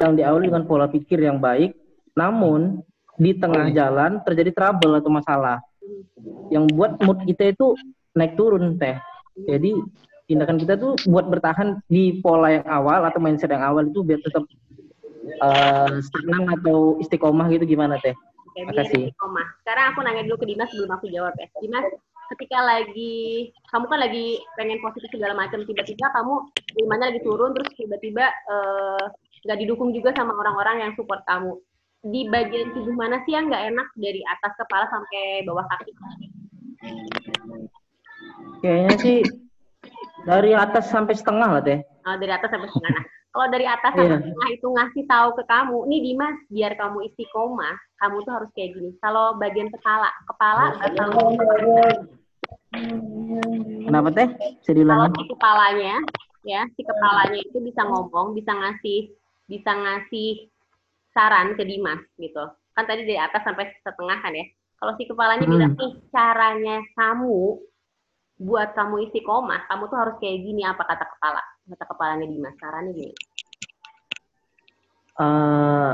yang 0.00 0.12
diawali 0.16 0.48
dengan 0.48 0.64
pola 0.68 0.88
pikir 0.88 1.24
yang 1.24 1.40
baik, 1.40 1.76
namun 2.16 2.84
di 3.16 3.36
tengah 3.36 3.68
jalan 3.72 4.20
terjadi 4.24 4.52
trouble 4.52 4.96
atau 4.96 5.12
masalah 5.12 5.60
yang 6.50 6.66
buat 6.74 6.98
mood 7.02 7.22
kita 7.24 7.54
itu 7.54 7.74
naik 8.14 8.34
turun 8.34 8.76
teh. 8.76 8.98
Jadi 9.46 9.78
tindakan 10.26 10.58
kita 10.62 10.74
tuh 10.78 10.94
buat 11.10 11.26
bertahan 11.26 11.82
di 11.90 12.22
pola 12.22 12.60
yang 12.60 12.66
awal 12.70 13.02
atau 13.06 13.18
mindset 13.18 13.50
yang 13.50 13.66
awal 13.66 13.86
itu 13.86 14.02
biar 14.06 14.20
tetap 14.22 14.44
eh, 15.26 15.94
stagnan 16.02 16.50
atau 16.60 16.98
istiqomah 17.02 17.50
gitu 17.50 17.66
gimana 17.66 17.98
teh? 17.98 18.14
Oke, 18.50 18.66
Makasih. 18.66 19.10
istiqomah. 19.10 19.46
Sekarang 19.62 19.84
aku 19.94 19.98
nanya 20.02 20.22
dulu 20.26 20.42
ke 20.42 20.46
Dimas 20.50 20.68
sebelum 20.70 20.90
aku 20.94 21.06
jawab 21.10 21.34
ya. 21.38 21.46
Dimas, 21.62 21.86
ketika 22.34 22.58
lagi 22.62 23.50
kamu 23.70 23.84
kan 23.90 23.98
lagi 23.98 24.26
pengen 24.54 24.78
positif 24.82 25.10
segala 25.10 25.34
macam, 25.34 25.62
tiba-tiba 25.66 26.06
kamu 26.14 26.34
imannya 26.86 27.06
lagi 27.14 27.20
turun, 27.22 27.50
terus 27.54 27.70
tiba-tiba 27.74 28.26
eh, 28.30 29.04
nggak 29.46 29.58
didukung 29.66 29.90
juga 29.94 30.12
sama 30.14 30.36
orang-orang 30.36 30.86
yang 30.86 30.92
support 30.98 31.22
kamu. 31.24 31.56
Di 32.00 32.24
bagian 32.32 32.72
tubuh 32.72 32.96
mana 32.96 33.20
sih 33.28 33.36
yang 33.36 33.52
nggak 33.52 33.76
enak 33.76 33.88
dari 34.00 34.24
atas 34.24 34.52
kepala 34.56 34.88
sampai 34.88 35.44
bawah 35.44 35.66
kaki? 35.68 35.92
Kayaknya 38.64 38.94
sih 38.96 39.18
dari 40.24 40.56
atas 40.56 40.88
sampai 40.88 41.12
setengah 41.12 41.48
lah 41.60 41.62
teh. 41.64 41.80
Oh, 42.08 42.16
dari 42.16 42.32
atas 42.32 42.48
sampai 42.48 42.68
setengah. 42.72 42.92
Nah, 42.96 43.04
kalau 43.30 43.46
dari 43.52 43.66
atas 43.68 43.92
sampai 43.92 44.16
Iya. 44.16 44.24
setengah 44.24 44.48
itu 44.56 44.66
ngasih 44.72 45.04
tahu 45.04 45.28
ke 45.36 45.44
kamu, 45.44 45.78
nih 45.92 46.00
Dimas, 46.00 46.36
biar 46.48 46.72
kamu 46.80 46.98
istiqomah, 47.12 47.76
kamu 48.00 48.16
tuh 48.24 48.32
harus 48.32 48.50
kayak 48.56 48.70
gini. 48.80 48.90
Kalau 49.04 49.36
bagian 49.36 49.68
kepala, 49.68 50.08
kepala 50.24 50.64
bakal 50.80 51.08
Kenapa 53.84 54.08
teh? 54.14 54.28
Bisa 54.64 54.86
kalau 54.86 55.08
si 55.12 55.24
kepalanya 55.28 55.96
ya 56.46 56.64
si 56.72 56.80
kepalanya 56.80 57.40
itu 57.40 57.58
bisa 57.60 57.84
ngomong 57.84 58.32
bisa 58.32 58.52
ngasih 58.56 59.12
bisa 59.44 59.70
ngasih 59.76 60.48
saran 61.14 61.54
ke 61.58 61.62
Dimas 61.66 62.00
gitu. 62.18 62.44
Kan 62.74 62.84
tadi 62.86 63.02
dari 63.06 63.18
atas 63.18 63.42
sampai 63.46 63.70
setengah 63.82 64.18
kan 64.22 64.32
ya. 64.34 64.46
Kalau 64.80 64.92
si 64.96 65.04
kepalanya 65.04 65.44
Hmm. 65.44 65.52
bilang 65.52 65.72
nih 65.76 65.92
caranya 66.08 66.76
kamu 66.96 67.60
buat 68.40 68.72
kamu 68.72 69.12
istiqomah 69.12 69.68
kamu 69.68 69.82
tuh 69.92 69.98
harus 70.00 70.16
kayak 70.16 70.40
gini 70.40 70.64
apa 70.64 70.80
kata 70.88 71.04
kepala 71.04 71.42
kata 71.68 71.84
kepalanya 71.84 72.26
Dimas 72.26 72.56
sarannya 72.56 72.92
gini. 72.96 73.14
Eh, 75.20 75.92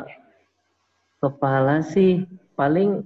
kepala 1.18 1.82
sih 1.82 2.22
paling 2.54 3.02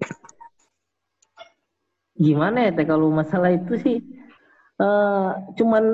gimana 2.21 2.69
ya 2.69 2.71
teh 2.77 2.85
kalau 2.85 3.09
masalah 3.09 3.51
itu 3.59 3.75
sih 3.81 3.97
eh 4.85 5.29
cuman 5.57 5.85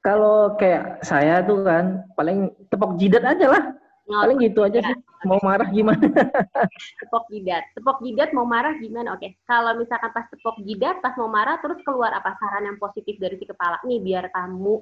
kalau 0.00 0.56
kayak 0.56 1.04
saya 1.04 1.44
tuh 1.44 1.60
kan 1.64 2.04
paling 2.16 2.52
tepok 2.72 2.96
jidat 3.00 3.24
aja 3.24 3.46
lah 3.52 3.64
paling 4.10 4.38
gitu 4.42 4.60
aja 4.66 4.80
sih. 4.82 4.96
Mau 5.28 5.40
marah 5.44 5.68
gimana? 5.70 6.00
Tepok 7.00 7.24
jidat. 7.30 7.64
Tepok 7.76 7.98
jidat 8.02 8.30
mau 8.34 8.48
marah 8.48 8.74
gimana? 8.80 9.14
Oke. 9.14 9.38
Kalau 9.46 9.76
misalkan 9.78 10.10
pas 10.10 10.26
tepok 10.32 10.56
jidat 10.64 10.98
pas 11.04 11.14
mau 11.20 11.30
marah 11.30 11.60
terus 11.62 11.78
keluar 11.86 12.10
apa? 12.10 12.34
Saran 12.40 12.68
yang 12.72 12.78
positif 12.80 13.20
dari 13.20 13.36
si 13.38 13.44
kepala. 13.44 13.78
Nih 13.84 14.00
biar 14.00 14.32
kamu 14.32 14.80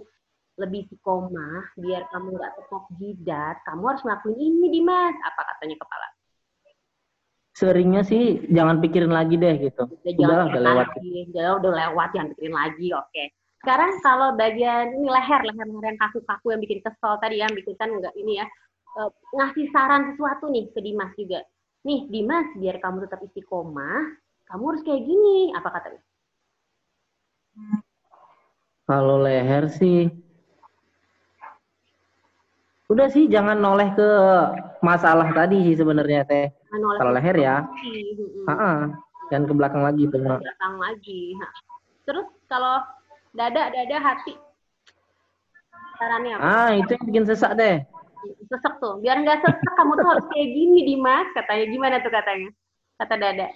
lebih 0.59 0.91
istiqomah 0.91 1.79
biar 1.79 2.11
kamu 2.11 2.35
nggak 2.35 2.53
tepok 2.59 2.91
jidat 2.99 3.62
kamu 3.62 3.83
harus 3.95 4.03
ngelakuin 4.03 4.38
ini 4.38 4.67
Dimas. 4.71 5.17
Apa 5.27 5.41
katanya 5.55 5.77
kepala? 5.79 6.07
Seringnya 7.59 8.03
sih 8.07 8.47
jangan 8.55 8.79
pikirin 8.79 9.11
lagi 9.11 9.35
deh 9.35 9.55
gitu. 9.59 9.91
Udah 9.91 10.14
jangan 10.14 10.47
udah 10.55 10.62
lewat. 10.62 10.87
udah, 11.35 11.47
udah 11.59 11.73
lewat 11.75 12.09
jangan 12.14 12.29
pikirin 12.35 12.55
lagi. 12.55 12.88
Oke. 12.95 13.25
Sekarang 13.59 13.91
kalau 14.07 14.38
bagian 14.38 14.95
ini 14.95 15.11
leher 15.11 15.43
leher 15.43 15.67
leher 15.67 15.85
yang 15.91 15.99
kaku-kaku 15.99 16.55
yang 16.55 16.62
bikin 16.62 16.79
kesel 16.79 17.19
tadi 17.19 17.43
yang 17.43 17.51
bikin 17.51 17.75
kan 17.75 17.91
nggak 17.91 18.14
ini 18.14 18.38
ya 18.38 18.47
eh, 18.96 19.11
ngasih 19.37 19.66
saran 19.74 20.12
sesuatu 20.12 20.48
nih 20.48 20.72
ke 20.72 20.81
Dimas 20.81 21.12
juga 21.18 21.44
nih 21.85 22.09
Dimas 22.09 22.48
biar 22.57 22.81
kamu 22.81 23.05
tetap 23.05 23.20
istiqomah 23.24 24.16
kamu 24.48 24.62
harus 24.72 24.83
kayak 24.87 25.05
gini 25.05 25.53
apa 25.53 25.68
katanya 25.68 26.03
Kalau 28.88 29.20
leher 29.20 29.68
sih 29.68 30.09
udah 32.88 33.07
sih 33.12 33.29
jangan 33.29 33.61
noleh 33.61 33.92
ke 33.92 34.09
masalah 34.81 35.29
tadi 35.37 35.61
sih 35.61 35.77
sebenarnya 35.77 36.24
teh. 36.24 36.48
Kalau 36.72 37.12
leher 37.12 37.37
ya. 37.37 37.57
Mm-mm. 37.68 38.48
ah, 38.48 38.88
jangan 39.29 39.44
ke 39.44 39.55
belakang 39.55 39.83
lagi. 39.85 40.05
Ke 40.09 40.16
belakang 40.16 40.74
lagi. 40.81 41.37
Ha. 41.37 41.46
Terus 42.09 42.27
kalau 42.48 42.81
dada, 43.37 43.68
dada, 43.68 43.96
hati. 44.01 44.35
Sarannya 46.01 46.33
apa? 46.40 46.42
Ah, 46.48 46.70
itu 46.81 46.90
yang 46.96 47.05
bikin 47.12 47.24
sesak 47.29 47.53
deh. 47.61 47.85
Sesek 48.49 48.75
tuh. 48.83 49.01
Biar 49.01 49.21
nggak 49.23 49.41
sesek, 49.45 49.73
kamu 49.77 49.93
tuh 49.97 50.07
harus 50.07 50.27
kayak 50.33 50.49
gini, 50.53 50.79
Dimas. 50.85 51.29
Katanya. 51.33 51.64
Gimana 51.69 51.97
tuh 52.01 52.12
katanya? 52.12 52.49
Kata 52.99 53.14
dada. 53.17 53.49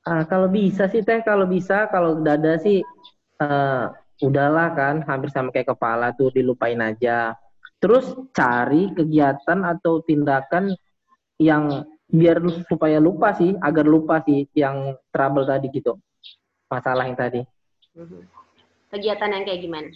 Ah, 0.00 0.24
kalau 0.24 0.48
bisa 0.48 0.88
sih 0.88 1.04
teh, 1.04 1.20
kalau 1.20 1.44
bisa, 1.44 1.86
kalau 1.92 2.24
dada 2.24 2.56
sih 2.58 2.80
eh, 3.40 3.84
udahlah 4.24 4.68
kan, 4.72 5.04
hampir 5.04 5.28
sama 5.32 5.52
kayak 5.52 5.76
kepala 5.76 6.12
tuh 6.16 6.32
dilupain 6.32 6.80
aja. 6.80 7.36
Terus 7.80 8.12
cari 8.36 8.92
kegiatan 8.92 9.64
atau 9.64 10.04
tindakan 10.04 10.76
yang 11.40 11.88
biar 12.10 12.42
supaya 12.68 13.00
lupa 13.00 13.32
sih, 13.32 13.56
agar 13.60 13.86
lupa 13.88 14.20
sih 14.26 14.44
yang 14.52 14.92
trouble 15.08 15.48
tadi 15.48 15.72
gitu, 15.72 15.96
masalah 16.68 17.08
yang 17.08 17.16
tadi. 17.16 17.40
Mhm. 17.96 18.20
Kegiatan 18.90 19.30
yang 19.30 19.44
kayak 19.46 19.60
gimana? 19.62 19.90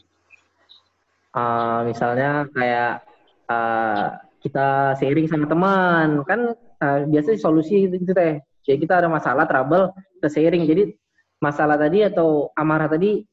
Ah, 1.34 1.82
misalnya 1.82 2.46
kayak 2.54 3.02
ah, 3.50 4.22
kita 4.38 4.94
sharing 5.02 5.26
sama 5.26 5.50
teman, 5.50 6.22
kan 6.22 6.54
ah, 6.78 7.02
biasanya 7.02 7.38
solusi 7.42 7.90
gitu, 7.90 7.98
gitu 8.06 8.12
teh. 8.14 8.38
Jadi 8.64 8.78
kita 8.86 9.02
ada 9.02 9.10
masalah, 9.10 9.44
trouble, 9.44 9.90
kita 10.22 10.28
sharing. 10.30 10.62
Jadi 10.64 10.94
masalah 11.42 11.74
tadi 11.76 12.06
atau 12.06 12.54
amarah 12.54 12.86
tadi 12.86 13.26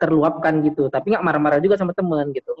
terluapkan 0.00 0.64
gitu, 0.64 0.88
tapi 0.88 1.12
nggak 1.12 1.24
marah-marah 1.24 1.60
juga 1.60 1.76
sama 1.76 1.92
teman 1.92 2.32
gitu. 2.32 2.52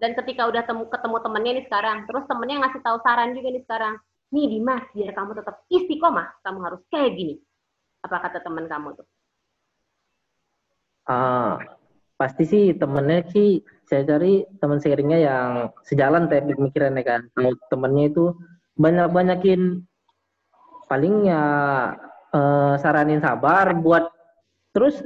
Dan 0.00 0.12
ketika 0.12 0.48
udah 0.52 0.62
temu, 0.68 0.84
ketemu 0.88 1.16
temennya 1.24 1.52
nih 1.56 1.64
sekarang, 1.64 1.98
terus 2.04 2.24
temennya 2.28 2.56
ngasih 2.60 2.80
tahu 2.84 2.98
saran 3.00 3.32
juga 3.32 3.48
nih 3.56 3.64
sekarang. 3.64 3.94
Nih 4.34 4.46
Dimas, 4.50 4.84
biar 4.92 5.12
kamu 5.16 5.32
tetap 5.38 5.64
istiqomah, 5.72 6.28
kamu 6.44 6.58
harus 6.60 6.80
kayak 6.92 7.14
gini. 7.16 7.34
Apa 8.04 8.20
kata 8.20 8.44
teman 8.44 8.68
kamu 8.68 9.00
tuh? 9.00 9.06
Ah, 11.04 11.60
pasti 12.16 12.44
sih 12.48 12.64
temennya 12.76 13.28
sih 13.32 13.60
saya 13.84 14.02
cari 14.08 14.44
teman 14.60 14.80
sharingnya 14.80 15.18
yang 15.20 15.48
sejalan 15.84 16.28
teh 16.28 16.40
pemikirannya 16.40 17.04
kan. 17.04 17.20
Temennya 17.68 18.04
itu 18.10 18.34
banyak-banyakin 18.74 19.84
paling 20.88 21.14
ya 21.28 21.42
eh, 22.34 22.74
saranin 22.80 23.22
sabar 23.22 23.72
buat 23.78 24.10
terus 24.74 25.00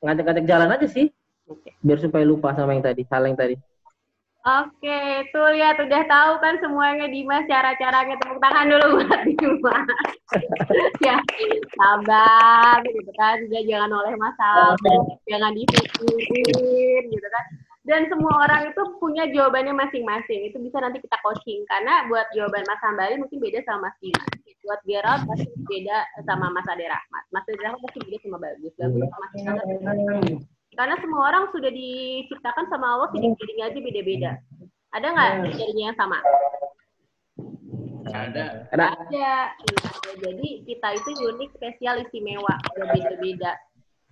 ngajak-ngajak 0.00 0.44
jalan 0.48 0.72
aja 0.72 0.86
sih 0.86 1.08
biar 1.82 1.98
supaya 1.98 2.22
lupa 2.22 2.54
sama 2.54 2.76
yang 2.76 2.84
tadi 2.84 3.02
hal 3.10 3.26
yang 3.26 3.38
tadi. 3.38 3.56
Oke, 4.40 5.28
tuh 5.36 5.52
lihat 5.52 5.76
udah 5.76 6.02
tahu 6.08 6.32
kan 6.40 6.56
semuanya 6.64 7.12
Dimas 7.12 7.44
cara-caranya 7.44 8.16
tepuk 8.16 8.40
tangan 8.40 8.72
dulu 8.72 8.86
buat 8.96 9.20
Dimas. 9.36 9.84
ya, 11.04 11.20
sabar 11.76 12.80
gitu 12.88 13.12
kan, 13.20 13.36
jangan 13.52 13.92
oleh 13.92 14.16
masalah, 14.16 14.80
jangan 15.28 15.52
dipikirin 15.52 17.04
gitu 17.12 17.28
kan. 17.28 17.44
Dan 17.80 18.12
semua 18.12 18.44
orang 18.44 18.68
itu 18.68 18.82
punya 19.00 19.24
jawabannya 19.32 19.72
masing-masing. 19.72 20.52
Itu 20.52 20.60
bisa 20.60 20.84
nanti 20.84 21.00
kita 21.00 21.16
coaching 21.24 21.64
karena 21.64 22.04
buat 22.12 22.28
jawaban 22.36 22.64
Mas 22.68 22.82
Hambali 22.84 23.16
mungkin 23.16 23.40
beda 23.40 23.64
sama 23.64 23.88
Mas 23.88 23.96
Dimas. 24.04 24.30
Buat 24.60 24.80
Gerald 24.84 25.24
pasti 25.24 25.48
beda 25.64 26.04
sama 26.28 26.52
Mas 26.52 26.68
Ade 26.68 26.84
Rahmat. 26.84 27.24
Mas 27.32 27.48
Ade 27.48 27.60
Rahmat 27.64 27.80
pasti 27.88 27.98
beda 28.04 28.18
sama 28.20 28.36
Bagus. 28.36 28.72
Bagus 28.76 29.08
sama 29.08 29.24
Mas 29.24 30.44
karena 30.78 30.94
semua 31.02 31.28
orang 31.28 31.50
sudah 31.50 31.70
diciptakan 31.70 32.70
sama 32.70 32.86
Allah 32.94 33.08
sidik-sidiknya 33.10 33.74
aja 33.74 33.78
beda-beda. 33.82 34.30
Ada 34.94 35.06
nggak 35.10 35.30
jadinya 35.58 35.84
yang 35.90 35.98
sama? 35.98 36.18
Ada. 38.10 38.70
Ada 38.70 38.84
Ada. 38.86 38.86
Iya, 39.10 39.36
ada. 39.54 40.10
Jadi 40.18 40.48
kita 40.66 40.88
itu 40.98 41.10
unik, 41.30 41.50
spesial, 41.58 41.94
istimewa, 42.02 42.54
beda-beda. 42.74 43.58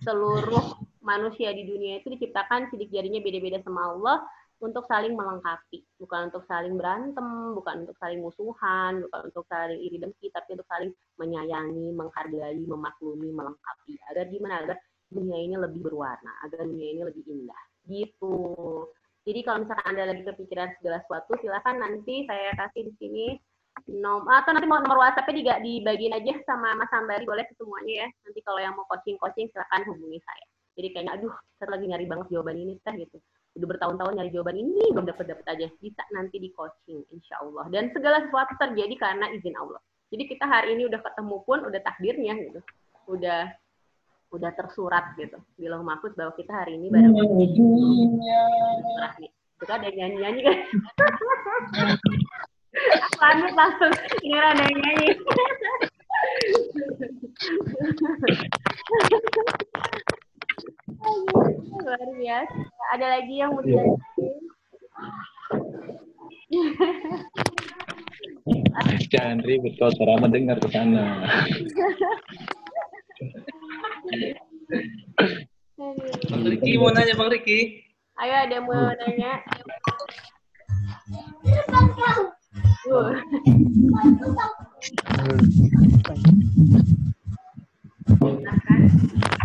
Seluruh 0.03 0.79
manusia 0.99 1.51
di 1.55 1.63
dunia 1.63 1.99
itu 2.03 2.11
diciptakan 2.11 2.67
sidik 2.69 2.91
jarinya 2.91 3.19
beda-beda 3.23 3.59
sama 3.63 3.95
Allah 3.95 4.17
untuk 4.59 4.83
saling 4.91 5.15
melengkapi, 5.15 5.87
bukan 5.95 6.27
untuk 6.27 6.43
saling 6.43 6.75
berantem, 6.75 7.55
bukan 7.55 7.87
untuk 7.87 7.95
saling 7.95 8.19
musuhan, 8.19 8.99
bukan 9.07 9.19
untuk 9.31 9.47
saling 9.47 9.79
iri 9.79 9.97
dengki, 10.03 10.27
tapi 10.35 10.59
untuk 10.59 10.67
saling 10.67 10.91
menyayangi, 11.15 11.95
menghargai, 11.95 12.59
memaklumi, 12.67 13.31
melengkapi. 13.31 13.95
Agar 14.11 14.27
gimana? 14.27 14.67
Agar 14.67 14.77
dunia 15.07 15.37
ini 15.39 15.55
lebih 15.55 15.79
berwarna, 15.87 16.43
agar 16.43 16.67
dunia 16.67 16.87
ini 16.91 17.01
lebih 17.07 17.23
indah. 17.23 17.63
Gitu. 17.87 18.35
Jadi 19.23 19.39
kalau 19.47 19.63
misalkan 19.63 19.87
Anda 19.95 20.03
lagi 20.11 20.23
kepikiran 20.27 20.69
segala 20.79 20.97
sesuatu, 21.07 21.31
silakan 21.39 21.75
nanti 21.79 22.27
saya 22.27 22.51
kasih 22.59 22.91
di 22.91 22.93
sini 22.99 23.25
nom 23.87 24.27
atau 24.27 24.51
nanti 24.51 24.67
mau 24.67 24.83
nomor 24.83 24.99
WhatsApp-nya 24.99 25.63
dibagiin 25.63 26.11
aja 26.11 26.35
sama 26.43 26.75
Mas 26.75 26.91
Sambari 26.91 27.23
boleh 27.23 27.47
ke 27.47 27.55
semuanya 27.55 28.03
ya. 28.03 28.07
Nanti 28.27 28.39
kalau 28.43 28.59
yang 28.59 28.75
mau 28.75 28.83
coaching-coaching 28.91 29.47
silakan 29.55 29.87
hubungi 29.87 30.19
saya. 30.19 30.45
Jadi 30.79 30.95
kayaknya 30.95 31.19
aduh, 31.19 31.35
saya 31.59 31.75
lagi 31.75 31.91
nyari 31.91 32.07
banget 32.07 32.31
jawaban 32.31 32.55
ini 32.55 32.79
teh 32.79 32.95
gitu. 32.95 33.19
Udah 33.59 33.67
bertahun-tahun 33.75 34.15
nyari 34.15 34.31
jawaban 34.31 34.63
ini 34.63 34.95
belum 34.95 35.11
dapat 35.11 35.27
dapat 35.27 35.43
aja. 35.51 35.67
Bisa 35.75 36.07
nanti 36.15 36.39
di 36.39 36.55
coaching 36.55 37.03
insya 37.11 37.35
Allah. 37.43 37.67
Dan 37.67 37.91
segala 37.91 38.23
sesuatu 38.23 38.55
terjadi 38.55 38.95
karena 38.95 39.27
izin 39.35 39.59
Allah. 39.59 39.83
Jadi 40.07 40.23
kita 40.31 40.47
hari 40.47 40.79
ini 40.79 40.87
udah 40.87 41.03
ketemu 41.03 41.35
pun 41.43 41.67
udah 41.67 41.83
takdirnya 41.83 42.31
gitu. 42.47 42.63
Udah 43.11 43.51
udah 44.31 44.55
tersurat 44.55 45.19
gitu 45.19 45.35
di 45.59 45.67
lauh 45.67 45.83
mahfuz 45.83 46.15
bahwa 46.15 46.31
kita 46.39 46.55
hari 46.55 46.79
ini 46.79 46.87
bareng 46.87 47.11
tersurat 47.11 47.43
nih. 49.19 49.31
Itu 49.35 49.67
kan 49.67 49.83
ada 49.83 49.91
nyanyi-nyanyi 49.91 50.47
kan. 50.47 50.57
Lanjut 53.19 53.51
langsung 53.51 53.91
ini 54.23 54.39
ada 54.39 54.63
nyanyi. 54.63 55.11
Luar 60.99 62.09
biasa. 62.19 62.59
Ada 62.95 63.05
lagi 63.19 63.33
yang 63.39 63.55
mau? 63.55 63.63
Jangan 69.09 69.37
ribet 69.45 69.73
kau 69.79 69.89
cara 69.95 70.19
mendengar 70.19 70.57
ke 70.59 70.67
sana. 70.73 71.23
Bang 76.29 76.43
Riki 76.45 76.75
mau 76.75 76.91
nanya 76.91 77.15
Bang 77.15 77.31
Riki. 77.31 77.85
Ayo 78.19 78.35
ada 78.43 78.53
yang 78.59 78.67
mau 78.67 78.91
nanya? 78.91 79.39
Uh. 82.89 83.13
Silakan. 88.19 89.38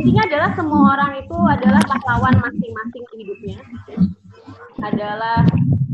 Intinya 0.00 0.22
adalah 0.26 0.50
semua 0.56 0.80
orang 0.96 1.12
itu 1.20 1.36
adalah 1.36 1.82
pahlawan 1.86 2.34
masing-masing 2.42 3.04
hidupnya. 3.14 3.58
Adalah 4.80 5.44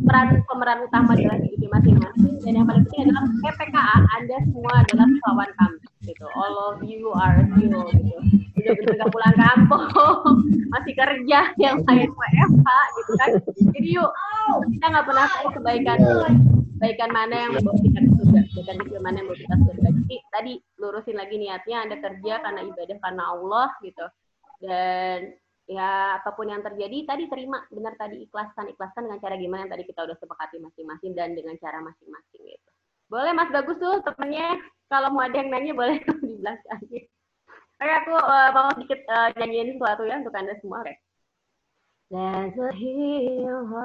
peran 0.07 0.41
pemeran 0.47 0.79
utama 0.87 1.19
dalam 1.19 1.43
hidupnya 1.43 1.71
masing-masing. 1.77 2.35
Dan 2.47 2.53
yang 2.63 2.67
paling 2.67 2.85
penting 2.87 3.11
adalah 3.11 3.25
PPKA, 3.43 3.97
Anda 4.17 4.37
semua 4.47 4.73
adalah 4.87 5.07
pahlawan 5.11 5.51
kami. 5.59 5.79
Gitu. 6.07 6.27
All 6.39 6.55
of 6.71 6.79
you 6.87 7.11
are 7.11 7.43
hero. 7.59 7.83
Gitu. 7.91 8.15
Udah 8.57 8.73
bener 8.79 9.09
pulang 9.11 9.37
kampung, 9.37 9.87
masih 10.75 10.95
kerja, 10.95 11.55
yang 11.59 11.83
lain 11.83 12.11
WFH 12.15 12.71
gitu 12.99 13.13
kan. 13.19 13.31
Jadi 13.75 13.89
yuk, 13.95 14.11
kita 14.75 14.85
nggak 14.91 15.07
pernah 15.07 15.27
tahu 15.29 15.49
kebaikan 15.61 15.99
kebaikan 16.77 17.11
mana 17.11 17.35
yang 17.49 17.53
membawa 17.57 17.79
kita 17.81 17.99
ke 18.05 18.11
surga, 18.21 18.41
kebaikan 18.53 18.77
kecil 18.85 19.01
mana 19.01 19.17
yang 19.17 19.27
membawa 19.27 19.41
kita 19.41 19.55
ke 19.57 19.65
surga. 19.65 19.89
Jadi 19.97 20.17
tadi 20.29 20.53
lurusin 20.77 21.17
lagi 21.17 21.37
niatnya, 21.41 21.77
Anda 21.89 21.97
kerja 21.99 22.35
karena 22.45 22.61
ibadah 22.69 22.99
karena 23.01 23.23
Allah 23.33 23.69
gitu. 23.81 24.07
Dan 24.61 25.19
ya 25.67 26.23
apa 26.23 26.31
pun 26.37 26.47
yang 26.47 26.63
terjadi 26.63 27.11
tadi 27.11 27.27
terima 27.27 27.59
benar 27.75 27.99
tadi 27.99 28.23
ikhlaskan 28.23 28.71
ikhlaskan 28.71 29.11
dengan 29.11 29.19
cara 29.19 29.35
gimana 29.35 29.67
yang 29.67 29.73
tadi 29.75 29.85
kita 29.85 30.07
udah 30.07 30.17
sepakati 30.23 30.63
masing-masing 30.63 31.13
dan 31.19 31.35
dengan 31.35 31.59
cara 31.59 31.83
masing-masing 31.83 32.43
gitu. 32.45 32.71
Boleh 33.11 33.35
Mas 33.35 33.51
Bagus 33.51 33.79
tuh 33.83 33.99
temennya 34.07 34.63
kalau 34.87 35.11
mau 35.11 35.27
ada 35.27 35.35
yang 35.35 35.51
nanya 35.51 35.75
boleh 35.75 35.99
di 36.23 36.35
belakang. 36.39 36.81
Oke 37.77 37.93
aku 37.93 38.15
eh, 38.15 38.51
mau 38.55 38.69
sedikit 38.79 39.01
eh, 39.05 39.29
nyanyiin 39.37 39.77
sesuatu 39.77 40.03
ya 40.07 40.23
untuk 40.23 40.35
anda 40.39 40.55
semua. 40.63 40.87
Oke. 40.87 40.95
There's 42.07 42.55
a 42.55 42.71
hero 42.71 43.83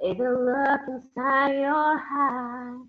if 0.00 0.18
you 0.18 0.30
look 0.30 0.80
inside 0.88 1.56
your 1.58 1.98
heart. 1.98 2.86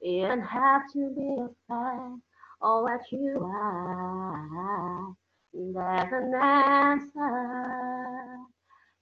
You 0.00 0.28
don't 0.28 0.40
have 0.42 0.82
to 0.92 1.10
be 1.16 1.26
afraid 1.42 2.20
of 2.62 2.82
what 2.82 3.00
you 3.10 3.40
are. 3.42 5.14
There's 5.52 6.12
an 6.12 6.34
answer 6.40 8.38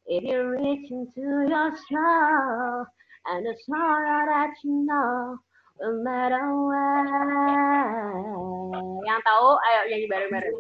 if 0.07 0.25
you 0.25 0.49
reach 0.53 0.91
into 0.91 1.47
your 1.49 1.77
soul 1.91 2.87
and 3.27 3.45
the 3.45 3.55
sorrow 3.69 4.25
that 4.27 4.55
you 4.65 4.87
know 4.87 5.37
no 5.83 6.03
matter 6.03 6.49
what. 6.65 7.07
Yang 9.05 9.21
tahu, 9.21 9.49
ayo 9.61 9.81
nyanyi 9.93 10.09
bareng-bareng. 10.09 10.57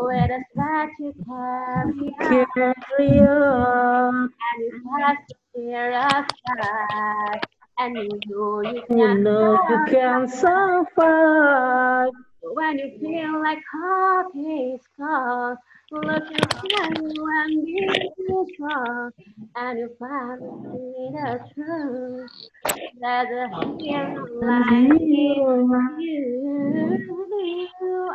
Where 0.00 0.28
the 0.28 0.44
that 0.56 0.88
you 0.98 1.12
carry 1.26 2.14
Carry 2.56 3.20
on. 3.20 4.14
and 4.14 4.30
you 4.60 4.82
have 5.00 5.16
to 5.26 5.34
fear 5.54 5.92
of 5.98 6.24
God, 6.56 7.40
and 7.78 7.96
you 7.96 8.20
know 8.28 8.60
you 8.62 8.74
You 8.76 8.82
can 8.88 9.22
know 9.24 9.58
you 9.68 9.84
can 9.88 10.28
survive. 10.28 12.10
When 12.42 12.78
you 12.78 12.98
feel 13.00 13.42
like 13.42 13.58
hope 13.74 14.32
is 14.36 14.80
gone, 14.98 15.56
look 15.90 16.10
at 16.10 16.98
you 16.98 17.28
and 19.56 19.78
you 19.78 19.88
finally 19.98 21.10
the 21.12 21.40
truth. 21.54 22.30
A 23.02 23.24
hero 23.80 25.64
like 25.64 25.96
you. 25.98 26.98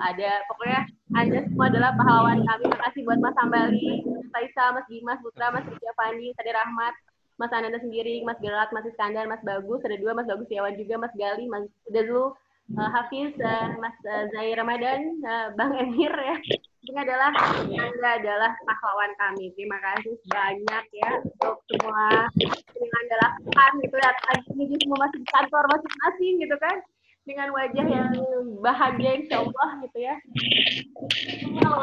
Ada 0.03 0.43
pokoknya 0.51 0.79
Anda 1.15 1.39
semua 1.47 1.71
adalah 1.71 1.91
pahlawan 1.95 2.43
kami. 2.45 2.65
Makasih 2.67 3.01
buat 3.07 3.19
Mas 3.23 3.37
Ambali, 3.39 4.03
Mas 4.03 4.27
Faisal, 4.35 4.75
Mas 4.75 4.85
Dimas, 4.91 5.21
Putra, 5.23 5.49
Mas 5.53 5.63
Rizky 5.65 5.87
Fandi, 5.95 6.35
Sade 6.35 6.51
Rahmat, 6.51 6.93
Mas 7.39 7.53
Ananda 7.55 7.79
sendiri, 7.79 8.21
Mas 8.27 8.37
Gerat, 8.43 8.69
Mas 8.75 8.85
Iskandar, 8.85 9.25
Mas 9.25 9.41
Bagus, 9.41 9.81
ada 9.85 9.95
dua, 9.97 10.13
Mas 10.13 10.27
Bagus 10.27 10.45
Setiawan 10.51 10.75
juga, 10.75 10.95
Mas 10.99 11.13
Gali, 11.15 11.45
Mas 11.47 11.65
Dazul, 11.89 12.35
uh, 12.71 12.89
Hafiz, 12.89 13.35
uh, 13.39 13.75
Mas 13.79 13.97
uh, 14.07 14.25
Zahir 14.31 14.59
Ramadan, 14.59 15.01
uh, 15.23 15.47
Bang 15.59 15.75
Emir 15.75 16.13
ya. 16.13 16.37
Ini 16.83 16.99
adalah 16.99 17.31
Anda 17.63 18.09
adalah 18.19 18.51
pahlawan 18.67 19.11
kami. 19.15 19.55
Terima 19.55 19.79
kasih 19.79 20.19
banyak 20.27 20.85
ya 20.91 21.11
untuk 21.23 21.63
semua 21.71 22.27
yang 22.75 22.91
Anda 22.91 23.15
lakukan 23.23 23.71
gitu 23.79 23.95
lagi 23.95 24.47
ini 24.51 24.75
semua 24.83 24.97
masih 25.07 25.19
di 25.23 25.27
kantor 25.31 25.63
masing-masing 25.71 26.33
gitu 26.43 26.55
kan 26.59 26.77
dengan 27.23 27.55
wajah 27.55 27.87
yang 27.87 28.11
bahagia 28.59 29.11
insya 29.15 29.47
Allah 29.47 29.69
gitu 29.87 29.97
ya. 30.03 30.15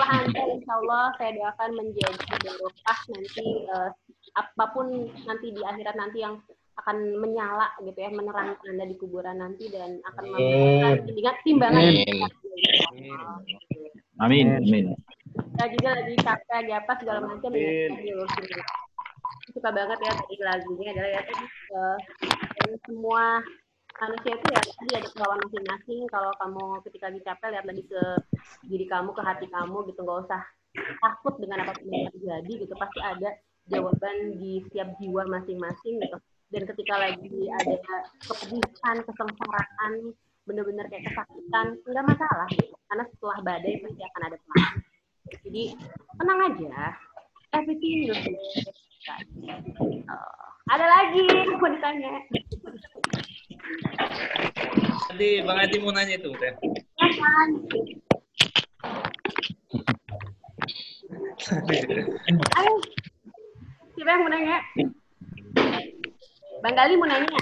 Anda 0.05 0.43
insya 0.53 0.73
Allah 0.85 1.05
saya 1.17 1.33
doakan 1.33 1.71
menjadi 1.81 2.37
barokah 2.45 3.01
nanti 3.09 3.47
eh, 3.73 3.91
apa 4.37 4.65
pun 4.77 5.09
nanti 5.25 5.47
di 5.49 5.61
akhirat 5.65 5.97
nanti 5.97 6.19
yang 6.21 6.37
akan 6.79 6.97
menyala 7.19 7.69
gitu 7.83 7.99
ya 7.99 8.11
menerangkan 8.15 8.67
Anda 8.71 8.85
di 8.87 8.97
kuburan 8.97 9.43
nanti 9.43 9.69
dan 9.69 9.99
akan 10.07 10.25
memberikan 10.31 10.93
ingat 11.11 11.37
timbangan 11.43 11.83
Amin. 11.83 12.23
Amin. 14.21 14.47
Amin. 14.61 14.87
saya 15.57 15.69
juga 15.73 15.91
lagi 15.97 16.15
capek 16.21 16.53
lagi 16.53 16.73
apa 16.75 16.93
segala 17.01 17.21
macam 17.25 17.51
ya 17.55 17.71
gitu. 17.95 18.25
suka 19.51 19.71
banget 19.71 19.99
ya 20.03 20.13
tadi 20.15 20.35
lagunya 20.43 20.91
adalah 20.95 21.11
ya 21.11 21.23
tadi 21.27 21.45
eh, 21.47 21.99
semua 22.87 23.25
manusia 24.01 24.33
itu 24.33 24.47
ya 24.49 24.61
tadi 24.61 24.91
ada 24.97 25.09
kemauan 25.13 25.41
masing-masing 25.45 26.01
kalau 26.09 26.31
kamu 26.41 26.65
ketika 26.89 27.05
lagi 27.13 27.21
capek 27.23 27.49
lihat 27.53 27.67
lagi 27.69 27.83
ke 27.85 28.03
diri 28.67 28.87
kamu 28.89 29.11
ke 29.13 29.23
hati 29.23 29.47
kamu 29.53 29.79
gitu 29.93 30.01
nggak 30.03 30.21
usah 30.29 30.43
takut 31.03 31.35
dengan 31.43 31.67
apa 31.67 31.77
yang 31.83 32.09
terjadi 32.15 32.53
gitu 32.67 32.75
pasti 32.79 33.01
ada 33.03 33.31
jawaban 33.69 34.39
di 34.39 34.63
setiap 34.67 34.89
jiwa 34.99 35.23
masing-masing 35.29 36.01
gitu 36.01 36.19
dan 36.51 36.63
ketika 36.67 36.95
lagi 36.99 37.47
ada 37.63 37.79
kepedihan 38.27 38.97
kesengsaraan 39.07 39.93
bener-bener 40.51 40.83
kayak 40.91 41.07
kesakitan 41.07 41.79
nggak 41.87 42.05
masalah 42.11 42.49
gitu. 42.51 42.75
karena 42.91 43.05
setelah 43.15 43.39
badai 43.47 43.75
pasti 43.79 44.03
akan 44.03 44.23
ada 44.27 44.37
pelangi 44.43 44.83
jadi 45.47 45.65
tenang 46.19 46.41
aja 46.51 46.75
everything 47.55 48.11
will 48.11 48.19
be 48.19 48.35
ada 50.71 50.87
lagi 50.87 51.23
mau 51.55 51.71
ditanya 51.71 52.13
Tadi 55.11 55.43
Bang 55.43 55.59
Adi 55.59 55.77
mau 55.83 55.95
nanya 55.95 56.19
itu, 56.19 56.31
Teh. 56.39 56.55
Silakan. 56.99 57.49
Ayo. 62.59 62.73
Siapa 63.95 64.11
yang 64.11 64.21
mau 64.23 64.31
nanya? 64.31 64.59
Bang 66.61 66.77
Gali 66.77 66.95
mau 67.01 67.09
nanya? 67.09 67.41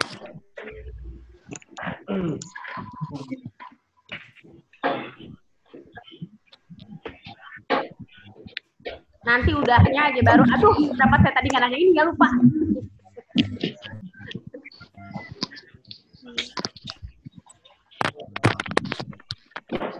Nanti 9.26 9.50
udahnya 9.52 10.00
aja 10.09 10.20
baru. 10.22 10.42
Aduh, 10.57 10.74
kenapa 10.94 11.20
saya 11.20 11.35
tadi 11.35 11.46
nggak 11.50 11.62
nanya 11.66 11.78
ini 11.78 11.90
nggak 11.92 12.09
lupa. 12.14 12.28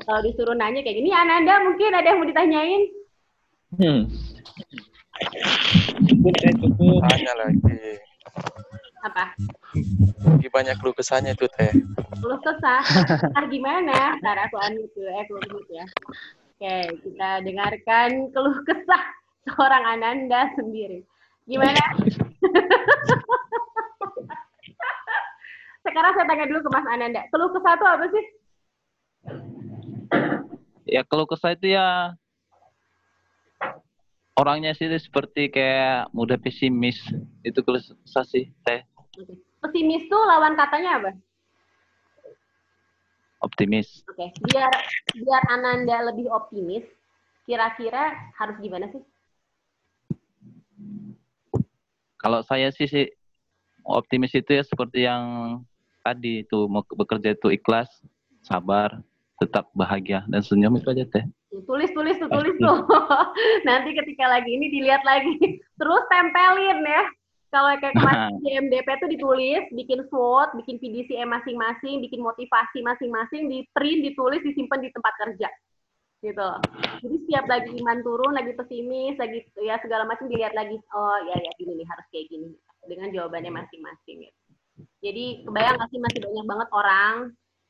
Kalau 0.09 0.21
disuruh 0.25 0.57
nanya 0.57 0.81
kayak 0.81 1.05
gini, 1.05 1.13
Ananda 1.13 1.61
mungkin 1.61 1.93
ada 1.93 2.09
yang 2.09 2.19
mau 2.23 2.31
ditanyain? 2.31 2.83
Hmm. 3.77 4.09
Tanya 7.05 7.33
lagi. 7.37 8.08
Apa? 9.05 9.25
Lagi 10.27 10.49
banyak 10.51 10.77
lu 10.83 10.91
kesannya 10.91 11.35
tuh 11.39 11.51
teh. 11.55 11.71
Lu 12.23 12.37
kesah. 12.43 12.83
Ah 13.39 13.47
gimana? 13.47 14.19
Ntar 14.19 14.51
aku 14.51 14.59
unmute 14.59 14.91
dulu, 14.95 15.09
eh 15.11 15.23
aku 15.23 15.33
unmute 15.39 15.71
ya. 15.71 15.87
Oke, 16.59 16.77
kita 17.07 17.31
dengarkan 17.47 18.35
keluh 18.35 18.59
kesah 18.67 19.03
seorang 19.47 19.85
Ananda 19.87 20.51
sendiri. 20.59 21.07
Gimana? 21.47 21.79
Sekarang 25.87 26.13
saya 26.19 26.27
tanya 26.27 26.45
dulu 26.51 26.67
ke 26.67 26.71
Mas 26.75 26.87
Ananda. 26.91 27.23
Keluh 27.31 27.51
kesah 27.55 27.73
itu 27.79 27.87
apa 27.87 28.07
sih? 28.11 28.25
Ya 30.89 31.07
kalau 31.07 31.29
kesah 31.29 31.55
itu 31.55 31.77
ya 31.77 32.17
orangnya 34.39 34.71
sih 34.79 34.87
seperti 34.87 35.51
kayak 35.51 36.15
mudah 36.15 36.39
pesimis. 36.39 37.03
Itu 37.43 37.67
kesah 37.67 38.25
sih, 38.25 38.55
teh. 38.63 38.87
Pesimis 39.59 40.07
tuh 40.07 40.23
lawan 40.23 40.55
katanya 40.55 41.03
apa? 41.03 41.11
Optimis. 43.43 44.07
Oke, 44.07 44.31
biar 44.51 44.71
biar 45.15 45.43
Ananda 45.51 46.11
lebih 46.11 46.31
optimis, 46.31 46.87
kira-kira 47.47 48.15
harus 48.39 48.59
gimana 48.63 48.91
sih? 48.91 49.03
Kalau 52.19 52.43
saya 52.43 52.75
sih 52.75 52.91
sih 52.91 53.07
optimis 53.87 54.35
itu 54.35 54.59
ya 54.59 54.67
seperti 54.67 55.07
yang 55.07 55.23
tadi 56.03 56.43
itu 56.43 56.67
mau 56.67 56.83
bekerja 56.83 57.35
itu 57.39 57.55
ikhlas, 57.55 57.87
sabar, 58.43 58.99
tetap 59.39 59.71
bahagia 59.71 60.27
dan 60.27 60.43
senyum 60.43 60.75
itu 60.83 60.91
aja 60.91 61.07
teh. 61.07 61.27
Tulis, 61.65 61.91
tulis 61.97 62.17
tuh, 62.21 62.31
tulis 62.31 62.57
tuh. 62.61 62.79
Nanti 63.69 63.97
ketika 63.97 64.29
lagi 64.29 64.51
ini 64.53 64.71
dilihat 64.71 65.03
lagi. 65.03 65.35
Terus 65.81 66.03
tempelin 66.13 66.85
ya. 66.85 67.03
Kalau 67.49 67.73
kayak 67.81 67.95
kemarin 67.99 68.37
di 68.45 68.51
MDP 68.61 68.89
tuh 69.01 69.09
ditulis, 69.09 69.65
bikin 69.73 70.05
SWOT, 70.13 70.53
bikin 70.61 70.77
PDCM 70.77 71.33
masing-masing, 71.33 72.05
bikin 72.05 72.21
motivasi 72.21 72.85
masing-masing, 72.85 73.49
di 73.49 73.65
print, 73.73 74.05
ditulis, 74.05 74.45
disimpan 74.45 74.85
di 74.85 74.93
tempat 74.93 75.15
kerja. 75.17 75.49
Gitu. 76.19 76.49
Jadi 77.07 77.17
setiap 77.25 77.47
lagi 77.47 77.71
iman 77.79 78.03
turun, 78.03 78.35
lagi 78.35 78.53
pesimis, 78.53 79.17
lagi 79.17 79.47
ya 79.63 79.79
segala 79.81 80.05
macam 80.05 80.27
dilihat 80.27 80.53
lagi. 80.53 80.77
Oh 80.93 81.19
ya 81.25 81.37
ya 81.39 81.51
gini 81.57 81.79
nih 81.79 81.87
harus 81.89 82.07
kayak 82.11 82.27
gini 82.29 82.53
dengan 82.85 83.09
jawabannya 83.15 83.55
masing-masing. 83.55 84.27
Gitu. 84.27 84.39
Jadi 84.99 85.25
kebayang 85.47 85.79
nggak 85.79 85.91
sih 85.95 86.01
masih 86.03 86.21
banyak 86.27 86.47
banget 86.47 86.69
orang 86.75 87.15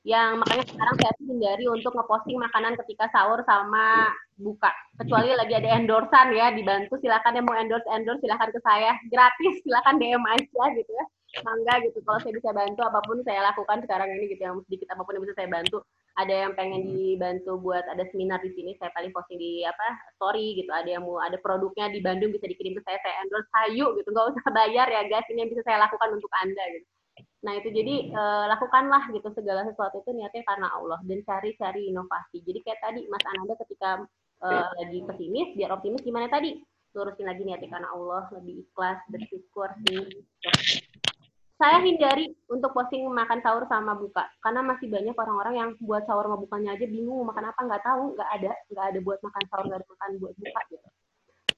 yang 0.09 0.41
makanya 0.41 0.65
sekarang 0.65 0.97
saya 0.97 1.13
hindari 1.21 1.69
untuk 1.69 1.93
ngeposting 1.93 2.41
makanan 2.41 2.81
ketika 2.81 3.13
sahur 3.13 3.45
sama 3.45 4.09
buka. 4.41 4.73
Kecuali 4.97 5.37
lagi 5.37 5.53
ada 5.53 5.77
endorsan 5.77 6.33
ya 6.33 6.49
dibantu 6.49 6.97
silakan 7.05 7.37
yang 7.37 7.45
mau 7.45 7.53
endorse 7.61 7.85
endorse 7.93 8.25
silakan 8.25 8.49
ke 8.49 8.61
saya. 8.65 8.97
Gratis 9.13 9.61
silakan 9.61 10.01
DM 10.01 10.25
aja 10.25 10.65
gitu 10.73 10.89
ya. 10.97 11.05
Mangga 11.45 11.85
gitu 11.85 12.01
kalau 12.09 12.17
saya 12.25 12.33
bisa 12.33 12.57
bantu 12.57 12.81
apa 12.89 13.05
pun 13.05 13.21
saya 13.21 13.53
lakukan 13.53 13.85
sekarang 13.85 14.09
ini 14.17 14.33
gitu 14.33 14.49
yang 14.49 14.57
sedikit 14.65 14.97
apa 14.97 15.05
pun 15.05 15.13
yang 15.13 15.29
bisa 15.29 15.37
saya 15.37 15.49
bantu. 15.53 15.85
Ada 16.17 16.35
yang 16.49 16.53
pengen 16.57 16.83
dibantu 16.89 17.53
buat 17.61 17.85
ada 17.85 18.09
seminar 18.09 18.41
di 18.41 18.49
sini 18.57 18.81
saya 18.81 18.89
paling 18.97 19.13
posting 19.13 19.37
di 19.37 19.61
apa 19.69 19.93
story 20.17 20.57
gitu. 20.57 20.73
Ada 20.73 20.97
yang 20.97 21.05
mau 21.05 21.21
ada 21.21 21.37
produknya 21.37 21.93
di 21.93 22.01
Bandung 22.01 22.33
bisa 22.33 22.49
dikirim 22.49 22.81
ke 22.81 22.83
saya 22.89 22.97
saya 23.05 23.29
endorse 23.29 23.53
hayu 23.61 23.93
gitu. 24.01 24.09
Nggak 24.09 24.33
usah 24.33 24.45
bayar 24.57 24.89
ya 24.89 25.05
guys. 25.05 25.29
Ini 25.29 25.45
yang 25.45 25.53
bisa 25.53 25.61
saya 25.69 25.85
lakukan 25.85 26.17
untuk 26.17 26.33
anda 26.41 26.65
gitu 26.73 26.89
Nah 27.43 27.53
itu 27.55 27.69
jadi 27.71 28.11
eh, 28.11 28.45
lakukanlah 28.51 29.07
gitu 29.15 29.29
segala 29.35 29.63
sesuatu 29.63 30.03
itu 30.03 30.11
niatnya 30.15 30.43
karena 30.43 30.69
Allah 30.75 30.99
dan 31.07 31.23
cari-cari 31.23 31.91
inovasi. 31.91 32.43
Jadi 32.43 32.59
kayak 32.67 32.81
tadi 32.83 33.07
Mas 33.07 33.25
Ananda 33.29 33.55
ketika 33.63 34.03
eh, 34.43 34.69
lagi 34.83 34.99
pesimis, 35.07 35.55
biar 35.55 35.71
optimis 35.75 36.03
gimana 36.03 36.27
tadi? 36.27 36.59
Lurusin 36.97 37.29
lagi 37.29 37.43
niatnya 37.45 37.69
karena 37.71 37.89
Allah, 37.95 38.27
lebih 38.35 38.65
ikhlas, 38.67 38.99
bersyukur 39.13 39.69
sih. 39.87 40.03
Saya 41.59 41.83
hindari 41.83 42.31
untuk 42.47 42.71
posting 42.71 43.03
makan 43.11 43.43
sahur 43.43 43.67
sama 43.67 43.99
buka 43.99 44.31
karena 44.47 44.63
masih 44.63 44.87
banyak 44.87 45.11
orang-orang 45.19 45.55
yang 45.59 45.71
buat 45.83 46.07
sahur 46.07 46.31
sama 46.31 46.39
bukanya 46.39 46.79
aja 46.79 46.87
bingung 46.87 47.27
makan 47.27 47.51
apa 47.51 47.61
nggak 47.67 47.83
tahu 47.83 48.15
nggak 48.15 48.31
ada 48.31 48.51
nggak 48.71 48.87
ada 48.95 48.99
buat 49.03 49.19
makan 49.27 49.43
sahur 49.51 49.65
nggak 49.67 49.83
ada 49.83 49.89
makan 49.91 50.11
buat 50.23 50.35
buka 50.39 50.61
gitu. 50.71 50.89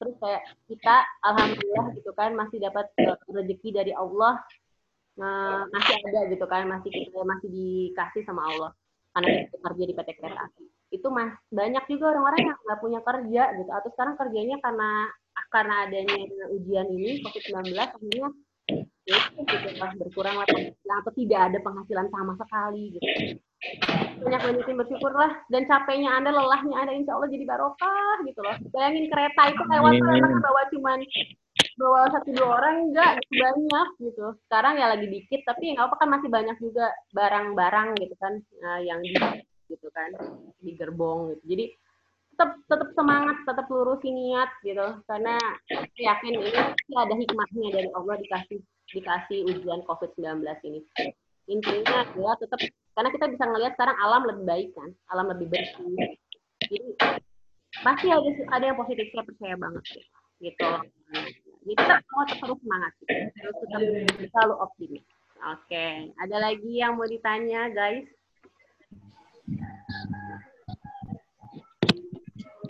terus 0.01 0.15
kayak 0.17 0.43
kita 0.73 0.97
alhamdulillah 1.21 1.87
gitu 2.01 2.11
kan 2.17 2.33
masih 2.33 2.59
dapat 2.65 2.89
eh, 2.97 3.13
rezeki 3.29 3.69
dari 3.77 3.93
Allah 3.93 4.41
masih 5.69 5.95
ada 6.01 6.21
gitu 6.33 6.45
kan 6.49 6.65
masih 6.65 6.91
kita 6.91 7.21
masih 7.21 7.49
dikasih 7.53 8.23
sama 8.25 8.49
Allah. 8.49 8.71
Karena 9.11 9.29
kita 9.47 9.59
kerja 9.59 9.83
di 9.85 9.95
PT 9.95 10.09
Kereta 10.17 10.41
Api. 10.47 10.65
Itu 10.91 11.07
mas 11.11 11.35
banyak 11.51 11.85
juga 11.87 12.05
orang-orang 12.15 12.41
yang 12.51 12.59
nggak 12.63 12.81
punya 12.81 13.01
kerja 13.03 13.43
gitu. 13.59 13.71
Atau 13.71 13.91
sekarang 13.95 14.15
kerjanya 14.17 14.57
karena 14.63 14.91
karena 15.51 15.75
adanya 15.87 16.15
ujian 16.55 16.87
ini 16.91 17.23
COVID-19 17.27 17.75
akhirnya 17.75 18.29
ya 19.09 19.19
itu 19.35 19.43
gitu 19.43 19.69
lah 19.83 19.91
berkurang 19.99 20.39
lah 20.39 20.47
atau 20.47 21.13
tidak 21.19 21.41
ada 21.51 21.59
penghasilan 21.59 22.07
sama 22.15 22.39
sekali 22.39 22.95
gitu. 22.95 23.09
Banyak 24.21 24.41
banyakin 24.41 24.77
bersyukur 24.79 25.13
lah. 25.13 25.33
Dan 25.53 25.69
capeknya 25.69 26.17
anda 26.17 26.31
lelahnya 26.33 26.77
anda 26.81 26.93
insya 26.95 27.17
Allah 27.19 27.29
jadi 27.29 27.45
barokah 27.45 28.15
gitu 28.25 28.41
loh. 28.41 28.57
Bayangin 28.73 29.11
kereta 29.11 29.43
itu 29.53 29.63
lewat 29.69 29.93
Amin. 30.01 30.39
bawa 30.41 30.63
cuman 30.73 30.99
bawa 31.81 32.13
satu 32.13 32.29
dua 32.37 32.61
orang 32.61 32.93
enggak 32.93 33.17
banyak 33.33 33.89
gitu. 34.05 34.37
Sekarang 34.45 34.77
ya 34.77 34.87
lagi 34.93 35.09
dikit 35.09 35.41
tapi 35.49 35.73
nggak 35.73 35.89
apa 35.89 35.97
kan 35.97 36.09
masih 36.13 36.29
banyak 36.29 36.57
juga 36.61 36.93
barang-barang 37.17 37.89
gitu 37.97 38.15
kan 38.21 38.37
eh, 38.37 38.81
yang 38.85 39.01
di 39.01 39.17
gitu 39.73 39.89
kan 39.97 40.13
di 40.61 40.77
gerbong 40.77 41.33
gitu. 41.33 41.43
Jadi 41.57 41.65
tetap 42.37 42.51
tetap 42.69 42.89
semangat 42.93 43.37
tetap 43.49 43.67
lurusin 43.73 44.13
niat 44.13 44.51
gitu. 44.61 44.87
Karena 45.09 45.41
yakin 45.97 46.35
ini 46.37 46.61
ada 46.93 47.15
hikmahnya 47.17 47.69
dari 47.73 47.89
Allah 47.97 48.17
dikasih 48.21 48.61
dikasih 48.93 49.39
ujian 49.49 49.81
COVID-19 49.89 50.45
ini. 50.69 50.81
Intinya 51.49 52.05
adalah 52.05 52.37
tetap 52.37 52.61
karena 52.95 53.11
kita 53.17 53.27
bisa 53.33 53.45
ngelihat 53.49 53.73
sekarang 53.75 53.97
alam 53.99 54.23
lebih 54.29 54.45
baik 54.45 54.69
kan 54.77 54.91
alam 55.09 55.27
lebih 55.33 55.49
bersih. 55.49 55.97
Jadi 56.69 56.89
pasti 57.81 58.07
ada 58.13 58.31
ada 58.53 58.65
yang 58.69 58.77
positif 58.77 59.09
saya 59.09 59.25
percaya 59.25 59.57
banget 59.57 59.85
gitu. 60.41 60.69
Jadi 61.65 61.75
tetap 61.77 62.01
harus 62.05 62.59
semangat 62.61 62.93
terus 63.37 63.57
tetap 63.61 63.81
selalu 64.33 64.55
optimis 64.61 65.05
oke 65.41 65.87
ada 66.21 66.37
lagi 66.41 66.73
yang 66.73 66.97
mau 66.97 67.09
ditanya 67.09 67.69
guys 67.73 68.07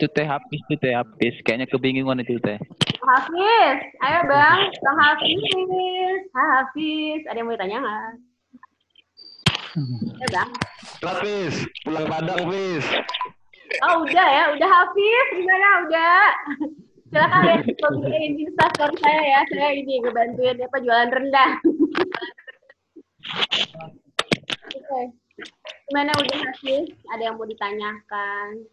Itu 0.01 0.09
teh 0.17 0.25
habis, 0.25 0.57
itu 0.65 0.81
teh 0.81 0.97
habis. 0.97 1.37
Kayaknya 1.45 1.69
kebingungan 1.69 2.25
itu 2.25 2.41
teh. 2.41 2.57
Hafiz, 3.05 3.77
ayo 4.01 4.19
bang, 4.25 4.59
bang 4.73 4.97
Hafiz, 4.97 6.21
Hafiz, 6.33 7.21
ada 7.29 7.37
yang 7.37 7.45
mau 7.45 7.53
ditanya 7.53 7.77
nggak? 7.85 8.13
Ayo 10.21 10.27
bang. 10.33 10.49
Lapis, 11.01 11.53
pulang 11.81 12.05
Padang, 12.05 12.41
Fis. 12.49 12.85
Oh 13.85 14.05
udah 14.05 14.27
ya, 14.29 14.43
udah 14.53 14.69
Hafiz, 14.69 15.27
gimana 15.37 15.67
udah? 15.85 16.25
Silakan 17.11 17.43
lihat 17.43 17.67
di 17.67 18.47
instastory 18.47 18.95
saya 19.03 19.19
ya, 19.19 19.43
saya 19.51 19.75
ini 19.75 19.99
ngebantuin 19.99 20.63
apa 20.63 20.77
jualan 20.79 21.11
rendang. 21.11 21.59
Oke, 24.71 25.01
gimana 25.91 26.15
udah 26.15 26.37
Hafiz? 26.39 26.87
Ada 27.11 27.23
yang 27.27 27.35
mau 27.35 27.43
ditanyakan? 27.43 28.63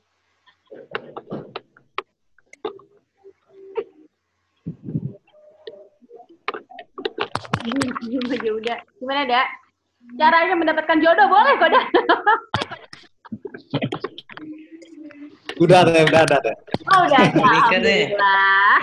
Diam 8.06 8.24
aja 8.30 8.50
udah. 8.54 8.78
Gimana, 9.02 9.26
Dak? 9.26 9.48
Caranya 10.14 10.54
mendapatkan 10.54 11.02
jodoh 11.02 11.26
boleh 11.26 11.58
kok, 11.58 11.70
Dak. 11.74 11.86
Udah, 15.58 15.80
teh, 15.86 16.02
udah, 16.06 16.22
udah, 16.22 16.38
teh. 16.42 16.54
Oh, 16.94 17.00
udah 17.06 17.18
ada. 17.18 17.34
Menikah 17.34 17.78
deh. 17.82 18.02
Alhamdulillah. 18.14 18.78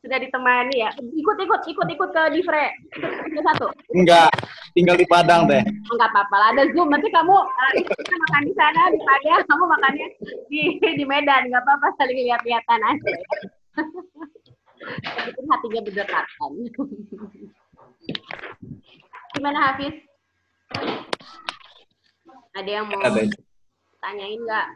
Sudah 0.00 0.16
ditemani 0.16 0.76
ya. 0.80 0.90
Ikut, 0.96 1.36
ikut, 1.36 1.60
ikut, 1.68 1.88
ikut 1.92 2.08
ke 2.12 2.22
Divre. 2.32 2.66
Ikut 3.28 3.44
satu. 3.44 3.68
Enggak, 3.92 4.32
tinggal 4.72 4.96
di 4.96 5.04
Padang, 5.04 5.44
teh. 5.44 5.60
Enggak 5.64 6.08
apa-apa 6.12 6.36
lah. 6.40 6.48
Ada 6.56 6.72
Zoom. 6.72 6.88
Nanti 6.88 7.12
kamu 7.12 7.36
uh, 7.36 7.72
kita 7.76 8.14
makan 8.28 8.42
di 8.48 8.52
sana, 8.56 8.80
di 8.88 9.00
Padang. 9.04 9.42
Kamu 9.44 9.64
makannya 9.68 10.06
di 10.48 10.60
di 10.80 11.04
Medan. 11.04 11.52
Enggak 11.52 11.64
apa-apa. 11.68 11.92
Saling 12.00 12.16
lihat-lihatan 12.16 12.80
aja. 12.80 13.08
ya. 13.12 13.20
Penting 15.28 15.46
hatinya 15.52 15.80
berdekatan. 15.84 16.50
Gimana 19.36 19.58
Hafiz? 19.68 19.94
Ada 22.56 22.70
yang 22.80 22.86
mau 22.88 23.04
Ada. 23.04 23.28
tanyain 24.00 24.40
nggak? 24.40 24.66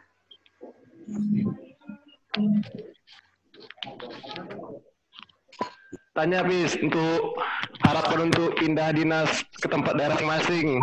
Tanya, 6.15 6.41
Fis, 6.47 6.73
untuk 6.79 7.37
harapan 7.83 8.31
untuk 8.31 8.55
pindah 8.57 8.89
dinas 8.95 9.43
ke 9.59 9.67
tempat 9.67 9.93
daerah 9.99 10.17
masing-masing. 10.17 10.81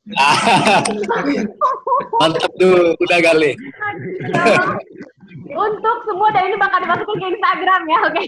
Mantap 2.20 2.52
tuh, 2.56 2.96
udah 2.96 3.18
kali. 3.20 3.52
Untuk 5.50 5.98
semua 6.06 6.30
dan 6.30 6.46
ini 6.46 6.54
bakal 6.62 6.78
dimasukin 6.78 7.20
ke 7.20 7.26
Instagram 7.34 7.82
ya, 7.90 7.98
oke? 8.06 8.22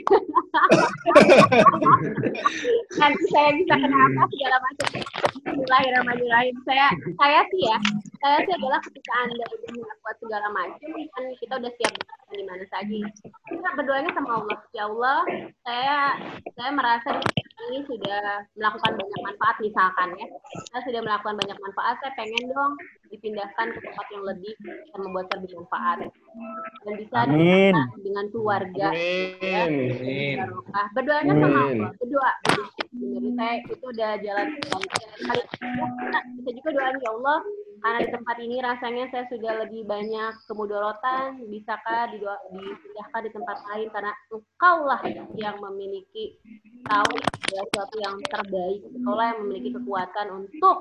Nanti 3.00 3.24
saya 3.30 3.50
bisa 3.56 3.74
kenapa 3.78 4.26
segala 4.26 4.56
macam. 4.58 4.90
Bismillahirrahmanirrahim. 5.46 6.56
Saya 6.66 6.90
saya 7.14 7.46
sih 7.54 7.62
ya, 7.62 7.78
saya 8.20 8.42
sih 8.42 8.52
adalah 8.58 8.82
ketika 8.82 9.12
anda 9.22 9.44
udah 9.54 9.70
melakukan 9.70 10.14
segala 10.18 10.50
macam, 10.50 10.90
kan 10.98 11.24
kita 11.38 11.54
udah 11.62 11.72
siap 11.78 11.94
di 12.35 12.45
mana 12.47 12.64
saja. 12.72 12.99
Kita 13.49 13.68
berdoanya 13.76 14.11
sama 14.16 14.43
Allah. 14.43 14.59
Ya 14.72 14.85
Allah, 14.89 15.18
saya 15.62 15.99
saya 16.57 16.70
merasa 16.72 17.11
ini 17.70 17.87
sudah 17.87 18.43
melakukan 18.59 18.93
banyak 18.99 19.20
manfaat 19.22 19.57
misalkan 19.62 20.09
ya. 20.18 20.26
Saya 20.72 20.83
sudah 20.89 21.01
melakukan 21.05 21.37
banyak 21.39 21.59
manfaat, 21.61 21.95
saya 22.03 22.12
pengen 22.18 22.51
dong 22.51 22.72
dipindahkan 23.12 23.66
ke 23.76 23.78
tempat 23.84 24.06
yang 24.08 24.24
lebih 24.24 24.54
dan 24.64 24.98
membuat 25.04 25.26
saya 25.28 25.38
bermanfaat 25.44 25.98
dan 26.82 26.92
bisa 26.96 27.16
Amin. 27.28 27.74
dengan 28.00 28.24
keluarga 28.32 28.86
ya. 28.96 29.68
Amin. 29.68 30.36
Berdoanya 30.96 31.32
sama. 31.36 31.60
Allah 31.68 31.90
berdoa 32.00 32.32
menurut 32.96 33.34
saya 33.36 33.54
itu 33.60 33.84
udah 33.84 34.12
jalan 34.24 34.46
kali 35.28 35.42
bisa 36.40 36.50
juga 36.56 36.70
doain 36.72 36.96
ya 36.98 37.10
Allah 37.12 37.38
karena 37.82 37.98
di 37.98 38.08
tempat 38.14 38.36
ini 38.38 38.56
rasanya 38.62 39.04
saya 39.10 39.24
sudah 39.26 39.52
lebih 39.66 39.82
banyak 39.90 40.32
kemudorotan 40.46 41.42
bisakah 41.50 42.14
didoa, 42.14 42.38
dipindahkan 42.54 43.20
di 43.26 43.30
tempat 43.34 43.56
lain 43.74 43.88
karena 43.90 44.12
engkau 44.30 44.76
lah 44.86 45.00
yang 45.34 45.56
memiliki 45.58 46.38
tahu 46.86 47.12
segala 47.42 47.64
sesuatu 47.74 47.96
yang 47.98 48.16
terbaik 48.30 48.80
engkau 48.86 49.14
lah 49.18 49.26
yang 49.34 49.40
memiliki 49.44 49.70
kekuatan 49.74 50.26
untuk 50.30 50.76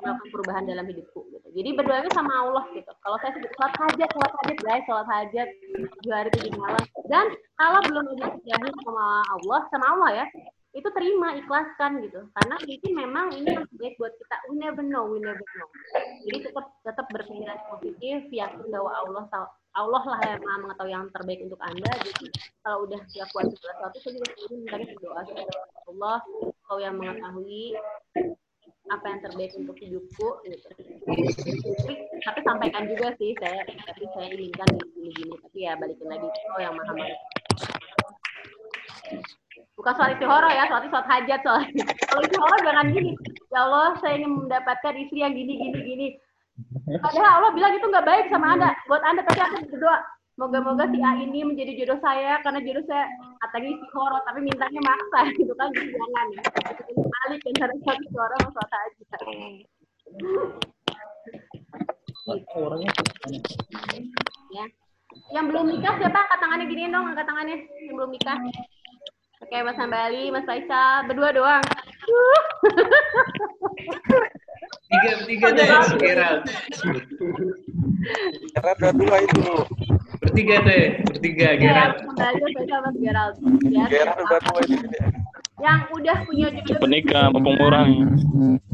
melakukan 0.00 0.28
perubahan 0.32 0.64
dalam 0.68 0.84
hidupku. 0.88 1.20
Jadi 1.56 1.72
berdoanya 1.72 2.12
sama 2.12 2.32
Allah 2.44 2.64
gitu. 2.76 2.92
Kalau 3.00 3.16
saya 3.24 3.32
sebut 3.32 3.48
sholat 3.56 3.72
hajat, 3.80 4.08
sholat 4.12 4.32
hajat 4.44 4.58
guys, 4.60 4.84
sholat 4.84 5.08
hajat 5.08 5.48
tujuh 5.72 6.12
hari 6.12 6.28
tujuh 6.36 6.52
malam. 6.60 6.84
Dan 7.08 7.32
kalau 7.56 7.80
belum 7.88 8.04
ada 8.20 8.36
yakin 8.44 8.74
sama 8.84 9.24
Allah, 9.32 9.60
sama 9.72 9.86
Allah 9.96 10.10
ya, 10.20 10.26
itu 10.76 10.88
terima, 10.92 11.32
ikhlaskan 11.40 12.04
gitu. 12.04 12.28
Karena 12.36 12.56
mungkin 12.60 12.92
memang 12.92 13.26
ini 13.32 13.48
yang 13.56 13.64
terbaik 13.72 13.96
buat 13.96 14.12
kita. 14.20 14.36
We 14.52 14.60
never 14.60 14.84
know, 14.84 15.08
we 15.08 15.16
never 15.16 15.40
know. 15.56 15.68
Jadi 16.28 16.38
tetap 16.44 16.66
tetap 16.84 17.06
berpikiran 17.08 17.58
positif, 17.72 18.28
yakin 18.28 18.68
bahwa 18.68 18.92
Allah 18.92 19.24
Allah 19.76 20.04
lah 20.04 20.20
yang 20.24 20.40
mengetahui 20.44 20.92
yang 20.92 21.08
terbaik 21.08 21.40
untuk 21.40 21.60
anda. 21.64 21.88
Jadi 22.04 22.28
kalau 22.60 22.84
udah 22.84 23.00
siap 23.08 23.32
buat 23.32 23.48
sesuatu, 23.48 23.96
saya 24.04 24.12
juga 24.12 24.28
sendiri 24.36 24.54
mintanya 24.60 24.86
berdoa 24.92 25.20
kepada 25.24 25.52
Allah, 25.88 26.18
kau 26.68 26.78
yang 26.80 27.00
mengetahui 27.00 27.76
apa 28.86 29.04
yang 29.10 29.20
terbaik 29.22 29.52
untuk 29.58 29.76
hidupku 29.82 30.28
gitu. 30.46 30.68
tapi 32.22 32.38
sampaikan 32.46 32.86
juga 32.86 33.10
sih 33.18 33.34
saya 33.42 33.66
tapi 33.66 34.04
saya 34.14 34.30
inginkan 34.30 34.68
gini 34.94 35.10
gini 35.10 35.34
tapi 35.42 35.58
ya 35.66 35.72
balikin 35.74 36.06
lagi 36.06 36.26
oh 36.26 36.60
yang 36.62 36.74
maha 36.78 36.92
mengetahui. 36.94 37.18
bukan 39.74 39.92
soal 39.98 40.10
istihoro 40.14 40.48
ya 40.50 40.64
soal 40.70 40.86
soal 40.86 41.06
hajat 41.06 41.40
soalnya 41.42 41.84
kalau 42.06 42.22
istihoro 42.22 42.56
jangan 42.62 42.86
gini 42.94 43.12
ya 43.50 43.58
Allah 43.66 43.90
saya 43.98 44.14
ingin 44.22 44.32
mendapatkan 44.46 44.94
istri 45.02 45.18
yang 45.22 45.34
gini 45.34 45.52
gini 45.58 45.78
gini 45.82 46.08
padahal 47.02 47.42
Allah 47.42 47.50
bilang 47.52 47.74
itu 47.74 47.86
nggak 47.90 48.06
baik 48.06 48.26
sama 48.30 48.54
anda 48.54 48.70
buat 48.86 49.02
anda 49.02 49.26
tapi 49.26 49.40
aku 49.42 49.56
berdoa 49.74 49.98
moga-moga 50.36 50.84
si 50.92 51.00
A 51.00 51.16
ini 51.16 51.40
menjadi 51.48 51.72
jodoh 51.80 51.96
saya 52.04 52.36
karena 52.44 52.60
jodoh 52.60 52.84
saya 52.84 53.08
katanya 53.40 53.68
istihoro 53.72 54.18
tapi 54.28 54.44
mintanya 54.44 54.80
maksa 54.84 55.20
gitu 55.40 55.52
kan 55.56 55.72
jadi 55.72 55.90
jangan 55.96 56.26
ya. 56.28 56.42
Balik 56.92 57.40
kan 57.40 57.54
cara 57.56 57.72
satu 57.80 58.00
istihoro 58.04 58.36
sama 58.44 58.62
hajat 58.68 59.20
Orangnya 62.52 62.90
ya. 64.52 64.64
Yang 65.32 65.44
belum 65.48 65.64
nikah 65.72 65.94
siapa? 65.96 66.18
Angkat 66.20 66.38
tangannya 66.44 66.66
gini 66.68 66.92
dong 66.92 67.06
angkat 67.08 67.24
tangannya. 67.24 67.56
Yang 67.88 67.94
belum 67.96 68.10
nikah. 68.12 68.36
Oke 69.40 69.56
Mas 69.64 69.78
Hambali 69.80 70.28
Mas 70.28 70.44
Faisal 70.44 71.08
berdua 71.08 71.32
doang. 71.32 71.64
Tiga, 74.86 75.12
tiga 75.26 75.48
deh, 75.50 75.66
Gerald. 75.98 76.42
Karena 78.54 78.70
ada 78.70 78.88
dua 78.94 79.16
itu. 79.18 79.42
Bertiga 80.26 80.56
teh, 80.66 80.82
bertiga 81.06 81.48
Gerard. 81.54 81.94
aku 82.02 82.10
kembali 82.18 82.52
Gerald. 82.98 83.34
Ya, 83.70 83.84
Gerard 83.86 84.18
udah 84.18 84.40
tua 84.42 84.60
ini. 84.66 84.78
yang 85.56 85.78
udah 85.88 86.16
punya 86.28 86.46
jodoh 86.52 86.82
Penikah, 86.84 87.32
pengurang. 87.32 87.90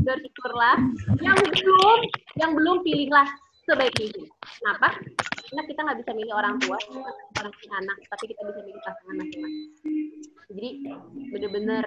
bersyukurlah. 0.02 0.76
Yang 1.22 1.38
belum, 1.62 1.98
yang 2.40 2.50
belum 2.58 2.76
pilihlah 2.82 3.28
sebaik 3.68 3.94
mungkin. 4.00 4.26
Kenapa? 4.58 4.88
Karena 5.46 5.62
kita 5.68 5.80
nggak 5.84 5.98
bisa 6.02 6.10
milih 6.16 6.34
orang 6.34 6.56
tua, 6.64 6.78
orang 7.38 7.52
tua 7.54 7.72
anak, 7.78 7.96
tapi 8.08 8.24
kita 8.32 8.40
bisa 8.48 8.60
milih 8.66 8.80
pasangan 8.82 9.14
masing-masing. 9.20 9.68
Jadi 10.52 10.68
bener-bener, 11.30 11.84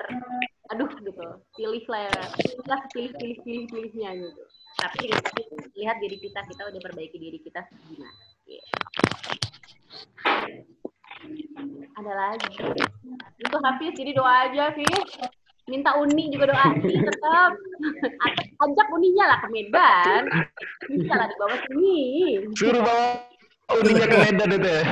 aduh 0.71 0.89
gitu, 0.95 1.11
pilihlah, 1.57 2.07
pilihlah 2.39 2.81
pilih 2.93 3.11
pilih 3.19 3.37
pilih 3.43 3.63
pilihnya 3.67 4.09
gitu. 4.21 4.41
Tapi 4.75 5.01
lihat 5.75 5.97
diri 5.99 6.17
kita, 6.21 6.39
kita 6.45 6.61
udah 6.71 6.81
perbaiki 6.83 7.17
diri 7.19 7.39
kita 7.41 7.63
gimana. 7.91 8.34
Ada 11.95 12.11
lagi. 12.13 12.53
Itu 13.41 13.57
Hafiz, 13.63 13.93
jadi 13.97 14.11
doa 14.13 14.49
aja 14.49 14.69
sih. 14.77 14.85
Minta 15.65 15.97
Uni 15.97 16.29
juga 16.29 16.53
doa 16.53 16.65
sih 16.77 16.93
tetap. 16.93 17.51
Ajak 18.61 18.87
Uninya 18.93 19.25
lah 19.33 19.37
ke 19.41 19.47
Medan. 19.49 20.29
Bisa 20.85 21.13
lah 21.17 21.25
dibawa 21.25 21.57
sini. 21.65 21.97
Suruh 22.53 22.85
bawa 22.85 23.25
uninya 23.81 24.05
ke 24.05 24.17
Medan 24.21 24.49
itu 24.53 24.69
ya. 24.69 24.83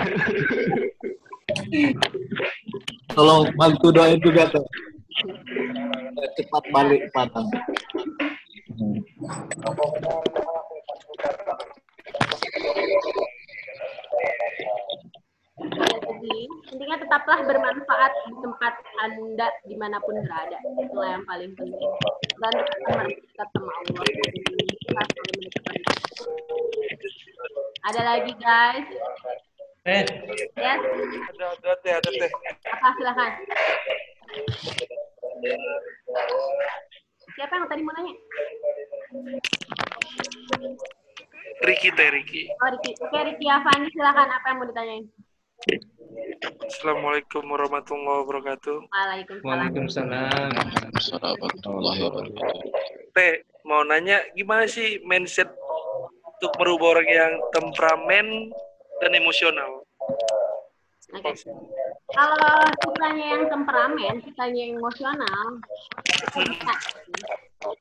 Tolong 3.13 3.53
bantu 3.53 3.93
doain 3.93 4.17
juga 4.17 4.49
tuh. 4.49 4.65
Cepat 6.41 6.63
balik 6.73 7.05
Padang. 7.13 7.45
Jadi 16.03 16.33
intinya 16.73 16.97
tetaplah 17.13 17.45
bermanfaat 17.45 18.11
di 18.25 18.33
tempat 18.41 18.73
anda 19.05 19.45
di 19.69 19.77
mana 19.77 20.01
pun 20.01 20.17
berada. 20.17 20.57
Itulah 20.81 21.13
yang 21.13 21.21
paling 21.29 21.53
penting. 21.53 21.91
Dan 22.41 22.53
dekat 22.57 23.47
sama 23.53 23.69
Allah. 23.69 24.05
Ada 27.85 28.01
lagi 28.01 28.33
guys? 28.41 28.87
Eh, 29.85 30.01
Yes? 30.57 30.79
Ada, 31.37 31.45
ada 31.53 31.71
teh, 31.85 31.93
ada 31.93 32.09
teh. 32.17 32.31
Apa 32.81 32.87
silakan. 32.97 33.31
Siapa 37.37 37.53
yang 37.61 37.69
tadi 37.69 37.81
mau 37.85 37.93
nanya? 37.93 38.13
Riki 41.61 41.89
teh, 41.93 42.09
Riki. 42.09 42.49
Oh, 42.57 42.73
Riki. 42.73 42.91
Oke, 43.05 43.17
Riki 43.21 43.45
Avani, 43.53 43.85
silakan. 43.93 44.33
Apa 44.33 44.45
yang 44.49 44.57
mau 44.57 44.65
ditanyain? 44.65 45.05
Assalamualaikum 46.43 47.39
warahmatullahi 47.47 48.19
wabarakatuh. 48.27 48.77
Waalaikumsalam. 48.91 49.47
Waalaikumsalam. 49.47 51.35
Warahmatullahi 51.39 51.99
wabarakatuh. 52.03 52.67
Teh, 53.15 53.47
mau 53.63 53.87
nanya 53.87 54.19
gimana 54.35 54.67
sih 54.67 54.99
mindset 55.07 55.47
untuk 56.27 56.51
merubah 56.59 56.99
orang 56.99 57.07
yang 57.07 57.33
temperamen 57.55 58.51
dan 58.99 59.11
emosional? 59.15 59.87
Oke. 61.15 61.31
Kalau 62.13 62.55
kitanya 62.77 63.25
yang 63.25 63.43
temperamen, 63.49 64.15
kitanya 64.21 64.59
yang 64.69 64.73
emosional. 64.77 65.45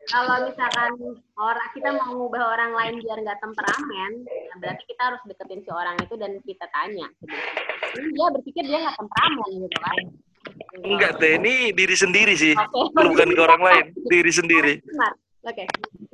Kalau 0.08 0.36
misalkan 0.48 0.92
orang 1.36 1.68
kita 1.76 1.88
mau 2.00 2.16
ngubah 2.16 2.42
orang 2.56 2.72
lain 2.72 2.94
biar 3.04 3.18
nggak 3.20 3.40
temperamen, 3.44 4.12
ya 4.24 4.54
berarti 4.56 4.82
kita 4.88 5.02
harus 5.12 5.20
deketin 5.28 5.60
si 5.60 5.70
orang 5.74 5.96
itu 6.00 6.14
dan 6.16 6.32
kita 6.48 6.66
tanya. 6.72 7.06
Ini 7.92 8.08
dia 8.16 8.28
berpikir 8.32 8.64
dia 8.64 8.78
nggak 8.88 8.96
temperamen 8.96 9.50
gitu 9.68 9.78
kan? 9.84 9.98
Enggak 10.80 11.12
teh, 11.20 11.36
ini 11.36 11.76
diri 11.76 11.96
sendiri 11.96 12.32
sih. 12.32 12.56
Oke. 12.56 13.04
Bukan 13.04 13.28
ke 13.36 13.40
orang 13.42 13.62
lain, 13.62 13.84
diri 14.08 14.32
sendiri. 14.32 14.80
Oke. 15.42 15.64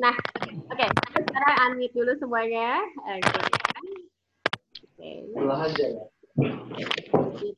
Nah, 0.00 0.16
oke. 0.74 0.86
Sekarang 1.14 1.54
unmute 1.70 1.94
dulu 1.94 2.12
semuanya. 2.18 2.82
Oke. 3.04 3.40
Oke. 4.82 5.10
Pulang 5.36 5.62
aja. 5.70 5.86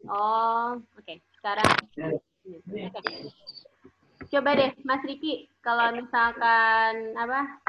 All. 0.08 0.80
Oke. 0.96 1.20
Sekarang. 1.36 1.70
Oke. 2.00 3.12
Coba 4.30 4.50
deh, 4.54 4.70
Mas 4.86 5.02
Riki, 5.04 5.50
kalau 5.60 5.90
misalkan 5.92 7.18
apa 7.18 7.60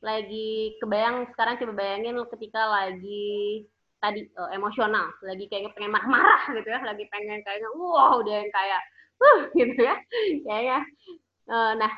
lagi 0.00 0.78
kebayang 0.78 1.26
sekarang 1.34 1.58
coba 1.58 1.72
bayangin 1.74 2.16
ketika 2.32 2.62
lagi 2.64 3.66
tadi 3.98 4.24
eh, 4.24 4.50
emosional, 4.54 5.10
lagi 5.26 5.50
kayak 5.50 5.74
pengen 5.74 5.90
marah-marah 5.90 6.54
gitu 6.54 6.68
ya, 6.70 6.80
lagi 6.86 7.04
pengen 7.10 7.42
kayaknya 7.42 7.68
wow 7.74 8.22
udah 8.22 8.34
yang 8.40 8.50
kayak 8.54 8.80
uh 9.18 9.40
gitu 9.58 9.74
ya, 9.78 9.94
kayaknya. 10.46 10.78
Eh, 11.50 11.72
nah, 11.76 11.92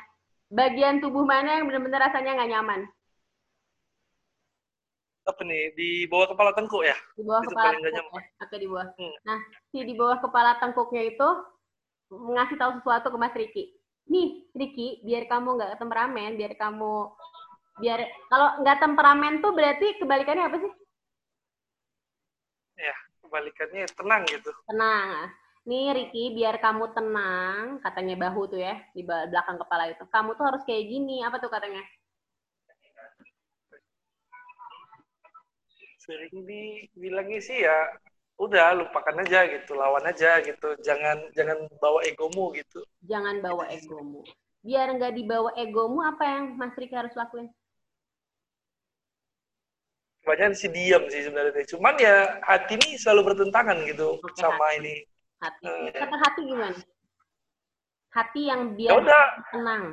bagian 0.49 0.99
tubuh 0.99 1.23
mana 1.23 1.61
yang 1.61 1.69
benar-benar 1.69 2.09
rasanya 2.09 2.41
nggak 2.41 2.51
nyaman? 2.57 2.81
Apa 5.21 5.41
nih, 5.45 5.77
di 5.77 5.89
bawah 6.09 6.33
kepala 6.33 6.51
tengkuk 6.57 6.81
ya? 6.81 6.97
Di 7.13 7.21
bawah 7.21 7.41
Itu 7.45 7.53
kepala 7.53 7.77
tengkuk. 7.77 7.93
ya? 7.93 8.23
Oke, 8.41 8.55
di 8.57 8.67
bawah. 8.67 8.87
Hmm. 8.97 9.15
Nah, 9.21 9.39
si 9.69 9.77
di 9.85 9.93
bawah 9.93 10.17
kepala 10.17 10.51
tengkuknya 10.57 11.03
itu 11.13 11.29
ngasih 12.11 12.57
tahu 12.57 12.71
sesuatu 12.81 13.07
ke 13.13 13.17
Mas 13.21 13.35
Riki. 13.37 13.63
Nih, 14.09 14.49
Riki, 14.57 15.05
biar 15.05 15.29
kamu 15.29 15.61
nggak 15.61 15.77
temperamen, 15.77 16.35
biar 16.35 16.53
kamu 16.57 16.93
biar 17.79 18.03
kalau 18.27 18.61
nggak 18.61 18.77
temperamen 18.83 19.39
tuh 19.39 19.55
berarti 19.55 19.95
kebalikannya 20.01 20.45
apa 20.49 20.57
sih? 20.59 20.71
Ya, 22.81 22.95
kebalikannya 23.23 23.85
tenang 23.93 24.21
gitu. 24.27 24.51
Tenang. 24.67 25.31
Nih 25.69 25.93
Riki, 25.93 26.33
biar 26.33 26.57
kamu 26.57 26.97
tenang, 26.97 27.77
katanya 27.85 28.17
bahu 28.17 28.49
tuh 28.49 28.57
ya, 28.57 28.81
di 28.97 29.05
belakang 29.05 29.61
kepala 29.61 29.93
itu. 29.93 30.03
Kamu 30.09 30.33
tuh 30.33 30.49
harus 30.49 30.65
kayak 30.65 30.89
gini, 30.89 31.21
apa 31.21 31.37
tuh 31.37 31.53
katanya? 31.53 31.85
Sering 36.11 36.43
dibilangnya 36.43 37.39
sih 37.39 37.63
ya, 37.63 37.77
udah 38.35 38.75
lupakan 38.75 39.15
aja 39.23 39.47
gitu, 39.47 39.79
lawan 39.79 40.03
aja 40.03 40.43
gitu. 40.43 40.75
Jangan 40.83 41.31
jangan 41.31 41.71
bawa 41.79 42.03
egomu 42.03 42.51
gitu. 42.51 42.83
Jangan 43.07 43.39
bawa 43.39 43.71
egomu. 43.71 44.27
Biar 44.59 44.91
nggak 44.91 45.15
dibawa 45.15 45.55
egomu, 45.55 46.03
apa 46.03 46.23
yang 46.27 46.59
Mas 46.59 46.75
Riki 46.75 46.91
harus 46.91 47.15
lakuin? 47.15 47.47
Kebanyakan 50.21 50.53
sih 50.53 50.69
diam 50.69 51.03
sih 51.07 51.25
sebenarnya. 51.25 51.63
Cuman 51.65 51.95
ya 51.97 52.43
hati 52.45 52.75
ini 52.77 52.99
selalu 52.99 53.33
bertentangan 53.33 53.77
gitu 53.87 54.19
Oke, 54.21 54.35
sama 54.37 54.67
hati. 54.69 54.77
ini. 54.83 54.95
Hati. 55.41 55.63
Eh. 55.65 55.95
Kata 55.97 56.17
hati 56.19 56.41
gimana? 56.45 56.77
Hati 58.11 58.41
yang 58.51 58.61
Ya 58.75 58.77
biar 58.77 59.01
udah, 59.01 59.23
tenang. 59.49 59.83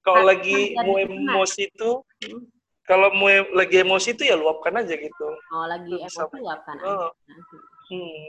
kalau 0.00 0.24
Hati 0.24 0.30
lagi 0.32 0.58
mau 0.80 0.96
emosi 0.96 1.68
itu, 1.68 1.90
Hmm. 2.24 2.42
Kalau 2.86 3.10
mau 3.12 3.28
lagi 3.52 3.82
emosi 3.82 4.14
itu 4.14 4.22
ya 4.24 4.38
luapkan 4.38 4.78
aja 4.78 4.94
gitu. 4.94 5.26
Oh, 5.50 5.66
lagi 5.66 5.90
Bisa. 5.90 6.22
emosi 6.24 6.36
luapkan 6.40 6.76
Oh. 6.80 7.10
aja. 7.10 7.36
Hmm. 7.90 8.24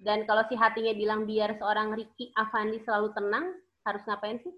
Dan 0.00 0.24
kalau 0.24 0.48
si 0.48 0.56
hatinya 0.56 0.96
bilang 0.96 1.28
biar 1.28 1.60
seorang 1.60 1.92
Ricky 1.92 2.32
Avandi 2.32 2.80
selalu 2.82 3.12
tenang, 3.12 3.52
harus 3.84 4.00
ngapain 4.08 4.40
sih? 4.40 4.52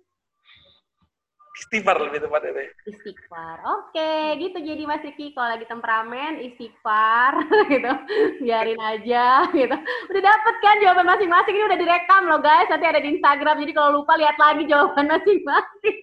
Istighfar 1.52 2.00
lebih 2.00 2.22
tepatnya 2.24 2.50
deh. 2.56 2.68
Istighfar. 2.88 3.60
Oke, 3.60 4.40
gitu 4.40 4.56
jadi 4.56 4.82
Mas 4.88 5.04
Ricky 5.04 5.36
kalau 5.36 5.52
lagi 5.52 5.66
temperamen 5.68 6.40
istighfar 6.40 7.36
gitu. 7.74 7.92
Biarin 8.40 8.80
aja 8.80 9.46
gitu. 9.52 9.76
Udah 10.08 10.22
dapet 10.22 10.54
kan 10.64 10.80
jawaban 10.80 11.06
masing-masing 11.10 11.54
ini 11.54 11.64
udah 11.68 11.78
direkam 11.78 12.22
loh 12.30 12.40
guys. 12.40 12.70
Nanti 12.72 12.86
ada 12.88 13.04
di 13.04 13.18
Instagram. 13.18 13.60
Jadi 13.60 13.72
kalau 13.76 14.00
lupa 14.00 14.16
lihat 14.16 14.38
lagi 14.40 14.64
jawaban 14.64 15.10
masing-masing. 15.12 15.98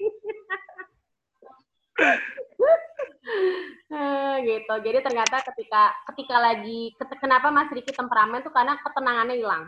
Gitu. 4.39 4.73
Jadi 4.85 4.99
ternyata 5.03 5.43
ketika 5.51 5.91
ketika 6.13 6.35
lagi 6.39 6.93
kenapa 7.19 7.51
Mas 7.51 7.71
Riki 7.73 7.91
temperamen 7.91 8.45
tuh 8.45 8.53
karena 8.53 8.77
ketenangannya 8.79 9.35
hilang. 9.35 9.67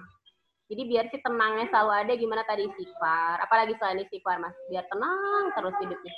Jadi 0.71 0.87
biar 0.87 1.05
si 1.11 1.19
tenangnya 1.19 1.67
selalu 1.67 1.91
ada 1.91 2.13
gimana 2.15 2.47
tadi 2.47 2.63
istighfar. 2.63 3.43
Apalagi 3.43 3.75
selain 3.75 4.07
istighfar 4.07 4.39
Mas, 4.39 4.55
biar 4.71 4.87
tenang 4.87 5.51
terus 5.51 5.75
hidupnya. 5.83 6.15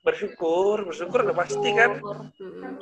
Bersyukur, 0.00 0.88
bersyukur 0.88 1.20
udah 1.20 1.36
pasti 1.36 1.68
kan. 1.76 2.00
Mm. 2.00 2.80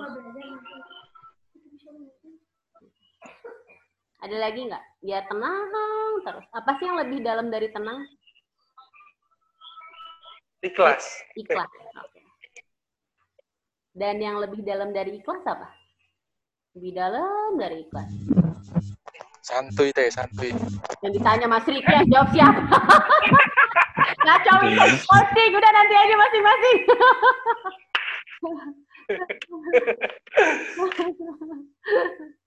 Ada 4.21 4.37
lagi 4.37 4.61
nggak? 4.71 4.85
Biar 5.03 5.23
tenang 5.27 6.15
terus. 6.23 6.47
Apa 6.55 6.71
sih 6.79 6.87
yang 6.87 7.03
lebih 7.03 7.19
dalam 7.27 7.51
dari 7.51 7.67
tenang? 7.75 8.07
Ikhlas. 10.61 11.05
Ikhlas. 11.41 11.71
Oke. 12.05 12.21
Dan 13.97 14.21
yang 14.21 14.37
lebih 14.39 14.61
dalam 14.61 14.93
dari 14.93 15.17
ikhlas 15.17 15.41
apa? 15.49 15.73
Lebih 16.77 16.93
dalam 16.95 17.57
dari 17.57 17.89
ikhlas. 17.89 18.13
Santuy 19.41 19.89
teh, 19.97 20.13
santuy. 20.13 20.53
Yang 21.01 21.13
ditanya 21.17 21.49
Mas 21.49 21.65
Riki 21.65 21.89
yang 21.89 22.07
jawab 22.13 22.29
siapa? 22.31 22.61
Ngaco 24.25 24.53
itu 24.69 24.87
posting 25.09 25.53
udah 25.57 25.73
nanti 25.73 25.95
aja 25.97 26.15
masing-masing. 26.21 26.79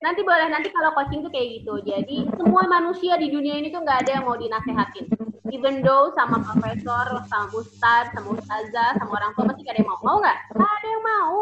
nanti 0.00 0.20
boleh 0.24 0.48
nanti 0.48 0.68
kalau 0.72 0.90
coaching 0.96 1.20
tuh 1.20 1.32
kayak 1.32 1.60
gitu. 1.60 1.74
Jadi 1.84 2.28
semua 2.36 2.64
manusia 2.66 3.20
di 3.20 3.28
dunia 3.28 3.60
ini 3.60 3.68
tuh 3.68 3.84
nggak 3.84 4.08
ada 4.08 4.10
yang 4.20 4.24
mau 4.24 4.36
dinasehatin. 4.36 5.06
Even 5.50 5.82
though 5.82 6.14
sama 6.14 6.40
profesor, 6.46 7.26
sama 7.26 7.50
ustad, 7.52 8.14
sama 8.14 8.38
ustazah, 8.38 8.94
sama 9.02 9.12
orang 9.18 9.34
tua 9.34 9.50
pasti 9.50 9.66
gak 9.66 9.74
ada 9.74 9.80
yang 9.82 9.90
mau. 9.90 10.00
Mau 10.06 10.16
nggak? 10.22 10.38
Nggak 10.54 10.72
ada 10.78 10.86
yang 10.86 11.04
mau. 11.04 11.36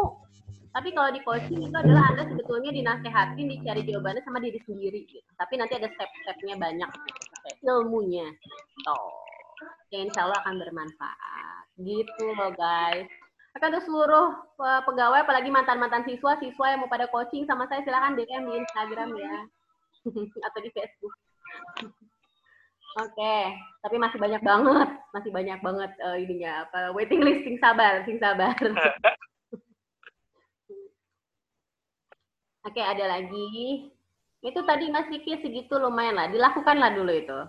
Tapi 0.69 0.89
kalau 0.93 1.09
di 1.13 1.21
coaching 1.21 1.61
itu 1.65 1.75
adalah 1.77 2.13
Anda 2.13 2.23
sebetulnya 2.29 2.73
dinasehatin, 2.73 3.45
dicari 3.49 3.81
jawabannya 3.85 4.21
sama 4.25 4.41
diri 4.41 4.57
sendiri. 4.65 5.05
Gitu. 5.05 5.29
Tapi 5.37 5.53
nanti 5.61 5.77
ada 5.77 5.89
step-stepnya 5.93 6.57
banyak. 6.57 6.89
Ilmunya. 7.61 8.27
Tuh. 8.85 9.13
Yang 9.93 10.13
insya 10.13 10.21
Allah 10.25 10.39
akan 10.45 10.55
bermanfaat. 10.57 11.63
Gitu 11.77 12.25
loh 12.33 12.51
guys. 12.57 13.09
Akan 13.57 13.73
untuk 13.73 13.85
seluruh 13.89 14.27
eh, 14.61 14.81
pegawai, 14.85 15.25
apalagi 15.25 15.49
mantan-mantan 15.49 16.05
siswa, 16.05 16.37
siswa 16.37 16.65
yang 16.69 16.85
mau 16.85 16.91
pada 16.91 17.09
coaching 17.09 17.49
sama 17.49 17.65
saya 17.65 17.81
silahkan 17.81 18.13
DM 18.13 18.43
di 18.45 18.53
Instagram 18.61 19.09
ya. 19.17 19.37
Atau 20.49 20.59
di 20.61 20.69
Facebook. 20.73 21.15
Oke, 22.99 23.37
tapi 23.85 23.95
masih 24.01 24.17
banyak 24.17 24.41
banget, 24.41 24.89
masih 25.13 25.29
banyak 25.29 25.59
banget 25.61 25.91
eh, 26.01 26.17
ininya 26.25 26.65
apa 26.65 26.89
waiting 26.93 27.21
list, 27.21 27.45
sing 27.45 27.61
sabar, 27.61 28.01
sing 28.05 28.17
sabar. 28.17 28.53
Oke, 32.67 32.81
ada 32.83 33.05
lagi. 33.07 33.89
Itu 34.45 34.61
tadi 34.67 34.91
Mas 34.91 35.07
Vicky 35.09 35.35
segitu 35.41 35.79
lumayan 35.79 36.15
lah. 36.15 36.27
Dilakukanlah 36.29 36.91
dulu 36.93 37.11
itu. 37.11 37.39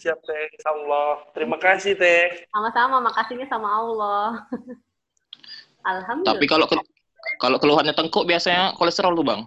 Siap 0.00 0.18
teh, 0.22 0.42
insya 0.54 0.70
Allah. 0.70 1.24
Terima 1.34 1.58
kasih 1.58 1.98
teh. 1.98 2.46
Sama-sama, 2.54 3.02
makasihnya 3.02 3.50
sama 3.50 3.68
Allah. 3.68 4.46
Alhamdulillah. 5.84 6.32
Tapi 6.36 6.44
kalau 6.48 6.66
ke- 6.66 6.88
kalau 7.40 7.56
keluhannya 7.60 7.92
tengkuk 7.92 8.24
biasanya 8.24 8.72
kolesterol 8.76 9.16
tuh 9.16 9.24
bang. 9.24 9.40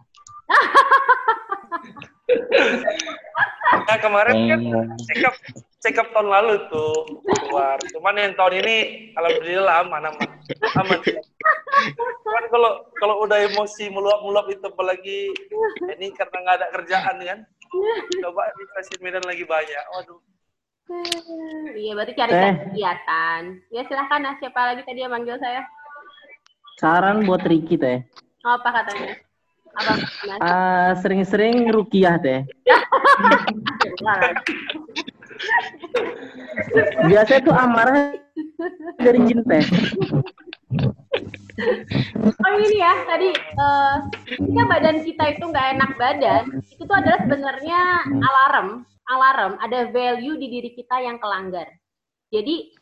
Nah, 3.87 3.97
kemarin 3.99 4.35
kan 4.47 4.59
Oh. 4.73 4.83
check 5.07 5.21
up, 5.23 5.35
check 5.79 5.95
up 5.99 6.07
tahun 6.11 6.27
lalu 6.27 6.53
tuh 6.67 6.93
keluar. 7.23 7.77
Cuman 7.95 8.15
yang 8.19 8.33
tahun 8.35 8.63
ini 8.63 8.75
alhamdulillah 9.15 9.75
aman 9.85 10.03
aman. 10.11 10.29
Aman. 10.79 10.99
Cuman 12.23 12.43
kalau 12.51 12.71
kalau 12.99 13.15
udah 13.23 13.37
emosi 13.47 13.87
meluap-meluap 13.87 14.47
itu 14.51 14.65
apalagi 14.65 15.19
ini 15.95 16.07
karena 16.15 16.37
nggak 16.43 16.57
ada 16.59 16.67
kerjaan 16.75 17.15
kan. 17.21 17.39
Coba 18.23 18.51
di 18.55 18.63
stasiun 18.75 19.01
Medan 19.03 19.23
lagi 19.27 19.43
banyak. 19.43 19.83
Waduh. 19.95 20.19
Iya, 21.75 21.91
berarti 21.99 22.15
cari 22.15 22.31
Teh. 22.31 22.53
kegiatan. 22.71 23.41
Ya 23.75 23.81
silahkan, 23.91 24.19
nah, 24.23 24.39
siapa 24.39 24.71
lagi 24.71 24.87
tadi 24.87 25.03
yang 25.03 25.11
manggil 25.11 25.35
saya? 25.35 25.67
Saran 26.77 27.25
buat 27.25 27.41
Ricky 27.41 27.73
teh. 27.73 28.05
Oh, 28.45 28.53
apa 28.53 28.69
katanya? 28.69 29.17
Apa? 29.73 29.93
Ah, 30.41 30.93
sering-sering 31.01 31.73
rukiah 31.73 32.21
teh. 32.21 32.45
Biasanya 37.09 37.41
tuh 37.41 37.53
amarah 37.57 38.13
dari 39.01 39.19
jin 39.25 39.41
teh. 39.45 39.65
Oh 42.21 42.53
ini 42.61 42.77
ya, 42.77 42.93
tadi 43.09 43.33
eh 43.33 43.95
ketika 44.37 44.63
badan 44.69 45.01
kita 45.01 45.23
itu 45.33 45.49
nggak 45.49 45.67
enak 45.77 45.91
badan, 45.97 46.61
itu 46.61 46.81
tuh 46.85 46.93
adalah 46.93 47.17
sebenarnya 47.25 48.05
alarm, 48.05 48.85
alarm, 49.09 49.57
ada 49.65 49.89
value 49.89 50.37
di 50.37 50.47
diri 50.53 50.77
kita 50.77 51.01
yang 51.01 51.17
kelanggar. 51.17 51.65
Jadi 52.29 52.76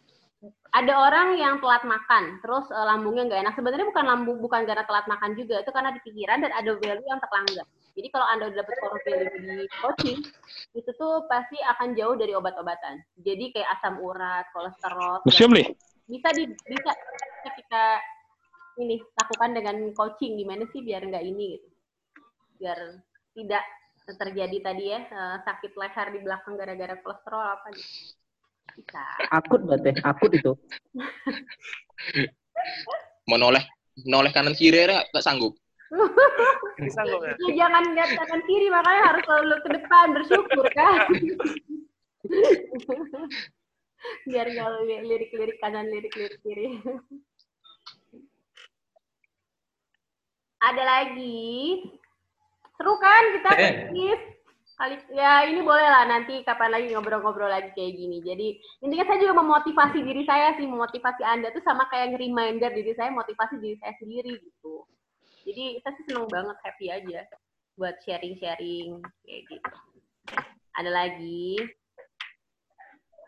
ada 0.75 0.93
orang 1.07 1.39
yang 1.39 1.63
telat 1.63 1.87
makan, 1.87 2.43
terus 2.43 2.67
eh, 2.67 2.85
lambungnya 2.85 3.23
nggak 3.31 3.41
enak. 3.47 3.55
Sebenarnya 3.55 3.87
bukan 3.87 4.05
lambung, 4.05 4.37
bukan 4.43 4.67
karena 4.67 4.83
telat 4.83 5.07
makan 5.07 5.31
juga, 5.39 5.63
itu 5.63 5.71
karena 5.71 5.95
di 5.95 6.01
pikiran 6.03 6.43
dan 6.43 6.51
ada 6.51 6.71
value 6.75 7.07
yang 7.07 7.21
terlanggar. 7.23 7.67
Jadi 7.95 8.07
kalau 8.11 8.27
anda 8.27 8.51
udah 8.51 8.57
dapet 8.59 8.75
core 8.83 9.01
value 9.07 9.31
di 9.39 9.67
coaching, 9.79 10.19
itu 10.75 10.89
tuh 10.99 11.23
pasti 11.31 11.55
akan 11.63 11.95
jauh 11.95 12.19
dari 12.19 12.35
obat-obatan. 12.35 12.99
Jadi 13.23 13.55
kayak 13.55 13.71
asam 13.79 14.03
urat, 14.03 14.43
kolesterol, 14.51 15.23
Museum 15.23 15.55
nih. 15.55 15.71
bisa 16.05 16.29
di 16.35 16.43
bisa 16.45 16.91
bisa 16.91 17.49
kita 17.55 17.83
ini 18.77 18.99
lakukan 19.15 19.55
dengan 19.55 19.75
coaching 19.95 20.35
gimana 20.37 20.67
sih 20.69 20.83
biar 20.85 21.01
nggak 21.07 21.25
ini 21.25 21.57
gitu 21.57 21.67
biar 22.61 22.77
tidak 23.33 23.63
terjadi 24.05 24.57
tadi 24.61 24.83
ya 24.93 25.01
eh, 25.01 25.37
sakit 25.41 25.73
leher 25.73 26.07
di 26.13 26.19
belakang 26.21 26.53
gara-gara 26.59 26.93
kolesterol 27.01 27.57
apa 27.57 27.73
gitu 27.73 28.13
bisa 28.73 29.03
Akut 29.29 29.61
banget 29.69 29.93
teh, 29.93 29.95
akut 30.01 30.31
itu. 30.33 30.51
Mau 33.29 33.37
noleh 33.37 33.61
noleh 34.03 34.31
kanan 34.33 34.57
kiri 34.57 34.83
ya 34.89 35.05
nggak 35.13 35.23
sanggup. 35.23 35.55
Ya? 35.95 37.31
ya, 37.47 37.53
jangan 37.65 37.83
lihat 37.93 38.11
kanan 38.19 38.41
kiri 38.43 38.67
makanya 38.73 39.01
harus 39.13 39.23
selalu 39.23 39.55
ke 39.63 39.69
depan 39.79 40.05
bersyukur 40.11 40.65
kan 40.73 41.07
biar 44.25 44.45
nggak 44.49 44.69
li- 44.83 45.05
lirik-lirik 45.07 45.57
kanan 45.61 45.87
lirik-lirik 45.87 46.41
kiri 46.41 46.81
ada 50.65 50.83
lagi 50.83 51.85
seru 52.75 52.97
kan 52.97 53.23
kita 53.39 53.49
Eh. 53.55 54.34
Kali 54.75 54.99
ya 55.15 55.47
ini 55.47 55.63
boleh 55.63 55.87
lah 55.87 56.03
nanti 56.03 56.43
kapan 56.43 56.75
lagi 56.75 56.91
ngobrol-ngobrol 56.91 57.47
lagi 57.47 57.71
kayak 57.71 57.95
gini. 57.95 58.19
Jadi 58.19 58.47
intinya 58.83 59.07
saya 59.07 59.19
juga 59.23 59.35
memotivasi 59.39 60.03
diri 60.03 60.23
saya 60.27 60.51
sih 60.59 60.67
memotivasi 60.67 61.23
anda 61.23 61.51
tuh 61.55 61.63
sama 61.63 61.87
kayak 61.87 62.19
reminder 62.19 62.71
diri 62.75 62.91
saya 62.95 63.11
motivasi 63.15 63.55
diri 63.63 63.79
saya 63.79 63.95
sendiri 63.99 64.35
gitu. 64.35 64.83
Jadi 65.47 65.79
saya 65.79 65.93
sih 65.95 66.05
seneng 66.11 66.27
banget 66.27 66.57
happy 66.67 66.87
aja 66.91 67.23
buat 67.79 67.95
sharing-sharing 68.03 68.99
kayak 69.23 69.41
gitu. 69.47 69.75
Ada 70.75 70.91
lagi? 70.91 71.55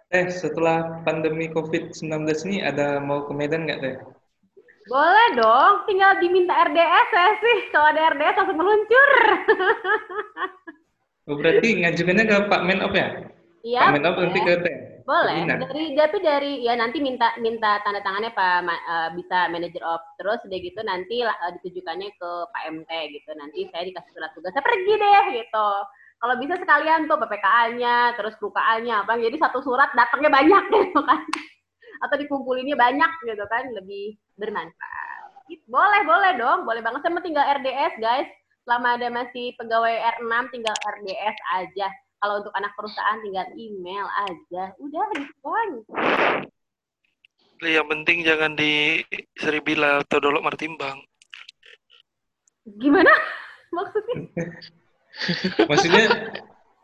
Eh, 0.07 0.27
setelah 0.31 1.03
pandemi 1.03 1.51
COVID-19 1.51 2.27
ini 2.47 2.63
ada 2.63 2.99
mau 3.03 3.27
ke 3.27 3.35
Medan 3.35 3.67
nggak, 3.67 3.79
Teh? 3.83 3.97
boleh 4.87 5.27
dong 5.35 5.83
tinggal 5.83 6.15
diminta 6.23 6.55
RDS 6.63 7.07
saya 7.11 7.31
sih. 7.43 7.57
Kalau 7.75 7.91
ada 7.91 8.15
RDS 8.15 8.35
langsung 8.39 8.55
meluncur 8.55 9.09
Oh, 11.27 11.35
berarti 11.35 11.83
ngajukannya 11.83 12.23
ke 12.23 12.35
Pak 12.47 12.61
Menop 12.63 12.95
ya? 12.95 13.07
iya 13.67 13.91
Pak 13.91 13.99
Menop 13.99 14.15
nanti 14.15 14.39
ke 14.39 14.53
Teh? 14.63 14.77
Boleh. 15.03 15.43
Dari 15.43 15.95
tapi 15.95 16.17
dari 16.23 16.53
ya 16.63 16.75
nanti 16.75 16.99
minta 16.99 17.35
minta 17.39 17.79
tanda 17.83 17.99
tangannya 17.99 18.31
Pak 18.31 18.59
Ma- 18.63 18.85
eh, 18.87 19.09
bisa 19.15 19.47
manager 19.51 19.83
of 19.83 20.03
terus 20.19 20.39
udah 20.47 20.59
gitu 20.59 20.79
nanti 20.87 21.23
eh, 21.23 21.51
ditujukannya 21.59 22.11
ke 22.15 22.29
Pak 22.51 22.63
MT 22.71 22.91
gitu. 23.15 23.29
Nanti 23.35 23.67
saya 23.71 23.83
dikasih 23.87 24.11
surat 24.15 24.31
tugas 24.35 24.51
saya 24.55 24.63
pergi 24.63 24.93
deh 24.95 25.25
gitu. 25.43 25.69
Kalau 26.17 26.33
bisa 26.41 26.57
sekalian 26.57 27.05
tuh 27.05 27.19
PPKA-nya, 27.21 28.17
terus 28.17 28.33
KUKA-nya 28.41 29.05
apa 29.05 29.21
jadi 29.21 29.37
satu 29.37 29.61
surat 29.61 29.93
datangnya 29.93 30.31
banyak 30.33 30.63
gitu 30.75 30.99
kan. 31.03 31.21
Atau 32.07 32.15
dikumpulinnya 32.23 32.79
banyak 32.79 33.11
gitu 33.27 33.45
kan 33.51 33.63
lebih 33.75 34.15
bermanfaat. 34.39 35.45
Boleh, 35.67 36.01
boleh 36.03 36.31
dong. 36.35 36.67
Boleh 36.67 36.81
banget 36.83 37.03
sama 37.03 37.23
tinggal 37.23 37.45
RDS, 37.47 37.95
guys. 38.01 38.27
Selama 38.67 38.99
ada 38.99 39.07
masih 39.07 39.55
pegawai 39.55 39.95
R6 40.19 40.51
tinggal 40.51 40.75
RDS 40.75 41.37
aja. 41.55 41.87
Kalau 42.19 42.43
untuk 42.43 42.51
anak 42.51 42.75
perusahaan 42.75 43.15
tinggal 43.23 43.47
email 43.55 44.03
aja. 44.27 44.75
Udah 44.75 45.07
kan. 45.39 45.69
Yang 47.63 47.87
penting 47.87 48.17
jangan 48.27 48.59
di 48.59 48.99
Seribila 49.39 50.03
atau 50.03 50.19
Dolok 50.19 50.43
Martimbang. 50.43 50.99
Gimana? 52.75 53.07
Maksudnya? 53.77 54.17
Maksudnya, 55.71 56.03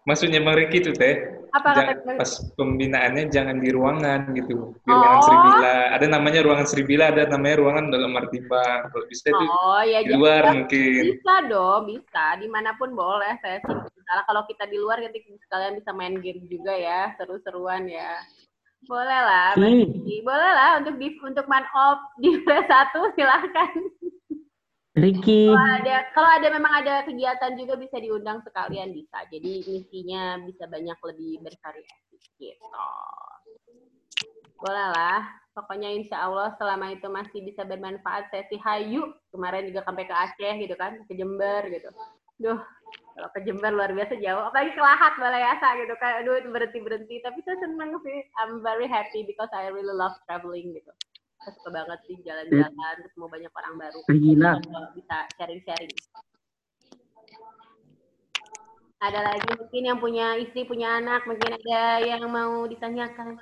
maksudnya 0.09 0.39
Bang 0.41 0.57
Riki 0.57 0.81
tuh, 0.81 0.95
Teh. 0.97 1.42
Apa 1.53 1.69
Jangan- 1.77 2.01
kata 2.01 2.11
pas 2.17 2.31
pembinaannya 2.57 3.23
jangan 3.29 3.61
di 3.61 3.69
ruangan 3.69 4.21
gitu. 4.33 4.73
Di 4.73 4.89
ruangan 4.89 5.17
Oh. 5.17 5.23
Sri 5.23 5.37
Bila. 5.37 5.75
Ada 5.93 6.05
namanya 6.09 6.39
ruangan 6.41 6.65
Sri 6.65 6.81
Bila, 6.81 7.03
ada 7.13 7.23
namanya 7.29 7.55
ruangan 7.61 7.85
dalam 7.93 8.09
Martimbang. 8.09 8.79
Kalau 8.89 9.05
bisa 9.05 9.29
itu 9.29 9.45
Oh 9.45 9.81
ya 9.85 9.99
di 10.01 10.13
luar 10.17 10.41
bisa- 10.41 10.53
mungkin. 10.57 11.01
Bisa 11.13 11.33
dong, 11.45 11.81
bisa. 11.85 12.25
Di 12.41 12.47
mana 12.49 12.73
pun 12.73 12.89
boleh. 12.91 13.37
Saya 13.37 13.61
sih 13.61 13.69
misalnya 13.69 14.23
kalau 14.25 14.41
kita 14.49 14.65
di 14.65 14.77
luar 14.81 14.97
nanti 14.97 15.21
sekalian 15.21 15.77
bisa 15.77 15.91
main 15.93 16.17
game 16.17 16.41
juga 16.49 16.73
ya, 16.73 17.13
seru-seruan 17.15 17.85
ya. 17.85 18.17
Boleh 18.83 19.15
lah, 19.15 19.53
Hmm. 19.55 19.87
Boleh 20.25 20.51
lah 20.51 20.81
untuk 20.81 20.97
di 20.97 21.15
untuk 21.21 21.45
man 21.45 21.63
off 21.71 22.01
di 22.17 22.33
satu 22.67 23.13
silahkan. 23.13 23.71
Ricky, 24.93 25.49
Kalau 25.49 25.57
ada 25.57 25.97
kalau 26.13 26.29
ada 26.37 26.47
memang 26.53 26.73
ada 26.85 27.01
kegiatan 27.01 27.57
juga 27.57 27.73
bisa 27.81 27.97
diundang 27.97 28.45
sekalian 28.45 28.93
bisa. 28.93 29.25
Jadi 29.25 29.65
misinya 29.65 30.37
bisa 30.45 30.69
banyak 30.69 30.93
lebih 31.09 31.41
bervariasi 31.41 32.17
gitu. 32.37 32.61
Boleh 34.61 34.87
lah. 34.93 35.25
Pokoknya 35.57 35.89
insya 35.89 36.29
Allah 36.29 36.53
selama 36.61 36.93
itu 36.93 37.09
masih 37.09 37.41
bisa 37.41 37.65
bermanfaat 37.65 38.29
sih 38.53 38.61
hayu. 38.61 39.09
Kemarin 39.33 39.65
juga 39.73 39.81
sampai 39.81 40.05
ke 40.05 40.13
Aceh 40.13 40.53
gitu 40.61 40.77
kan, 40.77 41.01
ke 41.09 41.13
Jember 41.17 41.65
gitu. 41.73 41.89
Duh, 42.37 42.61
kalau 43.17 43.29
ke 43.33 43.41
Jember 43.49 43.73
luar 43.73 43.89
biasa 43.97 44.13
jauh. 44.21 44.45
Apalagi 44.45 44.77
ke 44.77 44.81
Lahat 44.81 45.17
Balayasa 45.17 45.73
gitu 45.81 45.97
kan. 45.97 46.21
Aduh 46.21 46.37
berhenti-berhenti. 46.53 47.17
Tapi 47.25 47.41
saya 47.41 47.57
seneng 47.65 47.97
sih. 48.05 48.29
I'm 48.45 48.61
very 48.61 48.85
happy 48.85 49.25
because 49.25 49.49
I 49.57 49.73
really 49.73 49.93
love 49.97 50.13
traveling 50.29 50.77
gitu. 50.77 50.93
Saya 51.43 51.59
suka 51.59 51.69
banget 51.75 51.99
sih 52.07 52.15
jalan-jalan, 52.23 52.95
ketemu 53.03 53.27
banyak 53.27 53.51
orang 53.51 53.75
baru. 53.75 53.99
Kalau 54.07 54.89
bisa 54.95 55.17
sharing-sharing. 55.35 55.91
Ada 59.03 59.19
lagi 59.19 59.51
mungkin 59.59 59.83
yang 59.83 59.99
punya 59.99 60.39
istri, 60.39 60.63
punya 60.63 61.03
anak, 61.03 61.27
mungkin 61.27 61.51
ada 61.51 61.99
yang 61.99 62.23
mau 62.31 62.63
ditanyakan. 62.63 63.35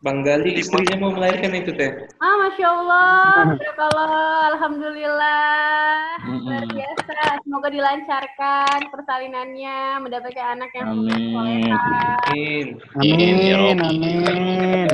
Bang 0.00 0.24
Gali 0.24 0.56
istrinya 0.56 0.96
mau 0.96 1.12
melahirkan 1.12 1.52
itu 1.52 1.76
teh. 1.76 1.92
Ah, 2.24 2.32
masya 2.40 2.72
Allah, 2.72 3.52
Barakallah, 3.52 4.48
alhamdulillah, 4.56 6.00
luar 6.24 6.64
Mm-mm. 6.64 6.72
biasa. 6.72 7.20
Semoga 7.44 7.68
dilancarkan 7.68 8.78
persalinannya, 8.88 10.00
mendapatkan 10.00 10.56
anak 10.56 10.72
yang 10.72 10.88
Amin. 10.96 11.36
Amin. 11.36 12.66
Amin, 12.96 13.36
ya 13.44 13.56
Amin, 13.60 13.76
amin. 13.84 14.88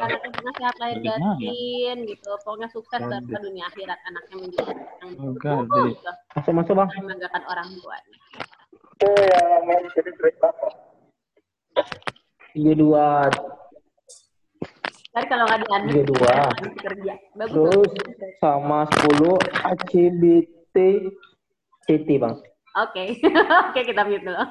anak 0.00 0.20
yang 0.24 0.32
sehat 0.56 0.76
lahir 0.80 0.96
batin, 1.04 1.96
gitu. 2.08 2.30
Pokoknya 2.40 2.68
sukses 2.72 3.04
dari 3.04 3.28
dunia 3.28 3.68
akhirat 3.68 4.00
anaknya 4.08 4.36
menjadi 4.48 4.72
yang 5.04 5.10
Enggak, 5.28 5.60
uh, 5.60 5.64
jadi- 5.68 5.92
gitu. 5.92 6.12
Masuk 6.32 6.52
masuk 6.56 6.72
bang. 6.72 6.88
membanggakan 6.96 7.42
orang 7.52 7.68
tuanya. 7.84 8.16
Tiga 12.56 12.72
dua, 12.74 13.28
Tapi 15.12 15.24
kalau 15.26 15.44
nggak 15.48 15.60
diambil, 15.64 15.92
tiga 15.92 16.04
dua. 16.12 16.32
masih 16.52 16.72
kerja. 16.84 17.14
Bagus. 17.34 17.54
Terus 17.56 17.92
bagus. 17.96 18.32
sama 18.38 18.80
10 18.86 19.64
ACBT 19.66 20.76
CT 21.88 22.08
bang. 22.20 22.36
Oke, 22.78 23.04
oke 23.68 23.80
kita 23.80 24.02
mute 24.04 24.22
dulu. 24.22 24.44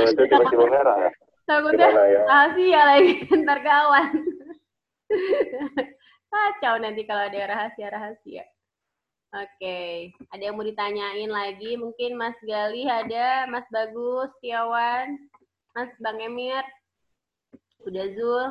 Berarti 0.00 0.22
tiba-tiba 0.26 0.66
merah 0.72 0.96
ya? 0.98 1.10
Takutnya 1.44 1.88
ya? 1.92 2.22
rahasia 2.24 2.80
lagi 2.88 3.12
ntar 3.44 3.60
kawan. 3.60 4.08
Kacau 6.34 6.74
nanti 6.82 7.06
kalau 7.06 7.28
ada 7.28 7.40
rahasia-rahasia. 7.46 8.42
Oke, 9.34 10.10
ada 10.30 10.42
yang 10.42 10.54
mau 10.54 10.66
ditanyain 10.66 11.30
lagi? 11.30 11.74
Mungkin 11.74 12.14
Mas 12.14 12.38
Gali 12.46 12.86
ada, 12.86 13.50
Mas 13.50 13.66
Bagus, 13.70 14.30
Tiawan, 14.38 15.18
Mas 15.74 15.90
Bang 15.98 16.22
Emir, 16.22 16.62
udah 17.82 18.06
Zul. 18.14 18.46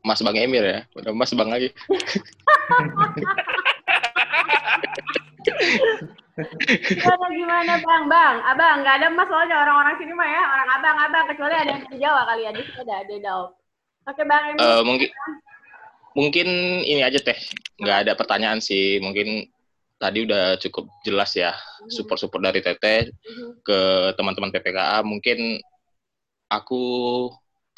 Mas 0.00 0.20
Bang 0.24 0.36
Emir 0.36 0.64
ya. 0.64 0.80
Udah 0.96 1.12
Mas 1.12 1.32
Bang 1.36 1.52
lagi. 1.52 1.68
Gimana 6.80 7.26
gimana 7.36 7.74
Bang? 7.84 8.02
Bang, 8.08 8.36
Abang 8.48 8.80
nggak 8.80 8.96
ada 9.02 9.08
Mas 9.12 9.28
soalnya 9.28 9.56
orang-orang 9.60 9.94
sini 10.00 10.12
mah 10.16 10.28
ya, 10.28 10.42
orang 10.44 10.68
abang-abang 10.80 11.24
kecuali 11.28 11.54
ada 11.54 11.70
yang 11.76 11.82
di 11.84 11.96
Jawa 12.00 12.22
kali 12.32 12.42
ya, 12.48 12.50
di 12.56 12.62
sini 12.64 12.80
ada 12.80 12.94
ada 13.04 13.14
Daud. 13.20 13.50
Oke 14.08 14.22
Bang 14.24 14.42
Emir. 14.48 14.60
Eh, 14.60 14.82
mungkin 14.82 15.10
mungkin 16.16 16.48
ini 16.84 17.02
aja 17.04 17.20
teh. 17.20 17.36
Nggak 17.78 17.98
ada 18.08 18.12
pertanyaan 18.16 18.60
sih. 18.64 18.98
Mungkin 19.04 19.46
tadi 20.00 20.24
udah 20.24 20.56
cukup 20.56 20.88
jelas 21.04 21.36
ya 21.36 21.52
support-support 21.92 22.40
dari 22.40 22.64
Teteh 22.64 23.12
ke 23.60 23.80
teman-teman 24.16 24.48
PPKA. 24.48 25.04
Mungkin 25.04 25.60
aku 26.48 26.82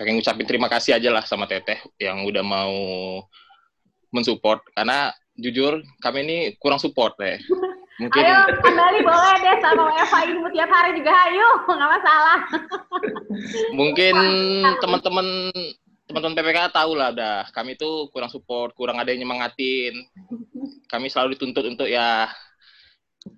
pengen 0.03 0.19
ngucapin 0.19 0.51
terima 0.51 0.67
kasih 0.67 0.99
aja 0.99 1.15
lah 1.15 1.23
sama 1.23 1.47
Teteh 1.47 1.79
yang 2.03 2.27
udah 2.27 2.43
mau 2.43 2.75
mensupport. 4.11 4.59
Karena 4.75 5.15
jujur 5.39 5.79
kami 6.03 6.27
ini 6.27 6.39
kurang 6.59 6.83
support 6.83 7.15
deh. 7.23 7.39
Mungkin 8.03 8.19
Ayo 8.19 8.59
kembali 8.59 8.99
boleh 9.05 9.37
deh 9.39 9.57
sama 9.63 9.95
Eva 9.95 10.19
ini 10.27 10.41
tiap 10.59 10.71
hari 10.75 10.91
juga. 10.99 11.13
Ayo 11.13 11.49
nggak 11.71 11.91
masalah. 12.01 12.39
mungkin 13.79 14.17
teman-teman 14.83 15.53
teman-teman. 16.09 16.35
PPK 16.35 16.59
tahu 16.73 16.99
lah 16.99 17.15
udah 17.15 17.47
kami 17.53 17.77
tuh 17.79 18.09
kurang 18.11 18.33
support 18.33 18.75
kurang 18.75 18.99
ada 18.99 19.13
yang 19.13 19.23
nyemangatin. 19.23 20.03
Kami 20.89 21.07
selalu 21.13 21.37
dituntut 21.37 21.63
untuk 21.69 21.87
ya 21.87 22.27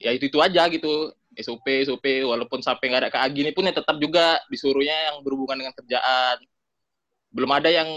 ya 0.01 0.15
itu 0.17 0.33
itu 0.33 0.39
aja 0.41 0.65
gitu. 0.71 1.13
SOP 1.35 1.67
SOP 1.85 2.07
walaupun 2.23 2.63
sampai 2.63 2.95
nggak 2.95 3.03
ada 3.05 3.11
KA 3.11 3.27
gini 3.35 3.51
pun 3.51 3.67
ya 3.67 3.75
tetap 3.75 3.99
juga 3.99 4.39
disuruhnya 4.47 4.95
yang 5.13 5.27
berhubungan 5.27 5.67
dengan 5.67 5.75
kerjaan 5.75 6.39
belum 7.35 7.51
ada 7.51 7.69
yang 7.69 7.91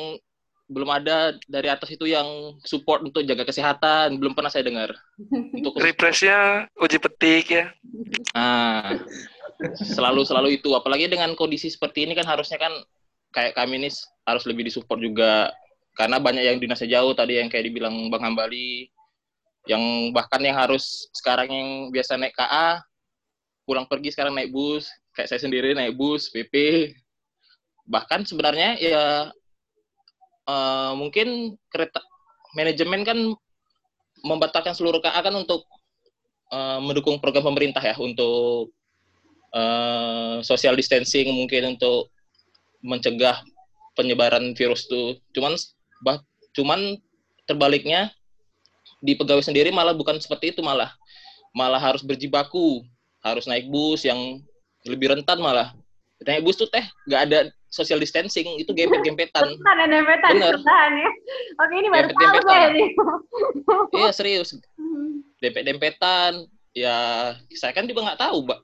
belum 0.67 0.89
ada 0.91 1.31
dari 1.47 1.71
atas 1.71 1.87
itu 1.95 2.11
yang 2.11 2.59
support 2.67 2.99
untuk 2.99 3.23
jaga 3.23 3.47
kesehatan. 3.47 4.19
Belum 4.19 4.35
pernah 4.35 4.51
saya 4.51 4.67
dengar. 4.67 4.91
Untuk 5.55 5.79
Refreshnya 5.85 6.67
uji 6.75 6.99
petik 6.99 7.47
ya. 7.47 7.71
Ah, 8.35 8.99
selalu 9.79 10.27
selalu 10.27 10.59
itu. 10.59 10.75
Apalagi 10.75 11.07
dengan 11.07 11.31
kondisi 11.39 11.71
seperti 11.71 12.03
ini 12.03 12.13
kan 12.19 12.27
harusnya 12.27 12.59
kan 12.59 12.73
kayak 13.31 13.55
kami 13.55 13.79
ini 13.79 13.89
harus 14.27 14.43
lebih 14.43 14.67
disupport 14.67 14.99
juga. 14.99 15.33
Karena 15.95 16.19
banyak 16.19 16.43
yang 16.43 16.57
dinasnya 16.59 16.99
jauh 16.99 17.15
tadi 17.15 17.39
yang 17.39 17.47
kayak 17.47 17.71
dibilang 17.71 18.11
Bang 18.11 18.27
Hambali. 18.27 18.91
Yang 19.67 20.11
bahkan 20.11 20.43
yang 20.43 20.55
harus 20.59 21.07
sekarang 21.15 21.47
yang 21.47 21.69
biasa 21.95 22.19
naik 22.19 22.35
KA 22.35 22.83
pulang 23.67 23.87
pergi 23.87 24.11
sekarang 24.11 24.35
naik 24.35 24.51
bus. 24.51 24.91
Kayak 25.15 25.31
saya 25.31 25.39
sendiri 25.47 25.71
naik 25.71 25.95
bus 25.95 26.27
PP 26.27 26.55
bahkan 27.87 28.27
sebenarnya 28.27 28.75
ya 28.77 29.31
eh, 30.47 30.91
mungkin 30.93 31.55
kereta 31.71 32.03
manajemen 32.55 33.01
kan 33.07 33.17
membatalkan 34.23 34.75
seluruh 34.75 34.99
KA 34.99 35.23
kan 35.23 35.35
untuk 35.35 35.63
eh, 36.51 36.79
mendukung 36.83 37.17
program 37.23 37.47
pemerintah 37.47 37.81
ya 37.81 37.95
untuk 37.97 38.71
eh, 39.55 40.37
social 40.43 40.75
distancing 40.75 41.31
mungkin 41.31 41.79
untuk 41.79 42.11
mencegah 42.83 43.41
penyebaran 43.97 44.53
virus 44.53 44.85
itu. 44.85 45.17
Cuman 45.33 45.57
bah, 46.05 46.21
cuman 46.53 47.01
terbaliknya 47.49 48.13
di 49.01 49.17
pegawai 49.17 49.41
sendiri 49.41 49.73
malah 49.73 49.97
bukan 49.97 50.21
seperti 50.21 50.53
itu 50.53 50.61
malah. 50.61 50.93
Malah 51.57 51.81
harus 51.81 52.05
berjibaku, 52.05 52.85
harus 53.25 53.49
naik 53.49 53.65
bus 53.71 54.05
yang 54.05 54.41
lebih 54.85 55.17
rentan 55.17 55.41
malah. 55.41 55.73
Naik 56.25 56.41
bus 56.43 56.57
tuh 56.57 56.65
teh 56.69 56.81
nggak 57.05 57.21
ada 57.29 57.39
social 57.67 58.01
distancing, 58.01 58.57
itu 58.57 58.71
gempet-gempetan. 58.73 59.43
Ada 59.75 59.85
nempetan 59.85 60.31
Bener. 60.39 60.55
ya. 60.63 61.09
Oke 61.61 61.73
ini 61.77 61.89
baru 61.91 62.07
tahu 62.15 62.39
saya 62.47 62.67
nih. 62.73 62.89
Iya 63.93 64.09
serius, 64.15 64.49
dempet-dempetan. 65.43 66.47
Ya 66.73 66.97
saya 67.53 67.73
kan 67.75 67.85
juga 67.85 68.07
nggak 68.07 68.21
tahu, 68.21 68.47
Mbak. 68.47 68.59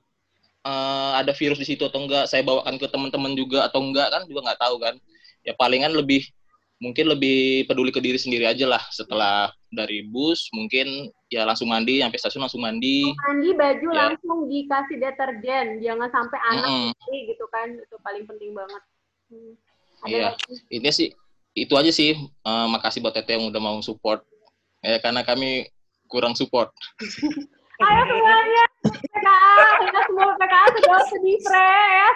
Eh, 0.64 1.12
ada 1.20 1.32
virus 1.36 1.60
di 1.60 1.68
situ 1.68 1.84
atau 1.84 2.00
enggak, 2.08 2.24
saya 2.24 2.40
bawakan 2.40 2.80
ke 2.80 2.88
teman-teman 2.88 3.36
juga 3.36 3.68
atau 3.68 3.84
enggak 3.84 4.08
kan 4.08 4.24
juga 4.24 4.50
nggak 4.50 4.60
tahu 4.64 4.76
kan. 4.80 4.94
Ya 5.44 5.52
palingan 5.52 5.92
lebih 5.92 6.24
mungkin 6.80 7.06
lebih 7.12 7.68
peduli 7.68 7.92
ke 7.94 8.00
diri 8.00 8.18
sendiri 8.18 8.48
aja 8.48 8.66
lah 8.66 8.82
setelah 8.90 9.52
dari 9.70 10.04
bus 10.08 10.50
mungkin 10.56 11.12
ya 11.34 11.42
langsung 11.42 11.66
mandi 11.66 11.98
sampai 11.98 12.14
stasiun 12.16 12.46
langsung 12.46 12.62
mandi 12.62 13.02
Mandi 13.26 13.50
baju 13.52 13.88
Ya. 13.90 13.98
langsung 14.06 14.46
dikasih 14.46 14.96
deterjen, 14.96 15.66
jangan 15.82 16.08
sampai 16.08 16.38
anak 16.46 16.64
Mm-mm. 16.64 16.88
istri 16.94 17.18
gitu 17.28 17.44
kan, 17.50 17.66
itu 17.74 17.96
paling 18.00 18.24
penting 18.24 18.54
banget. 18.54 18.82
Hmm. 19.28 19.52
Iya. 20.04 20.36
ini 20.68 20.88
sih 20.88 21.08
itu 21.52 21.72
aja 21.74 21.88
sih 21.88 22.12
Eh, 22.20 22.66
makasih 22.68 23.00
buat 23.00 23.16
Teteh 23.16 23.34
yang 23.34 23.48
udah 23.48 23.56
mau 23.58 23.80
support 23.80 24.20
ya 24.78 25.00
karena 25.00 25.24
kami 25.24 25.64
kurang 26.06 26.36
support 26.36 26.70
Ayo 27.74 28.02
semuanya 28.06 28.64
PKA, 28.86 29.54
kita 29.82 30.00
semua 30.06 30.30
PKA 30.38 30.66
sudah 30.78 31.02
sedih 31.10 31.38
pre 31.42 31.66
ya. 31.74 32.08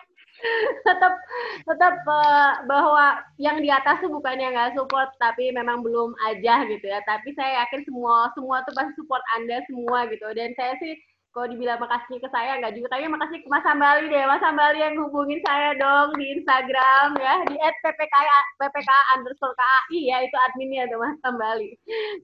tetap 0.86 1.14
tetap 1.66 1.94
eh, 2.02 2.52
bahwa 2.70 3.22
yang 3.38 3.58
di 3.60 3.70
atas 3.70 3.98
tuh 4.02 4.10
bukannya 4.10 4.54
nggak 4.54 4.74
support 4.78 5.10
tapi 5.18 5.50
memang 5.50 5.82
belum 5.82 6.14
aja 6.30 6.66
gitu 6.70 6.86
ya. 6.86 7.00
Tapi 7.04 7.34
saya 7.34 7.64
yakin 7.64 7.82
semua 7.86 8.30
semua 8.34 8.62
tuh 8.66 8.74
pasti 8.76 8.92
support 8.98 9.22
anda 9.38 9.62
semua 9.66 10.06
gitu. 10.10 10.26
Dan 10.34 10.54
saya 10.54 10.74
sih 10.82 10.94
kalau 11.34 11.54
dibilang 11.54 11.78
makasih 11.78 12.18
ke 12.18 12.28
saya 12.30 12.58
nggak 12.58 12.74
juga. 12.78 12.88
Tapi 12.96 13.10
makasih 13.10 13.38
ke 13.44 13.48
Mas 13.50 13.64
Sambali 13.66 14.06
deh. 14.10 14.24
Mas 14.26 14.42
Sambali 14.42 14.78
yang 14.80 14.94
hubungin 14.98 15.40
saya 15.46 15.74
dong 15.76 16.14
di 16.18 16.24
Instagram 16.38 17.18
ya. 17.18 17.34
Di 17.46 17.56
@ppk 17.58 18.14
ppk 18.58 18.90
underscore 19.18 19.54
kai 19.54 20.00
ya 20.10 20.18
itu 20.26 20.36
adminnya 20.50 20.90
tuh 20.90 20.98
Mas 20.98 21.16
Sambali 21.22 21.70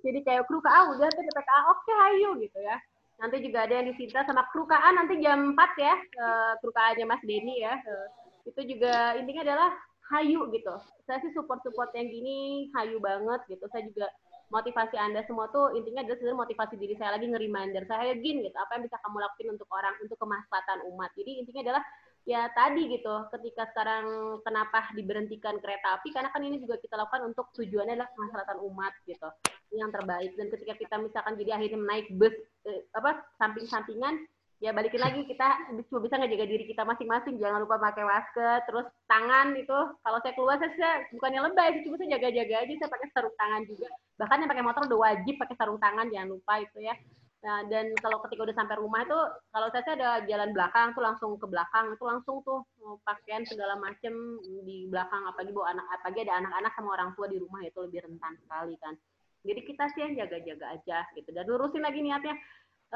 jadi 0.05 0.19
kayak 0.27 0.45
kru 0.51 0.59
KA 0.63 0.91
udah 0.93 1.09
tuh 1.11 1.23
PPKA. 1.23 1.61
Oke 1.71 1.93
ayo 1.95 2.31
gitu 2.43 2.59
ya 2.63 2.77
nanti 3.21 3.37
juga 3.41 3.65
ada 3.65 3.75
yang 3.79 3.87
disita 3.95 4.27
sama 4.27 4.45
kru 4.51 4.67
KA 4.67 4.91
nanti 4.95 5.23
jam 5.23 5.55
4 5.55 5.59
ya 5.79 5.95
eh, 5.97 6.53
kru 6.61 6.71
KA-nya 6.75 7.07
Mas 7.07 7.23
Denny 7.23 7.63
ya 7.63 7.75
Eh, 7.79 8.07
itu 8.45 8.61
juga 8.77 9.17
intinya 9.17 9.43
adalah 9.45 9.71
hayu 10.13 10.53
gitu. 10.53 10.75
Saya 11.09 11.19
sih 11.25 11.33
support 11.33 11.65
support 11.65 11.93
yang 11.97 12.09
gini 12.13 12.69
hayu 12.77 13.01
banget 13.01 13.41
gitu. 13.49 13.65
Saya 13.73 13.89
juga 13.89 14.07
motivasi 14.53 14.95
anda 15.01 15.25
semua 15.25 15.49
tuh 15.49 15.73
intinya 15.73 16.05
adalah 16.05 16.21
sebenarnya 16.21 16.43
motivasi 16.45 16.75
diri 16.77 16.95
saya 17.01 17.17
lagi 17.17 17.27
nge-reminder 17.33 17.85
saya 17.89 18.13
gin 18.21 18.45
gitu. 18.45 18.57
Apa 18.57 18.77
yang 18.77 18.85
bisa 18.85 19.01
kamu 19.01 19.17
lakuin 19.17 19.49
untuk 19.57 19.69
orang 19.73 19.95
untuk 20.05 20.19
kemaslahatan 20.21 20.79
umat. 20.93 21.11
Jadi 21.17 21.31
intinya 21.41 21.63
adalah 21.73 21.83
ya 22.25 22.49
tadi 22.57 22.89
gitu 22.89 23.29
ketika 23.37 23.69
sekarang 23.73 24.41
kenapa 24.41 24.89
diberhentikan 24.97 25.61
kereta 25.61 26.01
api 26.01 26.09
karena 26.09 26.33
kan 26.33 26.41
ini 26.41 26.57
juga 26.57 26.81
kita 26.81 26.97
lakukan 26.97 27.29
untuk 27.29 27.53
tujuannya 27.53 28.01
adalah 28.01 28.11
kemaslahatan 28.17 28.59
umat 28.65 28.93
gitu. 29.05 29.29
Ini 29.73 29.85
yang 29.85 29.93
terbaik. 29.93 30.33
Dan 30.41 30.49
ketika 30.49 30.75
kita 30.81 30.97
misalkan 31.05 31.37
jadi 31.37 31.61
akhirnya 31.61 31.81
naik 31.85 32.09
bus 32.17 32.33
eh, 32.65 32.89
apa 32.97 33.21
samping-sampingan 33.37 34.25
ya 34.63 34.73
balikin 34.73 35.03
lagi 35.03 35.29
kita 35.29 35.69
cuma 35.93 36.01
bisa 36.01 36.17
ngejaga 36.17 36.47
diri 36.49 36.65
kita 36.65 36.83
masing-masing. 36.89 37.37
Jangan 37.37 37.61
lupa 37.61 37.77
pakai 37.77 38.05
masker 38.09 38.57
terus 38.65 38.87
tangan 39.05 39.53
itu 39.61 39.79
kalau 40.01 40.19
saya 40.25 40.33
keluar 40.33 40.57
saya, 40.57 40.73
saya 40.81 40.95
bukannya 41.13 41.41
lebay 41.45 41.69
sih 41.77 41.83
cuma 41.85 42.01
saya 42.01 42.17
jaga-jaga 42.17 42.57
aja 42.65 42.73
saya 42.81 42.91
pakai 42.91 43.09
sarung 43.13 43.37
tangan 43.37 43.63
juga. 43.69 43.89
Bahkan 44.17 44.37
yang 44.41 44.51
pakai 44.51 44.65
motor 44.65 44.83
udah 44.89 45.01
wajib 45.13 45.35
pakai 45.37 45.57
sarung 45.61 45.77
tangan 45.77 46.09
jangan 46.09 46.33
lupa 46.33 46.57
itu 46.57 46.81
ya 46.81 46.97
nah 47.45 47.61
dan 47.69 47.93
kalau 48.01 48.25
ketika 48.25 48.49
udah 48.49 48.57
sampai 48.57 48.81
rumah 48.81 49.05
itu 49.05 49.21
kalau 49.53 49.69
saya, 49.69 49.85
saya 49.85 49.97
ada 50.01 50.11
jalan 50.25 50.51
belakang 50.57 50.97
tuh 50.97 51.05
langsung 51.05 51.37
ke 51.37 51.45
belakang 51.45 51.93
itu 51.93 52.05
langsung 52.09 52.41
tuh 52.41 52.65
pakaian 53.05 53.45
segala 53.45 53.77
macem 53.77 54.41
di 54.65 54.89
belakang 54.89 55.29
apalagi 55.29 55.53
bawa 55.53 55.77
anak 55.77 55.87
apalagi 56.01 56.25
ada 56.25 56.41
anak-anak 56.41 56.73
sama 56.73 56.89
orang 56.97 57.11
tua 57.13 57.29
di 57.29 57.37
rumah 57.37 57.61
itu 57.61 57.79
lebih 57.85 58.01
rentan 58.01 58.33
sekali 58.41 58.81
kan. 58.81 58.97
Jadi 59.45 59.61
kita 59.61 59.85
sih 59.93 60.01
yang 60.09 60.25
jaga-jaga 60.25 60.67
aja 60.73 60.99
gitu 61.13 61.29
dan 61.37 61.45
lurusin 61.45 61.85
lagi 61.85 62.01
niatnya. 62.01 62.33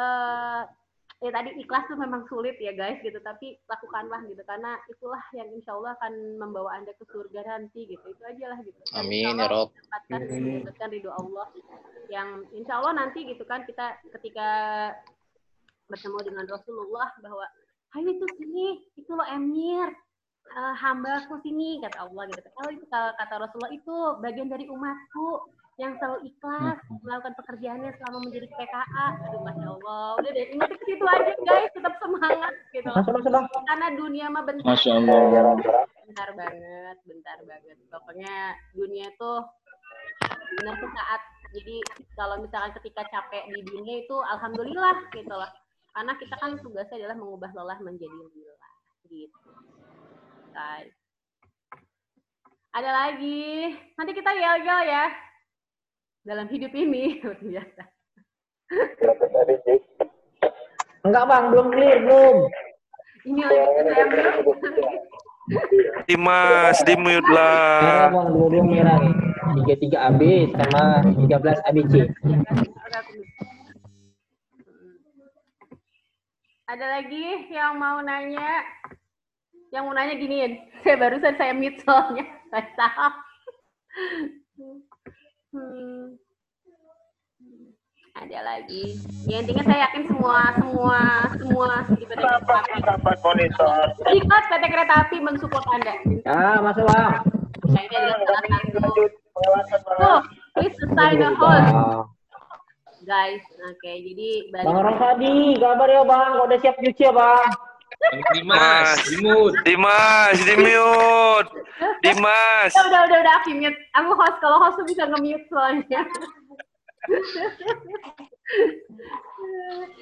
Eh 0.00 0.62
ya 1.18 1.34
tadi 1.34 1.50
ikhlas 1.58 1.90
tuh 1.90 1.98
memang 1.98 2.22
sulit 2.30 2.54
ya 2.62 2.70
guys 2.74 2.98
gitu. 3.02 3.18
Tapi 3.18 3.58
lakukanlah 3.66 4.22
gitu 4.30 4.42
karena 4.46 4.78
itulah 4.86 5.22
yang 5.34 5.48
insya 5.54 5.74
Allah 5.74 5.98
akan 5.98 6.38
membawa 6.38 6.78
anda 6.78 6.94
ke 6.94 7.04
surga 7.10 7.40
nanti 7.46 7.90
gitu. 7.90 8.04
Itu 8.06 8.22
aja 8.22 8.54
lah 8.54 8.58
gitu. 8.62 8.78
Dan 8.88 9.06
Amin, 9.06 9.36
ya 9.38 9.46
Rob. 9.50 9.74
mendapatkan 9.74 10.20
mendapatkan 10.30 10.88
ridho 10.94 11.10
Allah 11.10 11.46
yang 12.08 12.28
insya 12.54 12.80
Allah 12.80 12.92
nanti 13.04 13.26
gitu 13.26 13.42
kan 13.44 13.66
kita 13.66 13.98
ketika 14.18 14.48
bertemu 15.88 16.18
dengan 16.20 16.44
Rasulullah 16.46 17.08
bahwa 17.24 17.44
ayo 17.96 18.08
itu 18.12 18.26
sini 18.38 18.66
itu 18.94 19.10
lo 19.12 19.24
emir. 19.26 19.90
Eh, 20.48 20.74
hambaku 20.80 21.44
sini 21.44 21.76
kata 21.84 22.08
Allah 22.08 22.24
gitu. 22.32 22.40
Kalau 22.56 22.70
itu 22.72 22.86
kata 22.88 23.34
Rasulullah 23.36 23.68
itu 23.68 23.96
bagian 24.24 24.48
dari 24.48 24.64
umatku 24.64 25.44
yang 25.78 25.94
selalu 26.02 26.26
ikhlas 26.26 26.78
melakukan 26.90 27.34
pekerjaannya 27.38 27.90
selama 28.02 28.18
menjadi 28.26 28.50
PKA 28.50 29.06
aduh 29.30 29.42
masya 29.46 29.68
Allah. 29.78 30.06
Udah 30.18 30.30
deh 30.34 30.46
ingat 30.50 30.70
ke 30.74 30.78
situ 30.82 31.04
aja 31.06 31.32
guys. 31.46 31.70
Tetap 31.70 31.94
semangat 32.02 32.54
gitu. 32.74 32.90
Masuk, 32.90 33.14
Bang. 33.30 33.46
karena 33.46 33.86
dunia 33.94 34.26
mah 34.26 34.42
bentar. 34.42 34.66
Masya 34.66 34.90
Allah. 34.98 35.54
bentar 36.02 36.28
banget 36.34 36.96
bentar 37.06 37.38
banget. 37.46 37.76
Pokoknya 37.94 38.34
dunia 38.74 39.06
itu 39.06 39.32
benar 40.58 40.74
tuh 40.82 40.90
saat 40.98 41.20
jadi 41.54 41.76
kalau 42.18 42.42
misalkan 42.42 42.74
ketika 42.82 43.06
capek 43.14 43.46
di 43.54 43.62
dunia 43.62 44.02
itu 44.02 44.16
alhamdulillah 44.18 44.98
gitu 45.14 45.30
loh. 45.30 45.50
Karena 45.94 46.12
kita 46.18 46.34
kan 46.42 46.58
tugasnya 46.58 47.06
adalah 47.06 47.16
mengubah 47.22 47.54
lelah 47.54 47.78
menjadi 47.86 48.18
lelah 48.18 48.74
gitu. 49.06 49.50
Guys. 50.50 50.90
Ada 52.74 52.90
lagi. 52.90 53.78
Nanti 53.94 54.10
kita 54.10 54.34
yel-yel 54.34 54.82
ya 54.90 55.27
dalam 56.28 56.44
hidup 56.52 56.72
ini 56.76 57.02
luar 57.24 57.40
biasa 57.40 57.82
Enggak 61.08 61.24
bang, 61.24 61.44
belum 61.48 61.66
clear 61.72 61.98
belum. 62.04 62.36
ini 63.24 63.40
lagi 63.40 63.80
saya 63.80 64.04
mute. 64.04 64.52
Dimas, 66.04 66.76
di 66.84 66.94
mute 67.00 67.24
Merah 67.24 67.32
lah. 67.32 68.12
bang, 68.12 68.28
dua-dua 68.28 68.64
merah 68.68 68.96
nih. 69.00 69.14
Tiga 69.56 69.74
tiga 69.80 69.98
AB 70.12 70.20
sama 70.52 70.82
13 71.16 71.68
ABC. 71.72 71.94
Ada 76.68 76.86
lagi 77.00 77.24
yang 77.48 77.80
mau 77.80 78.04
nanya? 78.04 78.68
Yang 79.72 79.82
mau 79.88 79.94
nanya 79.96 80.14
giniin, 80.20 80.52
saya 80.84 80.96
barusan 81.00 81.34
saya 81.40 81.56
mute 81.56 81.80
soalnya. 81.80 82.28
Saya 82.52 82.64
tahu. 82.76 83.12
Hmm. 85.48 86.20
Ada 88.18 88.38
lagi. 88.42 88.98
Ya 89.30 89.40
intinya 89.40 89.62
saya 89.62 89.88
yakin 89.88 90.10
semua 90.10 90.50
semua 90.58 91.00
semua 91.38 91.70
di 91.94 92.02
PT 92.02 92.18
Kereta 92.18 92.54
Api. 92.66 92.78
Ikut 94.18 94.42
PT 94.50 94.64
Kereta 94.66 94.94
Api 95.06 95.16
mensupport 95.22 95.64
Anda. 95.70 95.94
Ah, 96.26 96.58
masuk 96.58 96.84
bang. 96.84 97.22
Nah, 97.68 97.82
ini 97.84 97.94
adalah 97.94 98.18
salah 98.26 99.64
satu. 99.70 99.92
Tuh, 100.02 100.20
please 100.58 100.76
assign 100.82 101.22
the 101.22 101.30
host, 101.38 101.70
guys. 103.06 103.44
Oke, 103.70 103.92
jadi 104.02 104.50
balik. 104.50 104.66
Bang 104.66 104.82
Rosadi, 104.82 105.34
kabar 105.62 105.88
ya 105.88 106.02
bang? 106.02 106.28
Kok 106.34 106.46
udah 106.50 106.58
siap 106.58 106.76
cuci 106.82 107.02
ya 107.06 107.12
bang? 107.14 107.48
Dimas, 108.32 108.98
dimut. 109.10 109.52
Dimas, 109.66 110.38
di 110.46 110.54
mute. 110.56 111.50
Dimas. 112.00 112.72
Ya, 112.72 112.82
udah, 112.86 113.00
udah, 113.10 113.18
udah, 113.20 113.32
aku 113.42 113.50
mute. 113.58 113.78
Aku 113.98 114.10
host, 114.14 114.36
kalau 114.38 114.56
host 114.62 114.76
tuh 114.78 114.86
bisa 114.86 115.02
nge-mute 115.10 115.44
soalnya. 115.50 116.00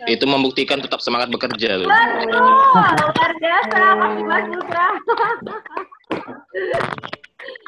Itu 0.07 0.25
membuktikan 0.29 0.79
tetap 0.79 1.01
semangat 1.03 1.33
bekerja 1.33 1.83
tuh. 1.83 1.89
Betul, 1.89 2.41
luar 3.01 3.33
biasa, 3.41 3.81
Mas 3.97 4.13
Dimas 4.17 4.45
Putra. 4.53 4.87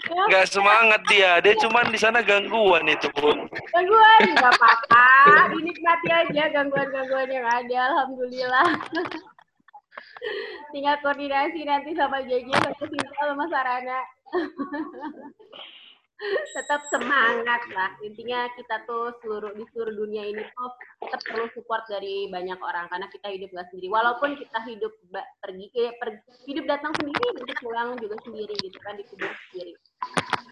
Ya, 0.09 0.23
Nggak 0.27 0.47
semangat 0.51 1.03
dia, 1.07 1.31
dia 1.39 1.55
cuman 1.61 1.93
di 1.93 1.99
sana 2.01 2.19
gangguan 2.25 2.89
itu 2.89 3.07
pun. 3.15 3.47
gangguan, 3.71 4.21
nggak 4.35 4.53
apa-apa. 4.59 5.07
Dinikmati 5.55 6.09
aja 6.11 6.43
gangguan-gangguan 6.51 7.29
yang 7.31 7.47
ada, 7.47 7.79
Alhamdulillah. 7.95 8.69
Tinggal 10.69 10.97
koordinasi 11.01 11.65
nanti 11.65 11.97
sama 11.97 12.21
JJ, 12.25 12.49
sama 12.53 12.73
Sinta, 12.77 13.23
sama 13.25 13.45
Sarana. 13.49 14.01
tetap 16.55 16.83
semangat 16.91 17.63
lah. 17.71 17.95
Intinya 18.03 18.51
kita 18.59 18.83
tuh 18.91 19.15
seluruh 19.23 19.55
di 19.55 19.63
seluruh 19.71 19.95
dunia 19.95 20.27
ini 20.27 20.43
tuh 20.43 20.71
tetap 20.99 21.21
perlu 21.31 21.47
support 21.55 21.87
dari 21.87 22.27
banyak 22.27 22.59
orang 22.59 22.91
karena 22.91 23.07
kita 23.07 23.29
hidup 23.31 23.49
gak 23.55 23.69
sendiri. 23.71 23.89
Walaupun 23.91 24.35
kita 24.35 24.59
hidup 24.67 24.93
pergi 25.39 25.67
eh, 25.79 25.95
per- 25.95 26.27
hidup 26.51 26.65
datang 26.67 26.91
sendiri 26.99 27.27
hidup 27.39 27.59
pulang 27.63 27.95
juga 28.03 28.19
sendiri 28.27 28.55
gitu 28.59 28.79
kan 28.83 28.99
dikubur 28.99 29.31
sendiri. 29.51 29.73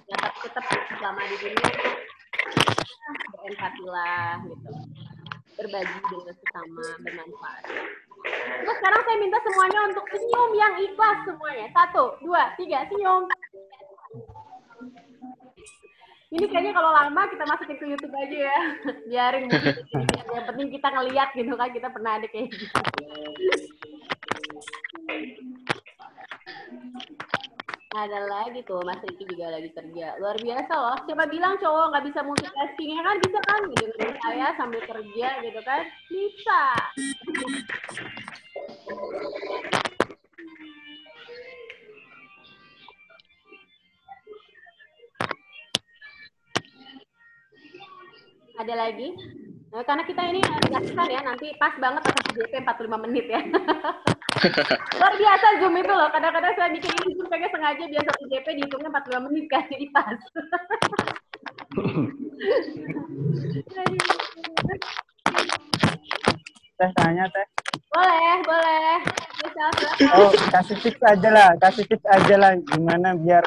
Ya 0.07 0.17
tapi 0.23 0.39
tetap 0.47 0.65
selama 0.71 1.23
di 1.27 1.37
dunia 1.43 1.67
ah, 1.67 3.17
berempatilah 3.35 4.31
gitu 4.47 4.71
berbagi 5.57 5.99
dengan 6.13 6.35
sesama 6.37 6.85
bermanfaat 7.01 7.65
Terus 8.37 8.77
sekarang 8.83 9.01
saya 9.07 9.17
minta 9.23 9.39
semuanya 9.45 9.79
untuk 9.87 10.05
senyum 10.11 10.51
yang 10.59 10.75
ikhlas 10.83 11.19
semuanya. 11.23 11.67
Satu, 11.71 12.19
dua, 12.19 12.51
tiga, 12.59 12.83
senyum. 12.91 13.31
Ini 16.27 16.43
kayaknya 16.51 16.75
kalau 16.75 16.91
lama 16.91 17.23
kita 17.31 17.45
masukin 17.47 17.79
ke 17.79 17.87
YouTube 17.87 18.15
aja 18.19 18.39
ya. 18.51 18.59
Biarin 19.09 19.47
mungkin 19.47 20.27
yang 20.37 20.47
penting 20.51 20.69
kita 20.75 20.89
ngeliat 20.91 21.29
gitu 21.39 21.55
kan 21.55 21.71
kita 21.71 21.89
pernah 21.95 22.19
ada 22.19 22.27
kayak 22.27 22.51
gitu. 22.51 22.67
Ada 27.97 28.29
lagi 28.29 28.61
tuh 28.69 28.85
Mas 28.85 29.01
Riki 29.01 29.25
juga 29.25 29.57
lagi 29.57 29.73
kerja. 29.73 30.21
Luar 30.21 30.37
biasa 30.37 30.69
loh. 30.77 30.97
Siapa 31.09 31.33
bilang 31.33 31.57
cowok 31.57 31.97
nggak 31.97 32.05
bisa 32.13 32.21
multitasking 32.21 32.93
ya 32.93 33.01
kan 33.01 33.17
bisa 33.25 33.39
kan 33.49 33.61
dengerin 33.73 34.15
saya 34.21 34.47
sambil 34.61 34.85
kerja 34.85 35.29
gitu 35.41 35.61
kan? 35.65 35.81
Bisa. 36.13 36.63
Ada 48.61 48.75
lagi? 48.77 49.09
Nah, 49.73 49.85
karena 49.89 50.05
kita 50.05 50.23
ini 50.37 50.41
kan 50.45 51.09
ya, 51.09 51.21
nanti 51.25 51.49
pas 51.57 51.73
banget 51.81 52.05
pas 52.05 52.29
JP 52.29 52.61
45 52.61 53.05
menit 53.09 53.25
ya. 53.25 53.41
Luar 54.37 55.15
biasa 55.17 55.47
Zoom 55.61 55.75
itu 55.81 55.93
loh. 55.93 56.09
Kadang-kadang 56.13 56.53
saya 56.57 56.69
bikin 56.69 56.93
ini 56.93 57.17
Zoom 57.17 57.29
kayaknya 57.33 57.51
sengaja 57.57 57.85
biar 57.89 58.05
satu 58.05 58.25
JP 58.29 58.47
dihitungnya 58.61 58.91
45 58.93 59.27
menit 59.29 59.45
kan, 59.49 59.65
jadi 59.73 59.87
pas. 59.95 60.19
Teh 66.77 66.91
tanya 67.01 67.25
teh. 67.33 67.47
boleh, 67.97 68.37
boleh. 68.45 69.01
Bisa. 69.41 69.65
Oh, 70.13 70.29
kasih 70.53 70.77
tips 70.85 71.01
aja 71.01 71.29
lah, 71.33 71.57
kasih 71.57 71.89
tips 71.89 72.05
aja 72.05 72.37
lah 72.37 72.53
gimana 72.61 73.17
biar 73.17 73.41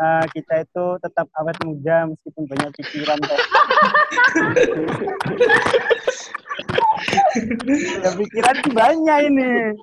uh, 0.00 0.24
kita 0.32 0.64
itu 0.64 0.84
tetap 1.04 1.28
awet 1.36 1.60
muda 1.60 2.08
meskipun 2.08 2.48
banyak 2.48 2.72
pikiran 2.80 3.20
teh. 3.20 3.36
ya 8.00 8.10
pikiran 8.16 8.56
banyak 8.72 9.18
ini. 9.28 9.76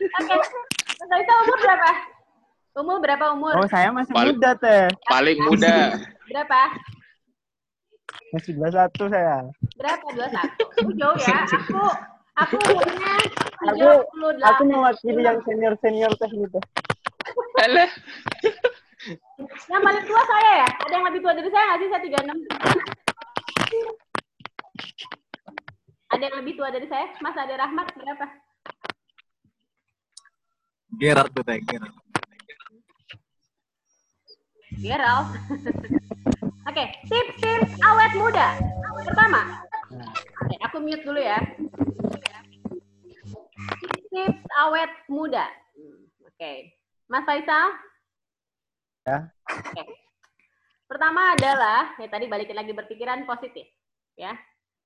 Oke. 0.00 0.34
Mas 1.00 1.08
Raisa 1.08 1.32
umur 1.44 1.58
berapa? 1.60 1.90
Umur 2.70 2.96
berapa 3.02 3.24
umur? 3.34 3.52
Oh, 3.58 3.68
saya 3.68 3.90
masih 3.92 4.14
Paling- 4.14 4.38
muda 4.38 4.50
teh. 4.56 4.84
Paling 5.04 5.38
muda. 5.44 5.76
Berapa? 6.30 6.60
Masih 8.30 8.52
21 8.56 9.10
saya. 9.10 9.36
Berapa? 9.76 10.06
21. 10.14 10.86
Oh, 10.86 10.92
jauh 10.94 11.16
ya. 11.18 11.38
Aku 11.50 11.82
aku 12.40 12.54
umurnya 12.72 13.12
Aku 13.68 13.76
38. 13.76 14.40
aku 14.40 14.62
mewakili 14.64 15.20
yang 15.20 15.38
senior-senior 15.44 16.12
teh 16.16 16.30
gitu. 16.30 16.60
Alah. 17.60 17.90
Yang 19.68 19.82
paling 19.82 20.04
tua 20.06 20.22
saya 20.24 20.50
ya? 20.64 20.68
Ada 20.86 20.92
yang 20.94 21.06
lebih 21.10 21.20
tua 21.20 21.32
dari 21.34 21.50
saya 21.50 21.64
nggak 21.66 21.78
sih? 21.80 21.88
Saya 21.90 22.02
36. 22.06 22.38
Ada 26.10 26.22
yang 26.26 26.36
lebih 26.42 26.52
tua 26.58 26.68
dari 26.70 26.86
saya? 26.90 27.06
Mas 27.22 27.36
Ade 27.36 27.54
Rahmat 27.54 27.86
berapa? 27.94 28.26
Gerard 30.98 31.30
tuh 31.30 31.44
teh, 31.46 31.60
Gerard. 31.62 31.94
Gerald. 34.80 35.28
Oke, 36.70 36.84
tips-tips 37.10 37.72
awet 37.82 38.12
muda. 38.14 38.54
Pertama, 39.00 39.64
oke, 40.44 40.54
aku 40.60 40.76
mute 40.78 41.02
dulu 41.02 41.18
ya. 41.18 41.40
Tips 44.12 44.42
awet 44.60 44.92
muda. 45.10 45.50
Oke, 46.22 46.78
Mas 47.10 47.26
Faisal. 47.26 47.74
Ya. 49.02 49.18
Oke. 49.50 49.82
Pertama 50.86 51.34
adalah, 51.34 51.96
ya 51.98 52.06
tadi 52.06 52.30
balikin 52.30 52.54
lagi 52.54 52.70
berpikiran 52.70 53.26
positif, 53.26 53.66
ya. 54.14 54.36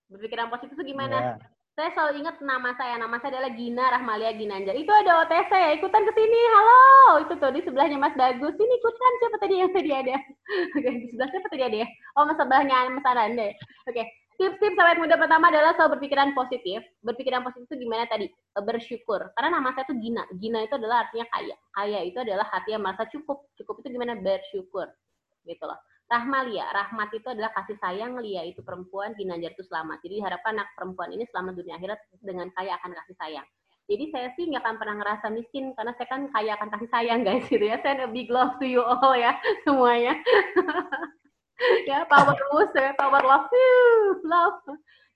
Berpikiran 0.09 0.48
positif 0.48 0.78
itu 0.78 0.94
gimana? 0.94 1.36
Ya. 1.36 1.53
Saya 1.75 1.91
selalu 1.91 2.22
ingat 2.22 2.39
nama 2.39 2.70
saya. 2.79 2.95
Nama 3.03 3.18
saya 3.18 3.35
adalah 3.35 3.51
Gina 3.59 3.85
Rahmalia 3.91 4.31
Ginanjar. 4.39 4.79
Itu 4.79 4.95
ada 4.95 5.27
OTC 5.27 5.51
ya. 5.51 5.70
Ikutan 5.75 6.07
ke 6.07 6.12
sini. 6.14 6.41
Halo. 6.55 6.83
Itu 7.27 7.35
tuh 7.35 7.51
di 7.51 7.66
sebelahnya 7.66 7.99
Mas 7.99 8.14
Bagus. 8.14 8.55
Sini 8.55 8.75
ikutan. 8.79 9.12
Siapa 9.18 9.37
tadi 9.43 9.55
yang 9.59 9.75
tadi 9.75 9.91
ada? 9.91 10.14
Oke, 10.79 10.91
di 11.03 11.07
sebelah 11.11 11.29
siapa 11.35 11.49
tadi 11.51 11.62
ada 11.66 11.77
ya? 11.83 11.89
Oh, 12.14 12.22
mas 12.31 12.39
sebelahnya 12.39 12.95
Mas 12.95 13.07
Ananda. 13.11 13.51
ya? 13.51 13.55
Oke. 13.91 14.03
Tips-tips 14.35 14.79
awet 14.83 14.99
muda 14.99 15.14
pertama 15.18 15.51
adalah 15.51 15.75
selalu 15.75 15.99
berpikiran 15.99 16.31
positif. 16.35 16.79
Berpikiran 17.03 17.43
positif 17.43 17.66
itu 17.70 17.87
gimana 17.87 18.07
tadi? 18.07 18.31
Bersyukur. 18.55 19.35
Karena 19.35 19.59
nama 19.59 19.75
saya 19.75 19.87
tuh 19.91 19.99
Gina. 19.99 20.22
Gina 20.39 20.62
itu 20.62 20.79
adalah 20.79 21.11
artinya 21.11 21.27
kaya. 21.35 21.57
Kaya 21.75 21.99
itu 22.07 22.18
adalah 22.22 22.47
hati 22.55 22.70
yang 22.75 22.87
merasa 22.87 23.03
cukup. 23.11 23.51
Cukup 23.59 23.83
itu 23.83 23.99
gimana? 23.99 24.14
Bersyukur. 24.14 24.95
Gitu 25.43 25.64
loh. 25.66 25.79
Rahmalia, 26.05 26.68
rahmat 26.68 27.09
itu 27.16 27.24
adalah 27.32 27.48
kasih 27.57 27.80
sayang, 27.80 28.20
Lia 28.20 28.44
itu 28.44 28.61
perempuan, 28.61 29.16
Ginanjar 29.16 29.57
itu 29.57 29.64
selamat. 29.64 30.05
Jadi 30.05 30.20
diharapkan 30.20 30.52
anak 30.52 30.68
perempuan 30.76 31.09
ini 31.16 31.24
selamat 31.32 31.57
dunia 31.57 31.80
akhirat 31.80 32.00
dengan 32.20 32.52
kaya 32.52 32.76
akan 32.76 32.92
kasih 32.92 33.16
sayang. 33.16 33.46
Jadi 33.84 34.05
saya 34.12 34.28
sih 34.36 34.48
nggak 34.48 34.64
akan 34.64 34.76
pernah 34.80 34.96
ngerasa 35.00 35.26
miskin 35.32 35.76
karena 35.76 35.92
saya 35.96 36.09
kan 36.09 36.22
kaya 36.32 36.57
akan 36.57 36.68
kasih 36.72 36.88
sayang 36.88 37.20
guys 37.20 37.44
gitu 37.52 37.64
ya. 37.64 37.76
Send 37.80 38.05
a 38.05 38.09
big 38.09 38.28
love 38.28 38.57
to 38.61 38.68
you 38.68 38.84
all 38.84 39.16
ya 39.16 39.32
semuanya. 39.64 40.16
ya 41.88 42.05
power 42.09 42.36
boost 42.52 42.76
ya, 42.76 42.92
power 42.96 43.24
love, 43.24 43.48
love. 44.24 44.61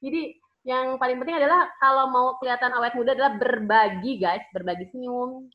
Jadi 0.00 0.36
yang 0.68 1.00
paling 1.00 1.16
penting 1.20 1.40
adalah 1.40 1.68
kalau 1.80 2.12
mau 2.12 2.36
kelihatan 2.40 2.72
awet 2.76 2.92
muda 2.92 3.16
adalah 3.16 3.40
berbagi 3.40 4.20
guys, 4.20 4.44
berbagi 4.52 4.88
senyum, 4.92 5.48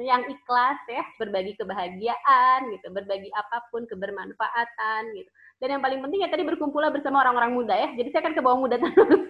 yang 0.00 0.24
ikhlas 0.24 0.78
ya, 0.88 1.04
berbagi 1.20 1.52
kebahagiaan 1.60 2.72
gitu, 2.72 2.88
berbagi 2.88 3.28
apa 3.36 3.64
pun 3.68 3.84
kebermanfaatan 3.84 5.02
gitu. 5.12 5.30
Dan 5.60 5.78
yang 5.78 5.82
paling 5.84 6.00
penting 6.00 6.24
ya 6.24 6.32
tadi 6.32 6.42
berkumpullah 6.48 6.88
bersama 6.88 7.20
orang-orang 7.20 7.52
muda 7.52 7.74
ya. 7.76 7.88
Jadi 7.94 8.08
saya 8.10 8.22
kan 8.24 8.34
ke 8.34 8.40
bawah 8.40 8.58
muda 8.58 8.80
terus. 8.80 9.22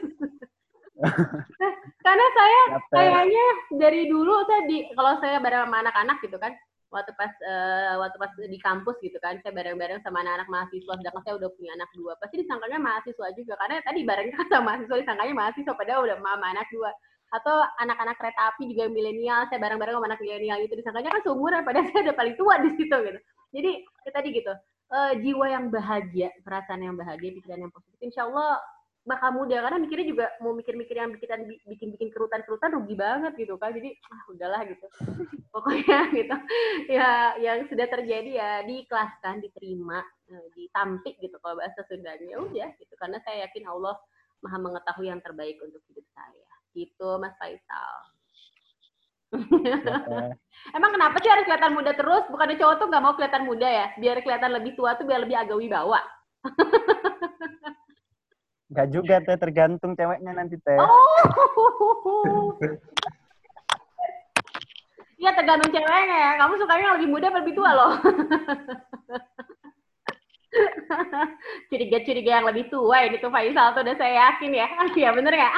Karena 2.07 2.27
saya 2.35 2.61
kayaknya 2.95 3.47
dari 3.75 4.07
dulu 4.07 4.47
saya 4.47 4.63
di 4.71 4.87
kalau 4.95 5.19
saya 5.19 5.43
bareng 5.43 5.67
sama 5.67 5.83
anak-anak 5.83 6.17
gitu 6.23 6.39
kan, 6.39 6.55
waktu 6.95 7.11
pas 7.19 7.33
eh, 7.43 7.95
waktu 7.99 8.17
pas 8.23 8.31
di 8.39 8.59
kampus 8.63 8.97
gitu 9.03 9.19
kan, 9.19 9.43
saya 9.43 9.51
bareng-bareng 9.51 9.99
sama 10.07 10.23
anak-anak 10.23 10.49
mahasiswa, 10.51 10.95
sedangkan 10.95 11.23
saya 11.27 11.35
udah 11.43 11.51
punya 11.59 11.75
anak 11.75 11.91
dua. 11.99 12.15
Pasti 12.23 12.47
disangkanya 12.47 12.79
mahasiswa 12.79 13.27
juga, 13.35 13.55
karena 13.59 13.83
tadi 13.83 14.01
bareng 14.07 14.31
sama 14.51 14.63
mahasiswa 14.75 14.97
disangkanya 15.03 15.35
mahasiswa, 15.35 15.75
padahal 15.75 16.01
udah 16.07 16.19
mama 16.23 16.47
anak 16.55 16.71
dua 16.71 16.91
atau 17.33 17.65
anak-anak 17.81 18.21
kereta 18.21 18.53
api 18.53 18.69
juga 18.69 18.93
milenial 18.93 19.49
saya 19.49 19.57
bareng-bareng 19.57 19.97
sama 19.97 20.07
anak 20.13 20.21
milenial 20.21 20.61
itu 20.61 20.77
disangkanya 20.77 21.17
kan 21.17 21.23
seumuran 21.25 21.65
padahal 21.65 21.89
saya 21.91 22.13
udah 22.13 22.17
paling 22.17 22.37
tua 22.37 22.55
di 22.61 22.71
situ 22.77 22.93
gitu. 22.93 23.21
Jadi 23.53 23.71
ya 24.05 24.11
tadi 24.13 24.29
gitu. 24.37 24.53
Eh, 24.93 25.13
jiwa 25.25 25.47
yang 25.49 25.73
bahagia 25.73 26.29
perasaan 26.45 26.85
yang 26.85 26.97
bahagia 27.01 27.33
pikiran 27.33 27.65
yang 27.65 27.73
positif. 27.73 27.97
Insya 28.05 28.29
Allah 28.29 28.61
bakal 29.03 29.35
mudah 29.35 29.65
karena 29.65 29.81
mikirnya 29.83 30.07
juga 30.07 30.27
mau 30.39 30.53
mikir-mikir 30.55 30.95
yang 30.95 31.11
bikin 31.11 31.59
bikin-bikin 31.65 32.09
kerutan-kerutan 32.13 32.77
rugi 32.77 32.93
banget 33.01 33.33
gitu 33.41 33.57
kan. 33.57 33.73
Jadi 33.73 33.97
ah 34.13 34.23
udahlah 34.29 34.61
gitu. 34.69 34.87
Pokoknya 35.57 36.13
gitu. 36.13 36.37
Ya 36.93 37.33
yang 37.41 37.65
sudah 37.73 37.89
terjadi 37.89 38.31
ya 38.37 38.51
diikhlaskan 38.69 39.41
diterima 39.41 40.05
eh, 40.29 40.47
ditampik 40.53 41.17
gitu 41.25 41.41
kalau 41.41 41.57
bahasa 41.57 41.81
Sundanya. 41.89 42.37
Ya 42.37 42.39
udah 42.45 42.69
gitu 42.77 42.93
karena 43.01 43.17
saya 43.25 43.49
yakin 43.49 43.65
Allah 43.73 43.97
maha 44.45 44.61
mengetahui 44.61 45.09
yang 45.09 45.25
terbaik 45.25 45.57
untuk 45.65 45.81
hidup 45.89 46.05
saya 46.13 46.52
gitu 46.73 47.21
Mas 47.21 47.37
Faisal 47.37 47.95
Emang 50.77 50.91
kenapa 50.93 51.17
sih 51.25 51.33
harus 51.33 51.49
kelihatan 51.49 51.73
muda 51.73 51.97
terus? 51.97 52.21
Bukannya 52.29 52.61
cowok 52.61 52.77
tuh 52.77 52.87
nggak 52.93 53.03
mau 53.03 53.17
kelihatan 53.17 53.49
muda 53.49 53.65
ya? 53.65 53.87
Biar 53.97 54.21
kelihatan 54.21 54.53
lebih 54.53 54.77
tua 54.77 54.93
tuh 55.01 55.09
biar 55.09 55.25
lebih 55.25 55.41
agak 55.41 55.57
wibawa. 55.57 56.05
Enggak 58.73 58.89
juga 58.89 59.21
teh 59.21 59.37
tergantung 59.37 59.93
ceweknya 59.97 60.33
nanti 60.33 60.57
teh. 60.61 60.79
Oh. 60.81 62.57
Iya 65.23 65.39
tergantung 65.39 65.71
ceweknya 65.71 66.19
ya. 66.19 66.31
Kamu 66.35 66.59
sukanya 66.59 66.83
yang 66.83 66.97
lebih 66.99 67.11
muda 67.15 67.31
lebih 67.31 67.55
tua 67.55 67.71
loh. 67.79 67.95
Curiga-curiga 71.71 72.31
yang 72.41 72.47
lebih 72.49 72.69
tua 72.69 73.07
ini 73.07 73.17
tuh 73.19 73.31
Faisal 73.33 73.75
tuh 73.75 73.83
udah 73.85 73.97
saya 73.97 74.15
yakin 74.29 74.51
ya. 74.53 74.67
Iya 74.99 75.11
bener 75.17 75.33
nggak? 75.35 75.55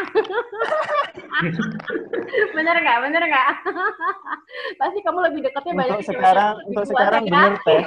bener 2.55 2.76
nggak? 2.78 2.99
Bener 3.03 3.22
nggak? 3.26 3.49
Pasti 4.78 4.99
kamu 5.03 5.18
lebih 5.30 5.41
deketnya 5.49 5.72
banyak 5.74 5.97
Untuk 5.99 6.07
cewek 6.07 6.20
sekarang, 6.22 6.55
untuk 6.70 6.85
sekarang 6.89 7.22
saya 7.24 7.30
bener 7.30 7.55
teh. 7.66 7.82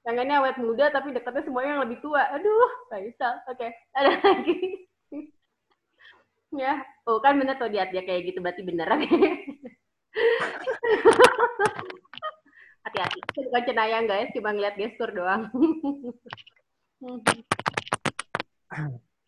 Tangannya 0.00 0.34
awet 0.40 0.56
muda 0.58 0.84
tapi 0.90 1.12
dekatnya 1.12 1.44
semuanya 1.44 1.70
yang 1.76 1.82
lebih 1.86 1.98
tua. 2.00 2.22
Aduh, 2.34 2.70
Faisal. 2.88 3.34
Oke, 3.50 3.68
ada 3.94 4.10
lagi. 4.16 4.56
ya, 6.50 6.82
oh 7.06 7.22
kan 7.22 7.38
bener 7.38 7.54
tuh 7.62 7.70
lihat 7.70 7.94
dia 7.94 8.02
kayak 8.02 8.34
gitu 8.34 8.42
berarti 8.42 8.66
beneran. 8.66 9.06
Hati-hati. 12.90 13.22
Bukan 13.46 13.62
cenayang 13.70 14.10
guys, 14.10 14.34
cuma 14.34 14.50
ngeliat 14.50 14.74
gestur 14.74 15.14
doang. 15.14 15.46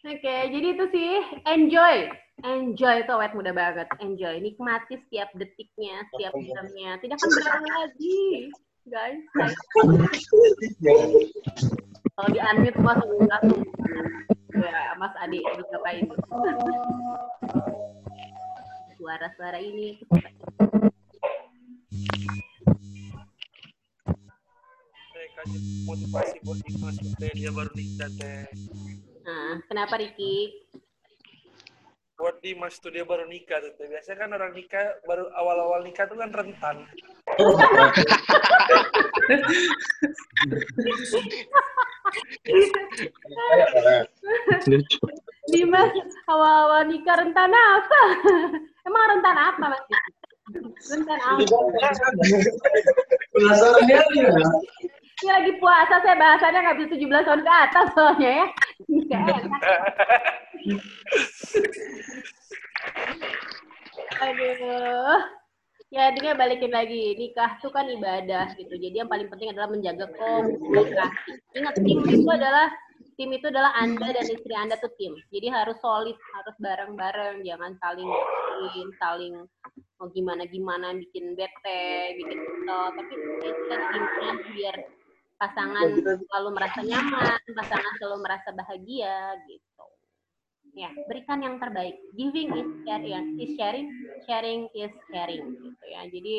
Oke, 0.02 0.36
jadi 0.50 0.66
itu 0.74 0.84
sih 0.90 1.22
enjoy. 1.46 2.10
Enjoy 2.42 3.06
itu 3.06 3.12
awet 3.14 3.38
muda 3.38 3.54
banget. 3.54 3.86
Enjoy. 4.02 4.42
Nikmati 4.42 4.98
setiap 5.06 5.30
detiknya, 5.38 6.02
setiap 6.10 6.34
jamnya. 6.34 6.98
Tidak 6.98 7.14
akan 7.14 7.30
berulang 7.30 7.66
lagi, 7.70 8.50
guys. 8.90 9.22
Kalau 12.18 12.28
di 12.34 12.40
unmute 12.42 12.82
langsung 12.82 13.30
langsung 13.30 13.62
ya 14.52 14.94
Mas 15.00 15.14
Adi 15.22 15.40
ngapain 15.40 16.06
suara-suara 19.00 19.58
ini 19.58 19.98
kasih 25.43 25.59
motivasi 25.82 26.36
buat 26.47 26.61
ikhlas 26.70 26.97
teh 27.18 27.30
dia 27.34 27.51
baru 27.51 27.70
nikah 27.74 28.11
teh. 28.14 28.47
nah 29.26 29.59
kenapa 29.66 29.99
Riki 29.99 30.55
Buat 32.14 32.38
Dimas 32.38 32.78
tuh 32.78 32.95
dia 32.95 33.03
baru 33.03 33.26
nikah 33.26 33.59
tuh 33.59 33.74
teh. 33.74 33.90
Biasanya 33.90 34.18
kan 34.22 34.30
orang 34.38 34.55
nikah 34.55 34.95
baru 35.11 35.26
awal-awal 35.34 35.82
nikah 35.82 36.07
tuh 36.07 36.14
kan 36.14 36.30
rentan. 36.30 36.86
Dimas 45.51 45.90
awal-awal 46.30 46.86
nikah 46.86 47.18
rentan 47.18 47.51
apa 47.51 48.03
emang 48.86 49.05
rentan 49.18 49.36
apa 49.43 49.64
Mas 49.66 49.82
rentan 50.86 51.18
apa 51.18 51.43
Penasaran 53.34 53.82
dia 53.90 54.03
ini 55.23 55.31
lagi 55.31 55.53
puasa 55.62 56.03
saya 56.03 56.18
bahasannya 56.18 56.61
nggak 56.66 56.79
bisa 56.83 56.95
17 56.99 57.27
tahun 57.27 57.43
ke 57.47 57.53
atas 57.53 57.87
soalnya 57.95 58.31
ya. 58.35 58.47
Aduh. 64.23 65.20
Ya, 65.93 66.09
dia 66.16 66.33
balikin 66.33 66.73
lagi. 66.73 67.12
Nikah 67.20 67.61
itu 67.61 67.68
kan 67.68 67.85
ibadah 67.85 68.57
gitu. 68.57 68.75
Jadi 68.81 68.97
yang 68.97 69.12
paling 69.12 69.29
penting 69.29 69.53
adalah 69.53 69.68
menjaga 69.68 70.09
komunikasi. 70.16 71.37
Ingat 71.53 71.75
tim 71.85 72.01
itu 72.09 72.25
adalah 72.33 72.73
tim 73.20 73.29
itu 73.29 73.47
adalah 73.53 73.77
Anda 73.77 74.09
dan 74.09 74.25
istri 74.25 74.57
Anda 74.57 74.81
tuh 74.81 74.89
tim. 74.97 75.12
Jadi 75.29 75.53
harus 75.53 75.77
solid, 75.85 76.16
harus 76.16 76.57
bareng-bareng, 76.64 77.45
jangan 77.45 77.77
saling 77.77 78.09
bikin, 78.64 78.89
saling 78.97 79.35
mau 80.01 80.09
gimana-gimana 80.16 80.97
bikin 80.97 81.37
bete, 81.37 82.16
bikin 82.16 82.41
kesel. 82.41 82.83
Tapi 82.97 83.14
kita 83.45 83.77
timnya 83.93 84.33
biar 84.49 84.77
pasangan 85.43 85.90
selalu 85.99 86.49
merasa 86.55 86.80
nyaman, 86.86 87.40
pasangan 87.51 87.93
selalu 87.99 88.18
merasa 88.22 88.49
bahagia 88.55 89.34
gitu. 89.51 89.86
Ya 90.78 90.95
berikan 91.11 91.43
yang 91.43 91.59
terbaik. 91.59 91.99
Giving 92.14 92.55
is 92.55 92.68
sharing 92.86 93.26
is 93.43 93.51
sharing 93.59 93.86
sharing 94.30 94.61
is 94.78 94.95
caring 95.11 95.45
gitu 95.59 95.84
ya. 95.90 96.07
Jadi 96.07 96.36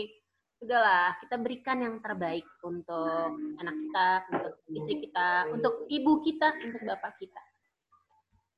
udahlah 0.63 1.19
kita 1.19 1.35
berikan 1.43 1.83
yang 1.83 1.95
terbaik 1.99 2.47
untuk 2.63 3.35
anak 3.59 3.75
kita 3.75 4.07
untuk 4.31 4.53
istri 4.71 4.95
kita 5.03 5.51
untuk 5.51 5.73
ibu 5.91 6.23
kita 6.23 6.55
untuk 6.63 6.81
bapak 6.87 7.19
kita. 7.19 7.41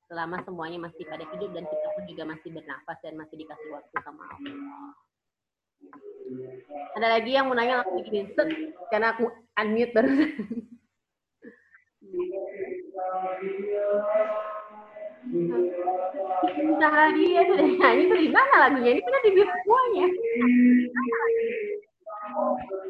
Selama 0.05 0.37
semuanya 0.45 0.85
masih 0.85 1.01
pada 1.09 1.25
hidup 1.25 1.49
dan 1.57 1.65
kita 1.65 1.87
pun 1.97 2.03
juga 2.05 2.23
masih 2.29 2.53
bernafas 2.53 2.97
dan 3.01 3.17
masih 3.17 3.35
dikasih 3.41 3.69
waktu 3.73 3.97
sama 4.05 4.21
Allah. 4.21 4.93
Ada 6.93 7.07
lagi 7.19 7.31
yang 7.33 7.49
mau 7.49 7.57
nanya? 7.57 7.81
Langsung 7.81 8.05
gini, 8.05 8.29
set, 8.33 8.49
karena 8.93 9.13
aku 9.17 9.29
unmute 9.55 9.91
baru. 9.95 10.11
Usaha 16.55 17.03
dia 17.17 17.41
sudah 17.49 17.65
nyanyi 17.65 18.03
tuh 18.11 18.19
di 18.21 18.29
mana 18.29 18.55
lagunya? 18.67 18.91
Ini 18.93 19.01
kan 19.01 19.23
di 19.25 19.31
mute 19.33 19.53
semuanya. 19.63 20.05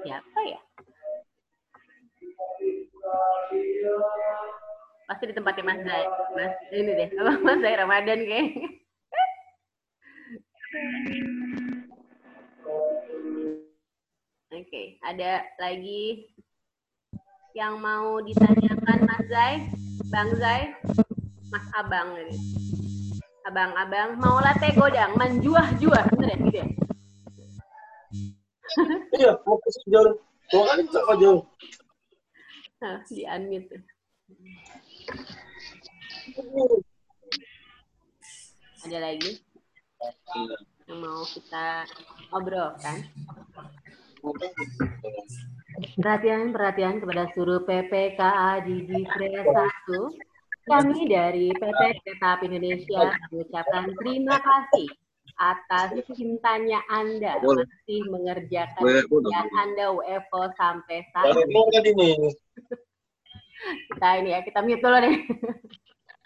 Siapa 0.04 0.40
ya? 0.44 0.60
Pasti 5.06 5.24
di 5.30 5.34
tempatnya 5.38 5.64
Mas 5.64 5.80
Zai. 5.86 6.04
Mas 6.34 6.54
ini 6.74 6.92
deh, 6.98 7.10
apa 7.22 7.34
Mas 7.46 7.62
Zai 7.62 7.76
Ramadan 7.78 8.20
kayaknya. 8.26 8.68
Oke, 14.56 14.98
ada 15.04 15.46
lagi 15.62 16.32
yang 17.56 17.80
mau 17.80 18.20
ditanyakan 18.20 19.08
Mas 19.08 19.24
Zai, 19.32 19.72
Bang 20.12 20.30
Zai, 20.36 20.76
Mas 21.48 21.64
Abang 21.72 22.12
ini. 22.20 22.36
Abang-abang 23.48 24.20
mau 24.20 24.44
latte 24.44 24.76
godang, 24.76 25.16
menjuah-juah, 25.16 26.04
bener 26.12 26.36
ya 26.36 26.38
gitu 26.44 26.58
ya? 26.60 26.68
Iya, 29.16 29.32
ke 29.40 29.70
jauh. 29.88 30.20
Tak 30.52 31.16
jauh. 31.24 31.42
Nah, 32.84 33.00
di 33.08 33.24
unmute. 33.24 33.78
Ada 38.84 38.98
lagi 39.00 39.40
yang 40.92 41.00
mau 41.00 41.24
kita 41.24 41.88
obrolkan? 42.36 43.08
Perhatian, 45.76 46.56
perhatian 46.56 47.04
kepada 47.04 47.28
seluruh 47.36 47.68
PPKA 47.68 48.64
di 48.64 48.88
Divre 48.88 49.44
1. 49.44 49.52
Kami 50.66 51.00
dari 51.12 51.52
PT 51.52 51.82
Kereta 52.02 52.40
Api 52.40 52.48
Indonesia 52.48 53.12
mengucapkan 53.30 53.84
terima 54.00 54.40
kasih 54.40 54.88
atas 55.36 56.00
cintanya 56.16 56.80
Anda 56.88 57.44
masih 57.44 58.02
mengerjakan 58.08 58.82
pekerjaan 58.82 59.48
Anda 59.52 59.86
WFO 60.00 60.42
sampai 60.56 61.04
saat 61.12 61.36
ini. 61.44 62.32
Kita 63.92 64.10
ini 64.24 64.32
ya, 64.32 64.40
kita 64.48 64.64
mute 64.64 64.80
dulu 64.80 64.98
deh. 65.04 65.16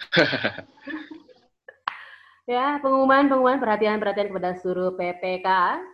ya, 2.54 2.78
pengumuman-pengumuman 2.86 3.58
perhatian-perhatian 3.58 4.30
kepada 4.30 4.54
seluruh 4.62 4.94
PPK, 4.94 5.48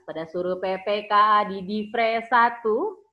pada 0.03 0.23
seluruh 0.27 0.59
PPK 0.59 1.13
di 1.55 1.57
Divre 1.63 2.19
1, 2.19 3.04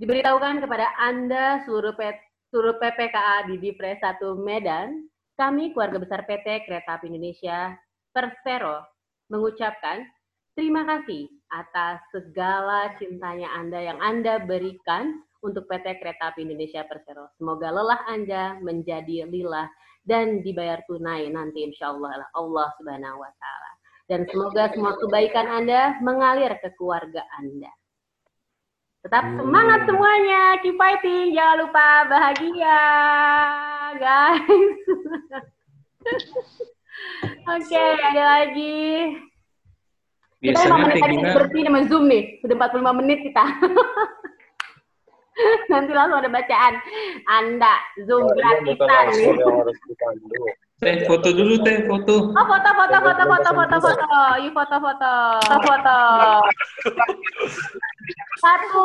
diberitahukan 0.00 0.64
kepada 0.64 0.88
Anda 0.96 1.60
seluruh 1.68 1.92
P, 1.92 2.00
seluruh 2.48 2.80
PPKA 2.80 3.52
di 3.52 3.60
Divre 3.60 4.00
1 4.00 4.16
Medan, 4.40 5.04
kami 5.36 5.76
keluarga 5.76 6.00
besar 6.00 6.24
PT 6.24 6.64
Kereta 6.64 6.96
Api 6.96 7.12
Indonesia 7.12 7.76
Persero 8.16 8.80
mengucapkan 9.28 10.02
terima 10.56 10.88
kasih 10.88 11.28
atas 11.52 12.00
segala 12.10 12.96
cintanya 12.96 13.52
Anda 13.52 13.92
yang 13.92 14.00
Anda 14.00 14.40
berikan 14.40 15.20
untuk 15.44 15.68
PT 15.68 16.00
Kereta 16.00 16.32
Api 16.32 16.48
Indonesia 16.48 16.80
Persero. 16.88 17.28
Semoga 17.36 17.68
lelah 17.68 18.00
Anda 18.08 18.56
menjadi 18.64 19.28
lilah 19.28 19.68
dan 20.08 20.40
dibayar 20.40 20.80
tunai 20.88 21.28
nanti 21.28 21.60
insya 21.68 21.92
Allah 21.92 22.24
Allah 22.32 22.68
Subhanahu 22.80 23.20
wa 23.20 23.32
taala. 23.36 23.70
Dan 24.08 24.26
semoga 24.26 24.72
semua 24.72 24.96
kebaikan 24.96 25.46
Anda 25.46 26.00
mengalir 26.02 26.56
ke 26.58 26.72
keluarga 26.74 27.22
Anda. 27.38 27.70
Tetap 29.00 29.24
semangat 29.32 29.88
semuanya, 29.88 30.60
keep 30.60 30.76
fighting, 30.76 31.32
jangan 31.32 31.64
lupa 31.64 32.04
bahagia, 32.04 32.84
guys. 33.96 34.76
Oke, 37.56 37.80
ada 37.80 38.22
lagi. 38.44 39.16
Kita 40.44 40.52
Biasanya 40.52 40.76
5 40.76 40.84
menit 40.84 40.92
Teh 40.92 41.00
lagi 41.00 41.16
Gina, 41.16 41.32
bersih 41.32 41.62
sama 41.64 41.80
Zoom 41.88 42.04
nih. 42.12 42.22
Sudah 42.44 42.56
45 42.60 43.00
menit 43.00 43.18
kita. 43.24 43.44
Nanti 45.72 45.92
langsung 45.96 46.20
ada 46.20 46.28
bacaan. 46.28 46.74
Anda, 47.24 47.74
Zoom 48.04 48.28
Ini 48.28 48.36
gratisan 48.36 49.04
nih. 49.16 49.32
Teh 50.80 51.04
foto 51.04 51.28
dulu 51.28 51.60
Teh, 51.60 51.84
foto. 51.84 52.32
Oh, 52.32 52.46
foto, 52.48 52.70
foto, 52.72 52.96
foto, 53.04 53.22
foto, 53.28 53.50
foto, 53.52 53.76
foto. 53.84 54.20
Yuk 54.40 54.52
foto, 54.56 54.76
foto. 54.80 55.12
Foto. 55.60 55.98
Satu, 58.40 58.84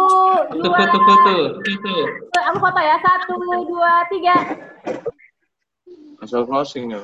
Foto, 0.51 0.59
dua, 0.59 0.75
foto, 0.75 0.97
foto. 1.07 1.33
Foto. 1.55 1.93
Eh, 2.35 2.43
aku 2.51 2.57
foto 2.59 2.79
ya. 2.83 2.95
Satu, 2.99 3.33
dua, 3.63 3.93
tiga. 4.11 4.35
Asal 6.19 6.43
closing 6.43 6.99
ya. 6.99 7.01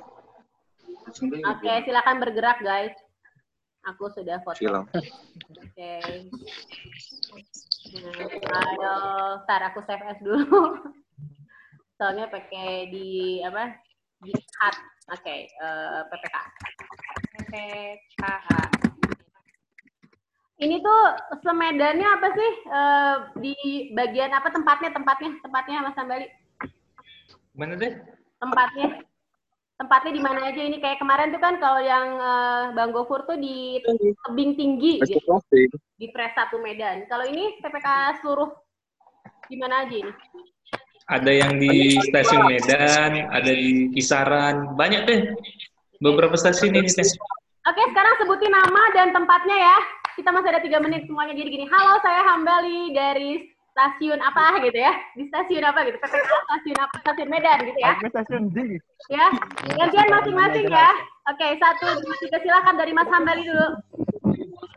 Oke, 1.47 1.71
silakan 1.87 2.19
bergerak, 2.19 2.59
guys. 2.59 2.91
Aku 3.95 4.11
sudah 4.11 4.43
foto. 4.43 4.59
Silang. 4.59 4.91
Oke. 4.91 5.93
Nah, 7.95 8.59
ayo, 8.59 8.93
ntar 9.47 9.71
aku 9.71 9.79
save 9.87 10.03
as 10.03 10.19
dulu. 10.19 10.83
Soalnya 11.97 12.27
pakai 12.27 12.91
di 12.91 13.39
apa? 13.39 13.71
Di. 14.21 14.33
Oke, 15.11 15.35
eh, 15.49 16.01
PPK. 16.07 16.35
PPKA. 17.35 18.61
Ini 20.61 20.77
tuh 20.77 21.01
semedannya 21.41 22.05
apa 22.05 22.27
sih? 22.37 22.51
Eh, 22.69 23.15
di 23.41 23.53
bagian 23.97 24.29
apa 24.29 24.53
tempatnya? 24.53 24.93
Tempatnya, 24.93 25.29
tempatnya 25.41 25.81
Mas 25.81 25.97
Sambali. 25.97 26.27
Mana 27.57 27.73
deh? 27.75 27.97
Tempatnya. 28.37 29.01
Tempatnya 29.81 30.11
di 30.13 30.21
mana 30.21 30.53
aja 30.53 30.61
ini? 30.61 30.77
Kayak 30.77 31.01
kemarin 31.01 31.33
tuh 31.33 31.41
kan 31.41 31.57
kalau 31.57 31.81
yang 31.81 32.07
eh, 32.21 32.63
Bang 32.77 32.93
Gofur 32.93 33.25
tuh 33.25 33.41
di 33.41 33.81
tebing 34.29 34.53
tinggi 34.53 35.01
gitu 35.01 35.41
di 35.97 36.07
Pres 36.13 36.37
1 36.37 36.53
Medan. 36.61 37.09
Kalau 37.09 37.25
ini 37.25 37.57
PPK 37.57 38.21
seluruh 38.21 38.53
di 39.49 39.57
mana 39.57 39.83
aja 39.83 39.95
ini? 39.97 40.13
Ada 41.11 41.27
yang 41.27 41.59
di 41.59 41.99
stasiun 42.07 42.47
Medan, 42.47 43.27
ada 43.27 43.51
di 43.51 43.91
Kisaran, 43.91 44.79
banyak 44.79 45.01
Teh. 45.03 45.19
Beberapa 45.99 46.39
stasiun 46.39 46.71
ini 46.71 46.87
Teh. 46.87 47.03
Oke, 47.67 47.83
sekarang 47.91 48.15
sebutin 48.23 48.47
nama 48.47 48.83
dan 48.95 49.11
tempatnya 49.11 49.57
ya. 49.59 49.77
Kita 50.15 50.31
masih 50.31 50.55
ada 50.55 50.63
tiga 50.63 50.79
menit 50.79 51.03
semuanya. 51.11 51.35
Jadi 51.35 51.51
gini, 51.51 51.65
halo 51.67 51.99
saya 51.99 52.23
Hambali 52.31 52.95
dari 52.95 53.43
stasiun 53.75 54.23
apa 54.23 54.63
gitu 54.63 54.79
ya? 54.79 54.95
Di 55.19 55.27
stasiun 55.27 55.67
apa 55.67 55.83
gitu? 55.83 55.99
PPK 55.99 56.31
stasiun 56.47 56.77
apa? 56.79 56.95
Stasiun 57.03 57.27
Medan 57.27 57.57
gitu 57.67 57.79
ya? 57.83 57.93
Stasiun 58.07 58.43
D. 58.55 58.57
Ya, 59.11 59.27
gantian 59.75 60.07
masing-masing 60.15 60.71
ya. 60.71 60.91
Oke, 61.27 61.59
satu, 61.59 61.91
dua, 62.07 62.15
tiga. 62.23 62.39
Silakan 62.39 62.75
dari 62.79 62.95
Mas 62.95 63.11
Hambali 63.11 63.43
dulu. 63.43 63.67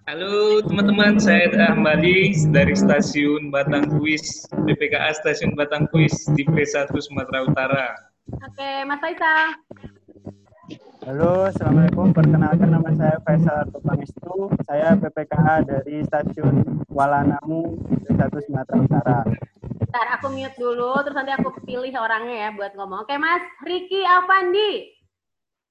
Halo 0.04 0.60
teman-teman, 0.60 1.16
saya 1.16 1.48
Ahmadi 1.72 2.36
dari 2.52 2.76
stasiun 2.76 3.48
Batang 3.48 3.88
Kuis, 3.88 4.44
BPKA 4.52 5.16
Stasiun 5.16 5.56
Batang 5.56 5.88
Kuis 5.88 6.28
di 6.36 6.44
P1 6.44 6.92
Sumatera 6.92 7.48
Utara. 7.48 7.96
Oke, 8.28 8.84
Mas 8.84 9.00
Faisal. 9.00 9.56
Halo, 11.08 11.48
Assalamualaikum. 11.48 12.12
Perkenalkan 12.12 12.68
nama 12.68 12.92
saya 13.00 13.16
Faisal 13.24 13.64
Artopangestu. 13.64 14.52
Saya 14.68 14.92
PPKA 15.00 15.64
dari 15.64 16.04
Stasiun 16.04 16.84
Walanamu, 16.92 17.80
1 18.04 18.44
Sumatera 18.44 18.76
Utara. 18.84 19.18
Bentar, 19.80 20.06
aku 20.20 20.28
mute 20.36 20.52
dulu, 20.60 21.00
terus 21.00 21.16
nanti 21.16 21.32
aku 21.32 21.48
pilih 21.64 21.96
orangnya 21.96 22.36
ya 22.36 22.48
buat 22.52 22.76
ngomong. 22.76 23.08
Oke, 23.08 23.16
Mas 23.16 23.40
Riki 23.64 24.04
Avandi. 24.04 25.00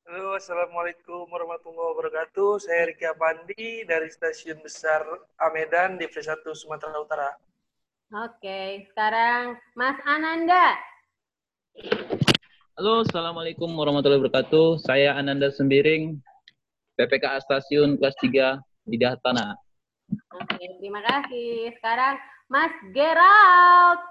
Halo, 0.04 0.36
Assalamualaikum 0.36 1.32
warahmatullahi 1.32 1.96
wabarakatuh. 1.96 2.60
Saya 2.60 2.92
Riki 2.92 3.08
Apandi 3.08 3.88
dari 3.88 4.12
Stasiun 4.12 4.60
Besar 4.60 5.00
Amedan 5.40 5.96
di 5.96 6.12
P1 6.12 6.44
Sumatera 6.52 7.00
Utara. 7.00 7.32
Oke, 8.12 8.84
sekarang 8.92 9.56
Mas 9.80 9.96
Ananda. 10.04 10.76
Halo, 12.76 13.08
Assalamualaikum 13.08 13.72
warahmatullahi 13.72 14.28
wabarakatuh. 14.28 14.84
Saya 14.84 15.16
Ananda 15.16 15.48
Sembiring, 15.48 16.20
PPKA 17.00 17.40
Stasiun 17.40 17.96
kelas 17.96 18.20
3 18.20 18.60
Lidah 18.92 19.16
Tanah. 19.24 19.56
Oke, 20.36 20.68
terima 20.84 21.00
kasih. 21.00 21.72
Sekarang 21.80 22.20
Mas 22.52 22.76
Gerald. 22.92 24.04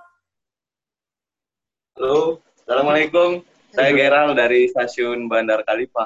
Halo, 2.01 2.41
Assalamualaikum. 2.65 3.52
Saya 3.73 3.97
Gerald 3.97 4.37
dari 4.37 4.69
stasiun 4.69 5.33
Bandar 5.33 5.65
Kalipah. 5.65 6.05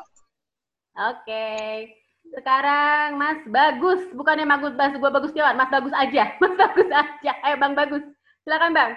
Oke. 0.94 1.46
Sekarang 2.30 3.18
Mas 3.18 3.42
Bagus, 3.46 4.06
bukannya 4.14 4.46
Bagus 4.46 4.74
Bas, 4.78 4.94
gua 4.98 5.10
Bagus 5.10 5.34
Tiawan, 5.34 5.58
Mas 5.58 5.70
Bagus 5.70 5.90
aja. 5.94 6.30
Mas 6.42 6.54
Bagus 6.54 6.86
aja. 6.94 7.32
Ayo 7.42 7.56
Bang 7.58 7.74
Bagus. 7.74 8.06
Silakan 8.46 8.70
Bang. 8.70 8.94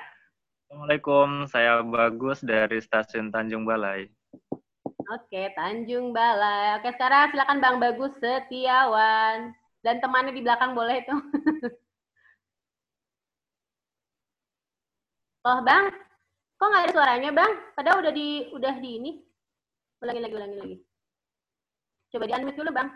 Assalamualaikum, 0.70 1.50
saya 1.50 1.82
Bagus 1.82 2.46
dari 2.46 2.78
Stasiun 2.78 3.34
Tanjung 3.34 3.66
Balai. 3.66 4.06
Oke, 5.10 5.50
Tanjung 5.58 6.14
Balai. 6.14 6.78
Oke, 6.78 6.94
sekarang 6.94 7.34
silakan 7.34 7.58
Bang 7.58 7.82
Bagus 7.82 8.14
Setiawan. 8.22 9.58
Dan 9.82 9.98
temannya 9.98 10.36
di 10.36 10.46
belakang 10.46 10.78
boleh 10.78 11.02
itu. 11.02 11.16
oh, 15.50 15.60
Bang. 15.66 16.09
Kok 16.60 16.68
nggak 16.68 16.84
ada 16.84 16.92
suaranya, 16.92 17.32
Bang? 17.32 17.52
Padahal 17.72 18.04
udah 18.04 18.12
di 18.12 18.52
udah 18.52 18.74
di 18.84 18.90
ini. 19.00 19.12
Ulangi 20.04 20.20
lagi, 20.20 20.36
ulangi 20.36 20.58
lagi. 20.60 20.76
Coba 22.12 22.28
di 22.28 22.36
unmute 22.36 22.60
dulu, 22.60 22.72
Bang. 22.76 22.90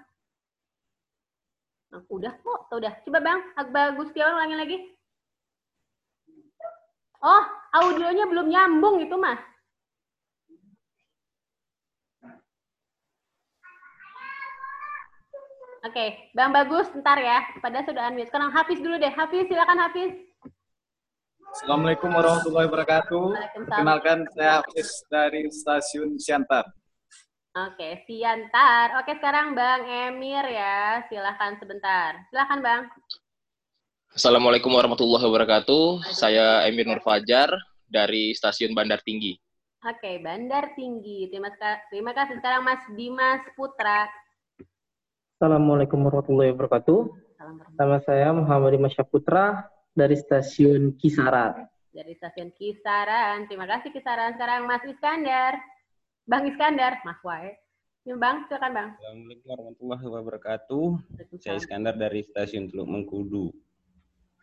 Nah, 1.95 2.01
udah 2.11 2.33
kok, 2.43 2.59
oh, 2.67 2.77
udah. 2.81 2.93
Coba 3.07 3.19
Bang, 3.23 3.39
Bagus 3.71 4.11
Setiawan 4.11 4.35
ulangi 4.35 4.57
lagi. 4.59 4.77
Oh, 7.23 7.43
audionya 7.79 8.27
belum 8.27 8.51
nyambung 8.51 8.99
itu, 8.99 9.15
Mas. 9.15 9.39
Oke, 15.83 15.91
okay. 15.91 16.09
Bang 16.35 16.51
Bagus, 16.51 16.91
ntar 16.99 17.15
ya. 17.15 17.47
Pada 17.63 17.79
sudah 17.87 18.11
unmute. 18.11 18.27
Sekarang 18.27 18.51
Hafiz 18.51 18.79
dulu 18.83 18.99
deh. 18.99 19.11
Hafiz, 19.15 19.47
silakan 19.47 19.79
Hafiz. 19.87 20.32
Assalamualaikum 21.53 22.09
warahmatullahi 22.09 22.65
wabarakatuh. 22.65 23.25
Kenalkan 23.69 24.25
saya 24.33 24.65
Hafiz 24.65 25.05
dari 25.05 25.45
Stasiun 25.53 26.17
Siantar. 26.17 26.65
Oke, 27.53 28.01
Siantar. 28.09 28.97
Oke, 28.97 29.13
sekarang 29.21 29.53
Bang 29.53 29.85
Emir 29.85 30.41
ya. 30.49 31.05
Silakan 31.13 31.61
sebentar. 31.61 32.17
Silakan 32.33 32.59
Bang. 32.65 32.83
Assalamualaikum 34.17 34.73
warahmatullahi 34.73 35.29
wabarakatuh. 35.29 36.09
Saya 36.09 36.65
Emir 36.65 36.89
Nur 36.89 37.05
Fajar 37.05 37.53
dari 37.85 38.33
Stasiun 38.33 38.73
Bandar 38.73 39.05
Tinggi. 39.05 39.37
Oke, 39.85 40.25
Bandar 40.25 40.73
Tinggi. 40.73 41.29
Terima, 41.29 41.53
terima 41.93 42.17
kasih. 42.17 42.41
Sekarang 42.41 42.65
Mas 42.65 42.81
Dimas 42.97 43.45
Putra. 43.53 44.09
Assalamualaikum 45.37 46.01
warahmatullahi 46.01 46.49
wabarakatuh. 46.49 47.13
Nama 47.77 48.01
saya 48.01 48.33
Muhammad 48.33 48.73
Dimas 48.73 48.97
Putra 49.05 49.69
dari 49.93 50.17
Stasiun 50.17 50.97
Kisaran. 50.97 51.69
Dari 51.93 52.13
Stasiun 52.17 52.49
Kisaran. 52.57 53.45
Terima 53.45 53.69
kasih 53.69 53.93
Kisaran. 53.93 54.33
Sekarang 54.33 54.65
Mas 54.65 54.81
Iskandar. 54.89 55.61
Bang 56.25 56.49
Iskandar, 56.49 56.97
Mas 57.05 57.21
Wae. 57.21 57.53
Ya, 58.03 58.19
bang, 58.19 58.43
silakan 58.51 58.71
Bang. 58.75 58.89
Assalamualaikum 58.99 59.47
warahmatullahi 59.47 60.05
wabarakatuh. 60.11 60.85
Saya 61.39 61.55
Iskandar 61.55 61.95
dari 61.95 62.19
Stasiun 62.25 62.67
Teluk 62.67 62.89
Mengkudu. 62.89 63.53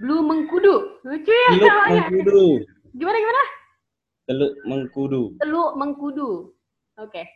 Teluk 0.01 0.23
Mengkudu? 0.25 1.05
Lucu 1.05 1.29
ya 1.29 1.49
Teluk 1.59 1.77
Mengkudu. 1.93 2.47
Gimana, 2.97 3.17
gimana? 3.21 3.45
Teluk 4.25 4.53
Mengkudu. 4.65 5.23
Teluk 5.45 5.71
Mengkudu. 5.77 6.31
Oke. 6.97 7.11
Okay. 7.13 7.27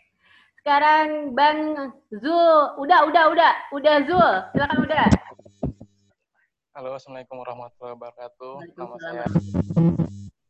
Sekarang 0.64 1.36
Bang 1.36 1.92
Zul, 2.08 2.56
udah, 2.80 3.04
udah, 3.04 3.24
udah, 3.36 3.52
udah 3.76 3.94
Zul, 4.08 4.32
silakan 4.56 4.78
udah. 4.80 5.04
Halo, 6.74 6.98
assalamualaikum 6.98 7.38
warahmatullahi 7.38 7.94
wabarakatuh. 7.94 8.54
Nama 8.74 8.96
saya 8.98 9.24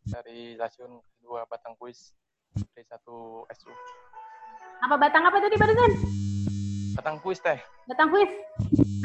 dari 0.09 0.57
stasiun 0.57 0.97
kedua 1.21 1.45
Batang 1.45 1.77
Kuis 1.77 2.17
dari 2.73 2.81
satu 2.89 3.45
SU. 3.53 3.69
Apa 4.89 4.97
Batang 4.97 5.29
apa 5.29 5.37
tadi 5.37 5.53
barusan? 5.61 5.93
Batang 6.97 7.21
Kuis 7.21 7.45
teh. 7.45 7.61
Batang 7.93 8.09
Kuis. 8.09 8.33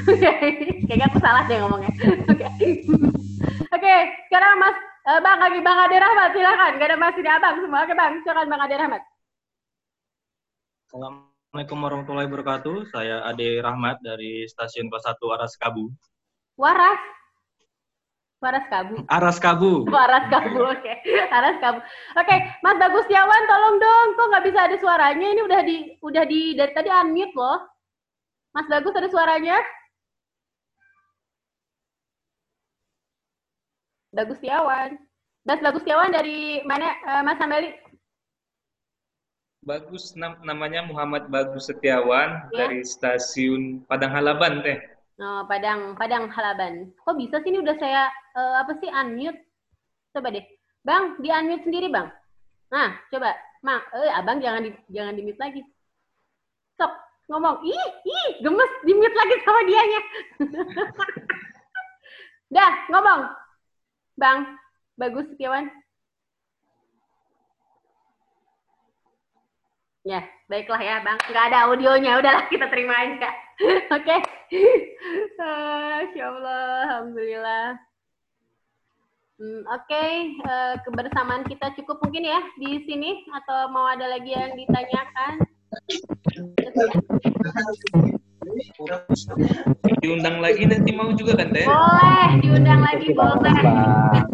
Kayaknya 0.87 1.11
aku 1.11 1.19
salah 1.19 1.43
deh 1.51 1.59
ngomongnya. 1.59 1.91
Oke. 2.23 2.47
Oke, 3.75 3.95
sekarang 4.31 4.55
Mas 4.55 4.79
uh, 5.11 5.19
Bang 5.19 5.43
lagi 5.43 5.59
Bang 5.59 5.75
Ade 5.75 5.99
Rahmat, 5.99 6.31
silakan. 6.31 6.71
Gak 6.79 6.87
ada 6.87 6.95
Mas 6.95 7.19
tidak 7.19 7.35
Abang 7.43 7.55
semua. 7.59 7.83
Oke 7.83 7.99
Bang, 7.99 8.15
silakan 8.23 8.47
Bang 8.47 8.63
Ade 8.63 8.75
Rahmat. 8.79 9.03
Assalamualaikum 10.87 11.83
warahmatullahi 11.83 12.31
wabarakatuh. 12.31 12.95
Saya 12.95 13.27
Ade 13.27 13.59
Rahmat 13.59 13.99
dari 14.07 14.47
Stasiun 14.47 14.87
Kelas 14.87 15.03
1 15.03 15.19
Aras 15.35 15.59
Kabu. 15.59 15.91
Waras? 16.59 16.99
Waras 18.43 18.65
Kabu? 18.67 18.95
Aras 19.07 19.37
Kabu. 19.39 19.87
Waras 19.87 20.27
Kabu, 20.27 20.59
oke. 20.67 20.83
Okay. 20.83 20.95
Aras 21.31 21.55
Kabu. 21.63 21.79
Oke, 21.79 22.23
okay. 22.27 22.39
Mas 22.59 22.75
Bagus 22.75 23.07
Tiawan, 23.07 23.43
tolong 23.47 23.79
dong. 23.79 24.07
Kok 24.19 24.27
nggak 24.27 24.45
bisa 24.47 24.59
ada 24.67 24.75
suaranya? 24.75 25.27
Ini 25.31 25.41
udah 25.47 25.61
di, 25.63 25.77
udah 26.03 26.23
di, 26.27 26.59
dari 26.59 26.71
tadi 26.75 26.91
unmute 26.91 27.31
loh. 27.31 27.63
Mas 28.51 28.67
Bagus 28.67 28.91
ada 28.91 29.07
suaranya? 29.07 29.55
Bagus 34.11 34.39
Tiawan. 34.43 34.99
Mas 35.47 35.63
Bagus 35.63 35.83
Tiawan 35.87 36.11
dari 36.11 36.59
mana, 36.67 36.91
uh, 37.07 37.23
Mas 37.23 37.39
Hameli? 37.39 37.71
Bagus 39.63 40.15
nam 40.15 40.39
namanya 40.43 40.83
Muhammad 40.83 41.27
Bagus 41.31 41.71
Setiawan 41.71 42.51
ya. 42.51 42.67
dari 42.67 42.83
stasiun 42.83 43.83
Padang 43.87 44.11
Halaban 44.11 44.59
teh. 44.63 44.98
Oh, 45.19 45.43
Padang 45.43 45.99
Padang 45.99 46.31
Halaban. 46.31 46.95
Kok 47.03 47.19
bisa 47.19 47.43
sih 47.43 47.51
ini 47.51 47.59
udah 47.59 47.75
saya 47.75 48.07
uh, 48.39 48.63
apa 48.63 48.71
sih 48.79 48.87
unmute? 48.87 49.35
Coba 50.15 50.31
deh. 50.31 50.47
Bang, 50.87 51.19
di 51.19 51.27
unmute 51.27 51.67
sendiri, 51.67 51.91
Bang. 51.91 52.07
Nah, 52.71 52.95
coba. 53.11 53.35
Mak, 53.59 53.91
eh 53.91 54.11
Abang 54.15 54.39
jangan 54.39 54.63
di 54.63 54.71
jangan 54.87 55.19
di 55.19 55.27
mute 55.27 55.41
lagi. 55.43 55.59
Stop 56.79 56.95
ngomong. 57.27 57.59
Ih, 57.67 57.89
ih, 58.07 58.29
gemes 58.39 58.73
di 58.87 58.95
mute 58.95 59.17
lagi 59.19 59.35
sama 59.43 59.61
dianya. 59.67 60.01
Dah, 62.55 62.71
ngomong. 62.87 63.21
Bang, 64.15 64.55
Bagus 64.95 65.27
Setiawan. 65.35 65.67
Ya, 70.07 70.23
baiklah 70.47 70.79
ya, 70.79 71.03
Bang. 71.03 71.19
Nggak 71.27 71.45
ada 71.51 71.67
audionya, 71.67 72.23
udahlah 72.23 72.47
kita 72.47 72.71
terima 72.71 72.95
aja. 72.95 73.48
Oke. 73.95 74.07
Okay. 74.07 74.19
Masya 75.35 76.23
Allah, 76.31 76.63
Alhamdulillah. 76.87 77.67
Hmm, 79.39 79.63
Oke, 79.71 79.87
okay. 79.87 80.11
uh, 80.47 80.75
kebersamaan 80.83 81.47
kita 81.47 81.71
cukup 81.79 81.99
mungkin 82.03 82.27
ya 82.27 82.39
di 82.59 82.83
sini 82.87 83.23
atau 83.35 83.71
mau 83.71 83.87
ada 83.87 84.07
lagi 84.07 84.35
yang 84.35 84.55
ditanyakan? 84.55 85.43
Diundang 90.03 90.43
lagi 90.43 90.63
nanti 90.67 90.91
mau 90.95 91.11
juga 91.15 91.39
kan, 91.39 91.51
Teh? 91.55 91.67
Boleh, 91.67 92.27
diundang 92.43 92.83
lagi 92.83 93.11
boleh. 93.15 93.59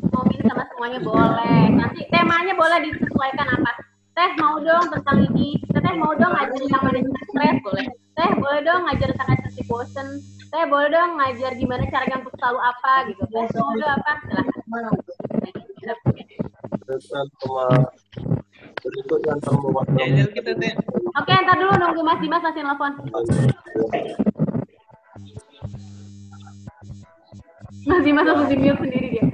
Mau 0.10 0.26
sama 0.46 0.64
semuanya 0.74 1.00
boleh. 1.02 1.62
Nanti 1.74 2.06
temanya 2.14 2.54
boleh 2.54 2.78
disesuaikan 2.90 3.50
apa? 3.62 3.74
teh 4.16 4.32
mau 4.40 4.56
dong 4.64 4.88
tentang 4.96 5.28
ini 5.28 5.60
teh 5.60 5.96
mau 6.00 6.16
dong 6.16 6.32
ngajar 6.32 6.56
tentang 6.56 6.84
manajemen 6.88 7.24
stres 7.36 7.58
boleh 7.68 7.86
teh 8.16 8.30
boleh 8.40 8.62
dong 8.64 8.88
ngajar 8.88 9.12
tentang 9.12 9.30
adaptasi 9.36 9.62
bosen 9.68 10.08
teh 10.50 10.64
boleh 10.72 10.88
dong 10.88 11.20
ngajar 11.20 11.52
gimana 11.60 11.84
caranya 11.92 12.24
untuk 12.24 12.34
selalu 12.40 12.60
apa 12.64 12.94
gitu 13.12 13.24
teh 13.28 13.46
boleh 13.52 13.90
apa 13.92 14.12
silakan 14.24 14.46
Oke, 21.16 21.34
ntar 21.34 21.58
dulu 21.58 21.74
nunggu 21.74 22.02
Mas 22.06 22.20
Dimas 22.22 22.44
masih 22.46 22.62
nelfon. 22.62 22.94
Mas 27.90 28.02
Dimas 28.06 28.26
langsung 28.30 28.50
di 28.50 28.58
mute 28.62 28.78
sendiri 28.82 29.08
dia. 29.18 29.26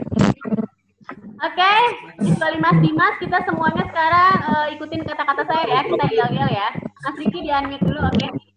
Oke, 1.42 1.58
okay. 1.58 1.82
kecuali 2.22 2.58
Mas 2.62 2.78
Dimas, 2.80 3.16
kita 3.20 3.38
semuanya 3.44 3.84
sekarang 3.90 4.36
uh, 4.46 4.68
ikutin 4.72 5.02
kata-kata 5.04 5.44
saya 5.44 5.64
ya, 5.68 5.82
kita 5.84 6.06
yel-yel 6.14 6.50
ya. 6.54 6.70
Mas 7.02 7.18
Riki 7.18 7.40
di 7.44 7.50
unmute 7.52 7.84
dulu, 7.84 8.00
oke? 8.08 8.16
Okay? 8.16 8.51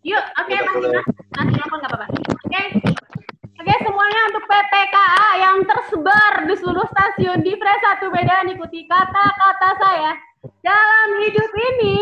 Yuk, 0.00 0.24
oke 0.40 0.48
okay, 0.48 0.64
nanti 1.36 1.60
nggak 1.60 1.92
apa-apa. 1.92 2.06
Oke, 2.08 2.48
okay. 2.48 2.66
oke 2.72 3.60
okay, 3.60 3.76
semuanya 3.84 4.20
untuk 4.32 4.44
PPKA 4.48 5.28
yang 5.36 5.56
tersebar 5.68 6.32
di 6.48 6.54
seluruh 6.56 6.88
stasiun 6.88 7.44
di 7.44 7.52
Fres 7.60 7.84
1 8.00 8.08
Medan, 8.08 8.48
ikuti 8.48 8.88
kata-kata 8.88 9.76
saya. 9.76 10.16
Dalam 10.64 11.08
hidup 11.20 11.52
ini, 11.52 12.00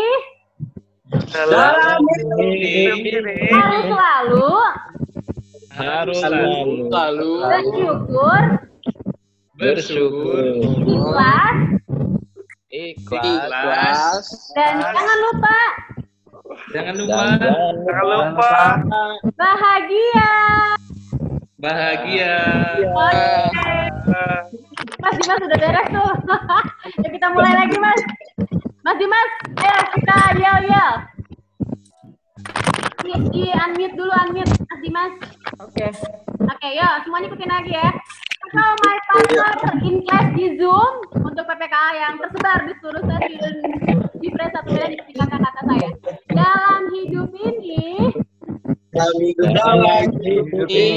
dalam 1.27 1.99
hidup 2.07 2.39
ini, 3.03 3.35
harus 3.51 3.83
selalu, 3.91 4.51
harus 5.75 6.17
selalu, 6.23 6.71
selalu 6.87 7.33
bersyukur, 7.43 8.41
bersyukur, 9.59 10.43
ikhlas, 10.87 11.57
ikhlas, 12.71 13.27
ikhlas, 13.27 14.25
dan 14.55 14.79
jangan 14.87 15.17
lupa, 15.27 15.59
jangan 16.69 16.93
lupa, 16.97 17.23
jangan 17.85 18.05
lupa, 18.05 18.53
bahagia, 19.35 20.31
bahagia. 21.59 22.37
Oke. 22.87 23.59
Mas 24.99 25.15
Dimas 25.15 25.39
sudah 25.39 25.57
beres 25.59 25.87
tuh. 25.95 26.13
ya 27.03 27.07
kita 27.07 27.27
mulai 27.31 27.53
lagi 27.55 27.77
Mas. 27.79 28.01
Mas 28.83 28.95
Dimas, 28.99 29.31
ayo 29.63 29.79
kita 29.95 30.17
yel 30.35 30.59
yel. 30.67 30.91
Di, 32.99 33.13
di 33.31 33.43
unmute 33.55 33.95
dulu 33.95 34.11
unmute 34.11 34.53
Mas 34.67 34.79
Dimas. 34.83 35.13
Oke. 35.63 35.87
Okay. 35.87 35.91
Oke, 36.49 36.65
okay, 36.65 36.71
yuk 36.81 36.93
semuanya 37.05 37.27
ikutin 37.31 37.51
lagi 37.51 37.71
ya. 37.75 37.89
Atau 38.49 38.71
my 38.81 38.97
partner. 39.05 39.53
In 39.85 40.01
class 40.09 40.33
di 40.33 40.57
Zoom 40.57 40.93
untuk 41.21 41.45
PPKA 41.45 41.89
yang 42.01 42.13
tersebar 42.17 42.65
di 42.65 42.73
seluruh 42.81 43.01
stasiun 43.05 43.55
Jifre 44.17 44.45
satu 44.49 44.69
Medan 44.73 44.91
ikuti 44.97 45.13
kata-kata 45.13 45.61
saya. 45.69 45.89
Dalam 46.33 46.81
hidup 46.97 47.29
ini 47.37 48.09
Dalam 48.89 50.09
hidup 50.17 50.65
ini. 50.65 50.89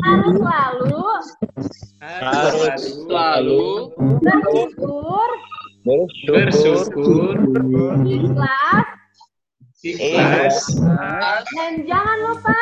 Harus 0.00 0.34
selalu 0.40 1.04
Harus 2.00 2.84
selalu 2.96 3.68
bersyukur, 4.24 5.28
Bersyukur, 5.80 7.36
ikhlas, 8.04 8.88
ikhlas, 9.80 10.56
dan 11.56 11.72
jangan 11.88 12.16
lupa 12.24 12.60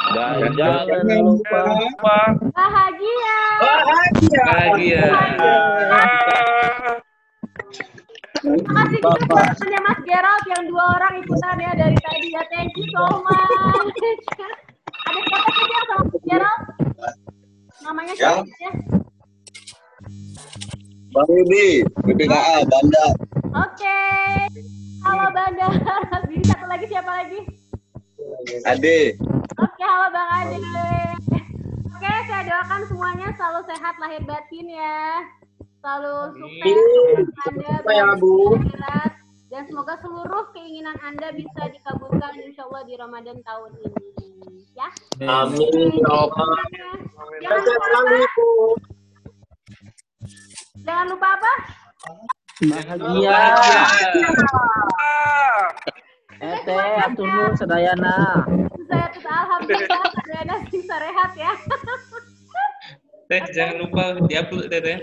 Dan 0.00 0.56
jangan 0.56 1.20
lupa 1.20 1.60
bahagia. 2.56 3.40
bahagia. 4.48 5.04
Terima 8.40 8.72
kasih 8.72 8.98
kita 9.04 9.16
teman-temannya 9.20 9.80
Mas 9.84 10.00
Gerald 10.08 10.44
yang 10.48 10.64
dua 10.64 10.84
orang 10.96 11.14
ikutan 11.20 11.56
ya 11.60 11.72
dari 11.76 11.96
tadi 12.00 12.28
ya. 12.32 12.42
Thank 12.48 12.72
you 12.80 12.88
so 12.88 13.04
much. 13.20 13.96
Ada 14.88 15.20
siapa 15.20 15.50
saja 15.52 15.76
sama 15.84 15.94
Mas 16.08 16.22
Gerald? 16.24 16.62
Namanya 17.84 18.12
siapa 18.16 18.48
ya? 18.48 18.72
Bang 21.10 21.26
Rudi, 21.26 21.82
BPKA, 22.06 22.56
Banda. 22.70 23.04
Oke. 23.68 24.00
Halo 25.04 25.26
Banda. 25.34 25.66
Jadi 26.30 26.44
satu 26.48 26.64
lagi 26.64 26.86
siapa 26.88 27.10
lagi? 27.12 27.59
Ade. 28.40 29.20
Oke, 29.60 29.84
halo 29.84 30.08
Bang 30.16 30.30
Ade. 30.32 30.56
Oke, 31.92 32.12
saya 32.24 32.42
doakan 32.48 32.80
semuanya 32.88 33.28
selalu 33.36 33.60
sehat 33.68 33.94
lahir 34.00 34.22
batin 34.24 34.66
ya. 34.72 35.28
Selalu 35.84 36.16
sukses 36.40 37.28
Anda 37.48 37.92
ya, 37.92 38.16
Bu. 38.16 38.56
dan 39.50 39.66
semoga 39.68 39.98
seluruh 40.00 40.48
keinginan 40.56 40.96
Anda 41.04 41.36
bisa 41.36 41.68
dikabulkan 41.68 42.32
insya 42.40 42.64
Allah 42.64 42.82
di 42.88 42.94
Ramadan 42.96 43.36
tahun 43.44 43.70
ini. 43.76 44.08
Ya. 44.72 44.88
Amin. 45.28 46.00
Ya. 46.00 46.16
Jangan 47.44 47.60
lupa 47.60 48.08
apa? 48.08 48.32
Jangan 50.80 51.06
lupa 51.12 51.28
apa? 51.36 51.52
Bahagia. 52.60 53.40
Ete, 56.40 56.72
atur 56.72 57.52
sedayana. 57.52 58.48
Saya 58.88 59.06
tuh 59.12 59.28
alhamdulillah 59.28 60.00
Adriana 60.08 60.54
bisa 60.72 60.94
rehat 60.96 61.30
ya. 61.36 61.52
Teh, 63.28 63.44
jangan 63.52 63.76
lupa 63.84 64.16
diupload 64.24 64.72
Teh. 64.72 64.80
Teh. 64.80 64.98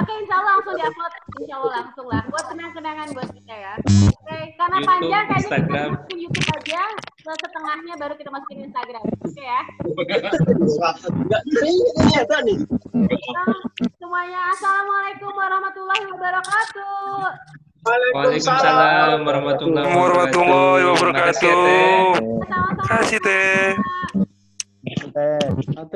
Oke, 0.00 0.12
insya 0.24 0.34
Allah 0.40 0.52
langsung 0.56 0.74
diupload. 0.80 1.12
Insya 1.44 1.54
Allah 1.60 1.72
langsung 1.76 2.06
lah. 2.08 2.22
Buat 2.32 2.44
kenang-kenangan 2.48 3.06
buat 3.12 3.28
kita 3.36 3.54
ya. 3.54 3.74
Oke, 3.84 4.38
karena 4.56 4.76
YouTube, 4.80 4.88
panjang 4.88 5.24
kayaknya 5.28 5.28
kita 5.28 5.44
Instagram. 5.44 5.88
masukin 5.92 6.18
YouTube 6.24 6.48
aja. 6.56 6.82
Terus 7.20 7.38
setengahnya 7.44 7.94
baru 8.00 8.14
kita 8.16 8.30
masukin 8.32 8.58
Instagram. 8.64 9.04
Oke 9.04 9.42
ya. 9.44 9.60
Enggak 9.84 11.42
bisa 11.44 11.66
ini 11.68 12.12
ada 12.16 12.36
nih. 12.48 12.58
Semuanya 14.00 14.40
Assalamualaikum 14.56 15.32
warahmatullahi 15.36 16.04
wabarakatuh. 16.16 17.67
Waalaikumsalam 17.84 19.22
warahmatullahi 19.22 19.86
Warahmatullahi 19.86 20.82
wabarakatuh. 20.90 21.54
Wabarakatuh. 22.18 22.86
Kasih. 22.90 23.20
Teh. 23.22 23.70